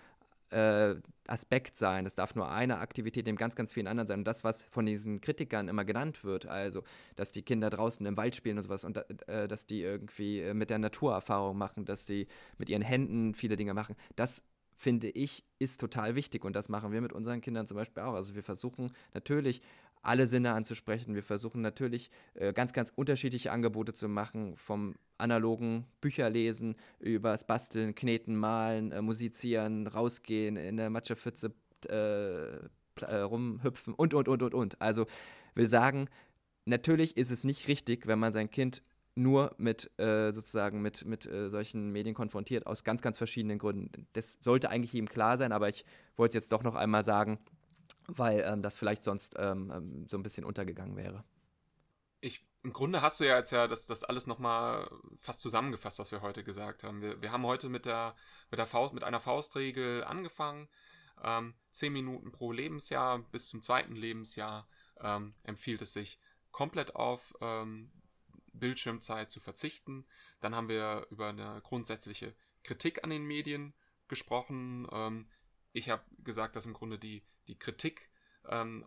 äh, 0.52 0.96
Aspekt 1.28 1.78
sein. 1.78 2.06
Es 2.06 2.16
darf 2.16 2.36
nur 2.36 2.50
eine 2.52 2.78
Aktivität 2.78 3.26
neben 3.26 3.38
ganz, 3.38 3.56
ganz 3.56 3.74
vielen 3.74 3.88
anderen 3.88 4.08
sein. 4.08 4.20
Und 4.20 4.28
das, 4.28 4.44
was 4.44 4.64
von 4.64 4.86
diesen 4.86 5.22
Kritikern 5.22 5.68
immer 5.68 5.86
genannt 5.86 6.24
wird, 6.24 6.46
also, 6.46 6.84
dass 7.16 7.32
die 7.32 7.42
Kinder 7.42 7.70
draußen 7.70 8.06
im 8.06 8.18
Wald 8.18 8.36
spielen 8.36 8.58
und 8.58 8.64
sowas 8.64 8.84
und 8.84 8.98
äh, 9.28 9.48
dass 9.48 9.66
die 9.66 9.82
irgendwie 9.82 10.42
äh, 10.42 10.54
mit 10.54 10.70
der 10.70 10.80
Naturerfahrung 10.80 11.58
machen, 11.58 11.86
dass 11.86 12.06
die 12.06 12.28
mit 12.58 12.70
ihren 12.70 12.84
Händen 12.84 13.34
viele 13.34 13.56
Dinge 13.56 13.74
machen, 13.74 13.96
das 14.16 14.44
finde 14.76 15.10
ich, 15.10 15.46
ist 15.58 15.80
total 15.80 16.16
wichtig. 16.16 16.44
Und 16.44 16.56
das 16.56 16.70
machen 16.70 16.92
wir 16.92 17.02
mit 17.02 17.14
unseren 17.14 17.42
Kindern 17.42 17.66
zum 17.66 17.78
Beispiel 17.78 18.04
auch. 18.04 18.14
Also 18.14 18.36
wir 18.36 18.44
versuchen 18.44 18.92
natürlich 19.14 19.62
alle 20.06 20.28
Sinne 20.28 20.54
anzusprechen. 20.54 21.16
Wir 21.16 21.24
versuchen 21.24 21.62
natürlich 21.62 22.10
äh, 22.36 22.54
ganz, 22.54 22.74
ganz 22.74 22.92
unterschiedliche 22.96 23.52
Angebote 23.52 23.94
zu 23.94 24.08
machen, 24.08 24.56
vom 24.56 24.96
analogen 25.18 25.86
Bücherlesen 26.02 26.76
über 27.00 27.32
das 27.32 27.48
Basteln, 27.48 27.96
Kneten, 27.96 28.36
Malen, 28.36 28.92
äh, 28.92 29.02
Musizieren, 29.02 29.88
rausgehen, 29.88 30.58
in 30.58 30.78
der 30.78 30.90
Matschepfütze 30.90 31.54
äh, 31.90 32.58
äh, 33.02 33.16
rumhüpfen 33.18 33.94
und, 33.94 34.14
und, 34.14 34.28
und, 34.28 34.42
und, 34.42 34.54
und. 34.54 34.82
Also 34.82 35.06
will 35.54 35.68
sagen, 35.68 36.08
natürlich 36.66 37.18
ist 37.18 37.32
es 37.32 37.44
nicht 37.44 37.68
richtig, 37.68 38.08
wenn 38.08 38.20
man 38.20 38.32
sein 38.32 38.50
Kind 38.50 38.84
nur 39.16 39.56
mit 39.58 39.98
äh, 39.98 40.32
sozusagen 40.32 40.82
mit, 40.82 41.06
mit 41.06 41.26
äh, 41.26 41.50
solchen 41.50 41.92
Medien 41.92 42.14
konfrontiert, 42.14 42.68
aus 42.68 42.84
ganz, 42.84 43.02
ganz 43.02 43.18
verschiedenen 43.18 43.60
Gründen. 43.60 44.08
Das 44.14 44.38
sollte 44.42 44.70
eigentlich 44.70 44.94
ihm 44.94 45.08
klar 45.08 45.38
sein, 45.38 45.54
aber 45.54 45.70
ich 45.70 45.86
wollte 46.18 46.38
es 46.38 46.44
jetzt 46.44 46.52
doch 46.52 46.64
noch 46.64 46.76
einmal 46.76 47.04
sagen, 47.04 47.40
weil 48.08 48.42
ähm, 48.42 48.62
das 48.62 48.78
vielleicht 48.78 49.04
sonst 49.04 49.36
ähm, 49.38 49.72
ähm, 49.74 50.08
so 50.10 50.18
ein 50.18 50.24
bisschen 50.24 50.46
untergegangen 50.46 50.96
wäre. 50.96 51.24
Ich, 52.22 52.46
Im 52.64 52.74
Grunde 52.74 53.02
hast 53.02 53.20
du 53.20 53.26
ja 53.26 53.38
jetzt 53.38 53.52
ja 53.52 53.68
das, 53.68 53.88
das 53.88 54.04
alles 54.04 54.28
nochmal 54.28 54.90
fast 55.18 55.42
zusammengefasst, 55.42 56.00
was 56.00 56.12
wir 56.12 56.22
heute 56.22 56.44
gesagt 56.44 56.84
haben. 56.84 57.02
Wir, 57.02 57.22
wir 57.22 57.32
haben 57.32 57.46
heute 57.46 57.70
mit, 57.70 57.86
der, 57.86 58.16
mit, 58.52 58.60
der 58.60 58.68
Faust, 58.68 58.94
mit 58.94 59.04
einer 59.04 59.20
Faustregel 59.20 60.04
angefangen. 60.04 60.68
Ähm, 61.24 61.54
zehn 61.72 61.94
Minuten 61.94 62.32
pro 62.32 62.52
Lebensjahr 62.52 63.20
bis 63.32 63.48
zum 63.48 63.62
zweiten 63.62 63.96
Lebensjahr 63.96 64.68
ähm, 65.02 65.34
empfiehlt 65.44 65.82
es 65.82 65.94
sich, 65.94 66.20
komplett 66.52 66.96
auf 66.96 67.34
ähm, 67.42 67.92
Bildschirmzeit 68.54 69.32
zu 69.32 69.40
verzichten. 69.40 70.06
Dann 70.42 70.56
haben 70.56 70.70
wir 70.70 71.08
über 71.10 71.30
eine 71.30 71.62
grundsätzliche 71.62 72.36
Kritik 72.64 73.04
an 73.04 73.10
den 73.10 73.26
Medien 73.26 73.74
gesprochen. 74.08 74.88
Ähm, 74.92 75.30
ich 75.74 75.90
habe 75.90 76.04
gesagt, 76.24 76.56
dass 76.56 76.66
im 76.66 76.74
Grunde 76.74 76.98
die, 76.98 77.24
die 77.48 77.58
Kritik 77.58 78.10
ähm, 78.48 78.86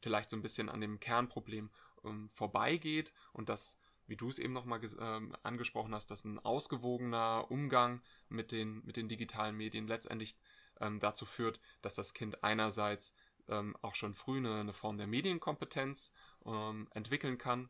vielleicht 0.00 0.30
so 0.30 0.36
ein 0.36 0.42
bisschen 0.42 0.68
an 0.68 0.80
dem 0.80 1.00
Kernproblem 1.00 1.70
ähm, 2.04 2.30
vorbeigeht 2.32 3.12
und 3.32 3.48
dass, 3.48 3.78
wie 4.06 4.16
du 4.16 4.28
es 4.28 4.38
eben 4.38 4.52
nochmal 4.52 4.80
ähm, 4.98 5.36
angesprochen 5.42 5.94
hast, 5.94 6.10
dass 6.10 6.24
ein 6.24 6.38
ausgewogener 6.38 7.50
Umgang 7.50 8.02
mit 8.28 8.52
den, 8.52 8.84
mit 8.84 8.96
den 8.96 9.08
digitalen 9.08 9.56
Medien 9.56 9.86
letztendlich 9.86 10.36
ähm, 10.80 10.98
dazu 11.00 11.26
führt, 11.26 11.60
dass 11.82 11.94
das 11.94 12.14
Kind 12.14 12.42
einerseits 12.42 13.14
ähm, 13.48 13.76
auch 13.82 13.94
schon 13.94 14.14
früh 14.14 14.38
eine, 14.38 14.60
eine, 14.60 14.72
Form 14.72 14.96
der 14.96 15.06
Medienkompetenz 15.06 16.12
ähm, 16.46 16.88
entwickeln 16.92 17.38
kann, 17.38 17.68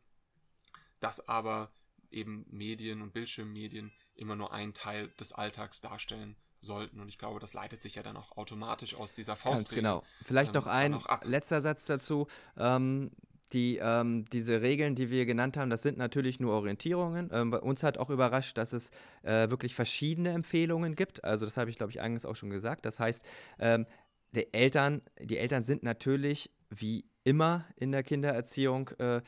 dass 0.99 1.27
aber 1.27 1.73
eben 2.11 2.45
Medien 2.49 3.01
und 3.01 3.13
Bildschirmmedien 3.13 3.91
immer 4.15 4.35
nur 4.35 4.53
einen 4.53 4.73
Teil 4.73 5.09
des 5.19 5.33
Alltags 5.33 5.81
darstellen 5.81 6.35
sollten. 6.61 6.99
Und 6.99 7.09
ich 7.09 7.17
glaube, 7.17 7.39
das 7.39 7.53
leitet 7.53 7.81
sich 7.81 7.95
ja 7.95 8.03
dann 8.03 8.17
auch 8.17 8.37
automatisch 8.37 8.95
aus 8.95 9.15
dieser 9.15 9.35
Faustregel. 9.35 9.83
Ganz 9.83 10.01
genau. 10.01 10.03
Vielleicht 10.23 10.55
ähm, 10.55 10.61
noch 10.61 10.67
ein 10.67 10.99
letzter 11.23 11.61
Satz 11.61 11.85
dazu. 11.85 12.27
Ähm, 12.57 13.11
die, 13.53 13.79
ähm, 13.81 14.25
diese 14.31 14.61
Regeln, 14.61 14.95
die 14.95 15.09
wir 15.09 15.25
genannt 15.25 15.57
haben, 15.57 15.69
das 15.69 15.81
sind 15.81 15.97
natürlich 15.97 16.39
nur 16.39 16.53
Orientierungen. 16.53 17.29
Ähm, 17.33 17.53
uns 17.53 17.83
hat 17.83 17.97
auch 17.97 18.09
überrascht, 18.09 18.57
dass 18.57 18.73
es 18.73 18.91
äh, 19.23 19.49
wirklich 19.49 19.75
verschiedene 19.75 20.29
Empfehlungen 20.29 20.95
gibt. 20.95 21.23
Also 21.23 21.45
das 21.45 21.57
habe 21.57 21.69
ich, 21.69 21.77
glaube 21.77 21.91
ich, 21.91 21.99
eingangs 21.99 22.25
auch 22.25 22.35
schon 22.35 22.49
gesagt. 22.49 22.85
Das 22.85 22.99
heißt, 22.99 23.23
ähm, 23.59 23.85
die, 24.31 24.53
Eltern, 24.53 25.01
die 25.19 25.37
Eltern 25.37 25.63
sind 25.63 25.83
natürlich 25.83 26.51
wie 26.69 27.05
immer 27.23 27.65
in 27.75 27.91
der 27.91 28.03
Kindererziehung 28.03 28.89
äh, 28.99 29.21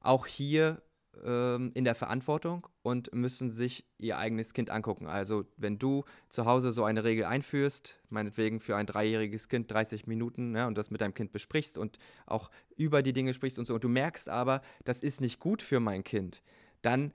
auch 0.00 0.26
hier 0.26 0.82
ähm, 1.24 1.70
in 1.74 1.84
der 1.84 1.94
Verantwortung 1.94 2.66
und 2.82 3.12
müssen 3.12 3.50
sich 3.50 3.84
ihr 3.98 4.18
eigenes 4.18 4.54
Kind 4.54 4.70
angucken. 4.70 5.06
Also 5.06 5.44
wenn 5.56 5.78
du 5.78 6.04
zu 6.28 6.46
Hause 6.46 6.72
so 6.72 6.84
eine 6.84 7.04
Regel 7.04 7.24
einführst, 7.24 8.00
meinetwegen 8.08 8.60
für 8.60 8.76
ein 8.76 8.86
dreijähriges 8.86 9.48
Kind 9.48 9.70
30 9.70 10.06
Minuten 10.06 10.54
ja, 10.54 10.66
und 10.66 10.78
das 10.78 10.90
mit 10.90 11.00
deinem 11.00 11.14
Kind 11.14 11.32
besprichst 11.32 11.78
und 11.78 11.98
auch 12.26 12.50
über 12.76 13.02
die 13.02 13.12
Dinge 13.12 13.34
sprichst 13.34 13.58
und 13.58 13.66
so, 13.66 13.74
und 13.74 13.84
du 13.84 13.88
merkst 13.88 14.28
aber, 14.28 14.62
das 14.84 15.02
ist 15.02 15.20
nicht 15.20 15.40
gut 15.40 15.62
für 15.62 15.80
mein 15.80 16.04
Kind, 16.04 16.42
dann 16.82 17.12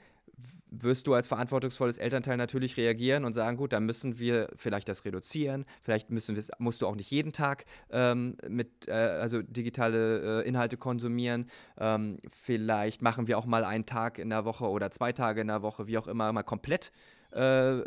wirst 0.69 1.08
du 1.08 1.13
als 1.13 1.28
verantwortungsvolles 1.28 1.98
Elternteil 1.98 2.38
natürlich 2.38 2.78
reagieren 2.78 3.26
und 3.26 3.34
sagen, 3.34 3.58
gut, 3.58 3.74
dann 3.74 3.86
müssen 3.86 4.19
wir 4.19 4.50
vielleicht 4.56 4.89
das 4.89 5.06
reduzieren, 5.06 5.65
vielleicht 5.82 6.12
müssen 6.12 6.38
musst 6.60 6.82
du 6.82 6.88
auch 6.88 6.95
nicht 6.95 7.10
jeden 7.12 7.32
Tag 7.32 7.65
ähm, 7.89 8.38
mit, 8.48 8.88
äh, 8.88 8.91
also 8.91 9.41
digitale 9.41 10.43
äh, 10.43 10.48
Inhalte 10.48 10.78
konsumieren, 10.78 11.48
ähm, 11.78 12.17
vielleicht 12.30 13.02
machen 13.02 13.28
wir 13.28 13.38
auch 13.38 13.45
mal 13.45 13.63
einen 13.63 13.86
Tag 13.86 14.19
in 14.19 14.30
der 14.30 14.45
Woche 14.45 14.65
oder 14.69 14.91
zwei 14.91 15.13
Tage 15.13 15.41
in 15.41 15.48
der 15.48 15.62
Woche, 15.62 15.88
wie 15.88 15.98
auch 15.98 16.08
immer, 16.08 16.32
mal 16.34 16.43
komplett 16.43 16.91
äh, 17.36 17.84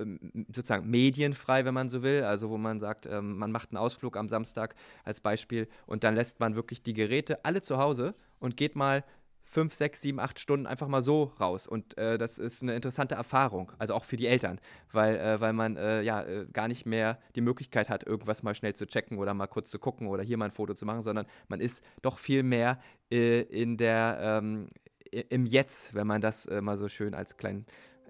sozusagen 0.54 0.88
medienfrei, 0.90 1.64
wenn 1.64 1.74
man 1.74 1.88
so 1.88 2.02
will, 2.02 2.22
also 2.22 2.50
wo 2.50 2.58
man 2.58 2.80
sagt, 2.80 3.06
ähm, 3.06 3.38
man 3.38 3.50
macht 3.50 3.70
einen 3.70 3.78
Ausflug 3.78 4.16
am 4.16 4.28
Samstag 4.28 4.74
als 5.04 5.20
Beispiel 5.20 5.68
und 5.86 6.04
dann 6.04 6.14
lässt 6.14 6.38
man 6.40 6.54
wirklich 6.54 6.82
die 6.82 6.92
Geräte 6.92 7.44
alle 7.44 7.62
zu 7.62 7.78
Hause 7.78 8.14
und 8.40 8.56
geht 8.56 8.76
mal 8.76 9.04
fünf, 9.48 9.74
sechs, 9.74 10.02
sieben, 10.02 10.20
acht 10.20 10.38
Stunden 10.38 10.66
einfach 10.66 10.88
mal 10.88 11.02
so 11.02 11.32
raus. 11.40 11.66
Und 11.66 11.96
äh, 11.96 12.18
das 12.18 12.38
ist 12.38 12.62
eine 12.62 12.74
interessante 12.74 13.14
Erfahrung, 13.14 13.72
also 13.78 13.94
auch 13.94 14.04
für 14.04 14.16
die 14.16 14.26
Eltern, 14.26 14.60
weil, 14.92 15.16
äh, 15.16 15.40
weil 15.40 15.54
man 15.54 15.76
äh, 15.76 16.02
ja 16.02 16.22
äh, 16.22 16.46
gar 16.52 16.68
nicht 16.68 16.86
mehr 16.86 17.18
die 17.34 17.40
Möglichkeit 17.40 17.88
hat, 17.88 18.04
irgendwas 18.04 18.42
mal 18.42 18.54
schnell 18.54 18.74
zu 18.74 18.86
checken 18.86 19.18
oder 19.18 19.32
mal 19.34 19.46
kurz 19.46 19.70
zu 19.70 19.78
gucken 19.78 20.06
oder 20.06 20.22
hier 20.22 20.36
mal 20.36 20.44
ein 20.44 20.52
Foto 20.52 20.74
zu 20.74 20.84
machen, 20.84 21.02
sondern 21.02 21.26
man 21.48 21.60
ist 21.60 21.82
doch 22.02 22.18
viel 22.18 22.42
mehr 22.42 22.78
äh, 23.10 23.40
in 23.40 23.78
der, 23.78 24.18
ähm, 24.20 24.68
im 25.10 25.46
Jetzt, 25.46 25.94
wenn 25.94 26.06
man 26.06 26.20
das 26.20 26.44
äh, 26.46 26.60
mal 26.60 26.76
so 26.76 26.88
schön 26.88 27.14
als 27.14 27.38
kleinen, 27.38 27.64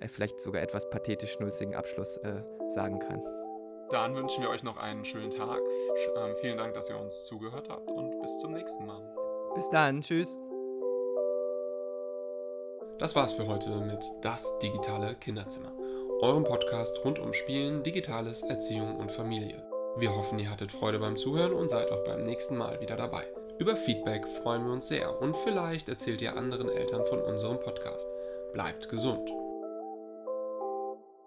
vielleicht 0.08 0.40
sogar 0.40 0.62
etwas 0.62 0.90
pathetisch 0.90 1.32
schnulzigen 1.32 1.74
Abschluss 1.74 2.20
sagen 2.68 3.00
kann. 3.00 3.20
Dann 3.90 4.14
wünschen 4.14 4.42
wir 4.42 4.50
euch 4.50 4.62
noch 4.62 4.76
einen 4.76 5.04
schönen 5.04 5.30
Tag. 5.30 5.60
Ähm, 6.16 6.34
vielen 6.40 6.58
Dank, 6.58 6.74
dass 6.74 6.90
ihr 6.90 6.98
uns 6.98 7.26
zugehört 7.26 7.68
habt 7.68 7.90
und 7.90 8.20
bis 8.20 8.38
zum 8.38 8.52
nächsten 8.52 8.86
Mal. 8.86 9.02
Bis 9.54 9.68
dann, 9.70 10.02
tschüss. 10.02 10.38
Das 12.98 13.14
war's 13.14 13.32
für 13.32 13.46
heute 13.46 13.70
mit 13.76 14.04
Das 14.22 14.58
digitale 14.58 15.14
Kinderzimmer, 15.14 15.72
eurem 16.20 16.42
Podcast 16.42 16.98
rund 17.04 17.20
um 17.20 17.32
Spielen, 17.32 17.84
Digitales, 17.84 18.42
Erziehung 18.42 18.96
und 18.96 19.12
Familie. 19.12 19.62
Wir 19.98 20.16
hoffen, 20.16 20.40
ihr 20.40 20.50
hattet 20.50 20.72
Freude 20.72 20.98
beim 20.98 21.16
Zuhören 21.16 21.52
und 21.52 21.68
seid 21.68 21.92
auch 21.92 22.02
beim 22.04 22.22
nächsten 22.22 22.56
Mal 22.56 22.80
wieder 22.80 22.96
dabei. 22.96 23.24
Über 23.60 23.76
Feedback 23.76 24.26
freuen 24.26 24.64
wir 24.66 24.72
uns 24.72 24.88
sehr 24.88 25.20
und 25.22 25.36
vielleicht 25.36 25.88
erzählt 25.88 26.22
ihr 26.22 26.36
anderen 26.36 26.68
Eltern 26.68 27.06
von 27.06 27.20
unserem 27.20 27.60
Podcast. 27.60 28.08
Bleibt 28.52 28.88
gesund. 28.88 29.30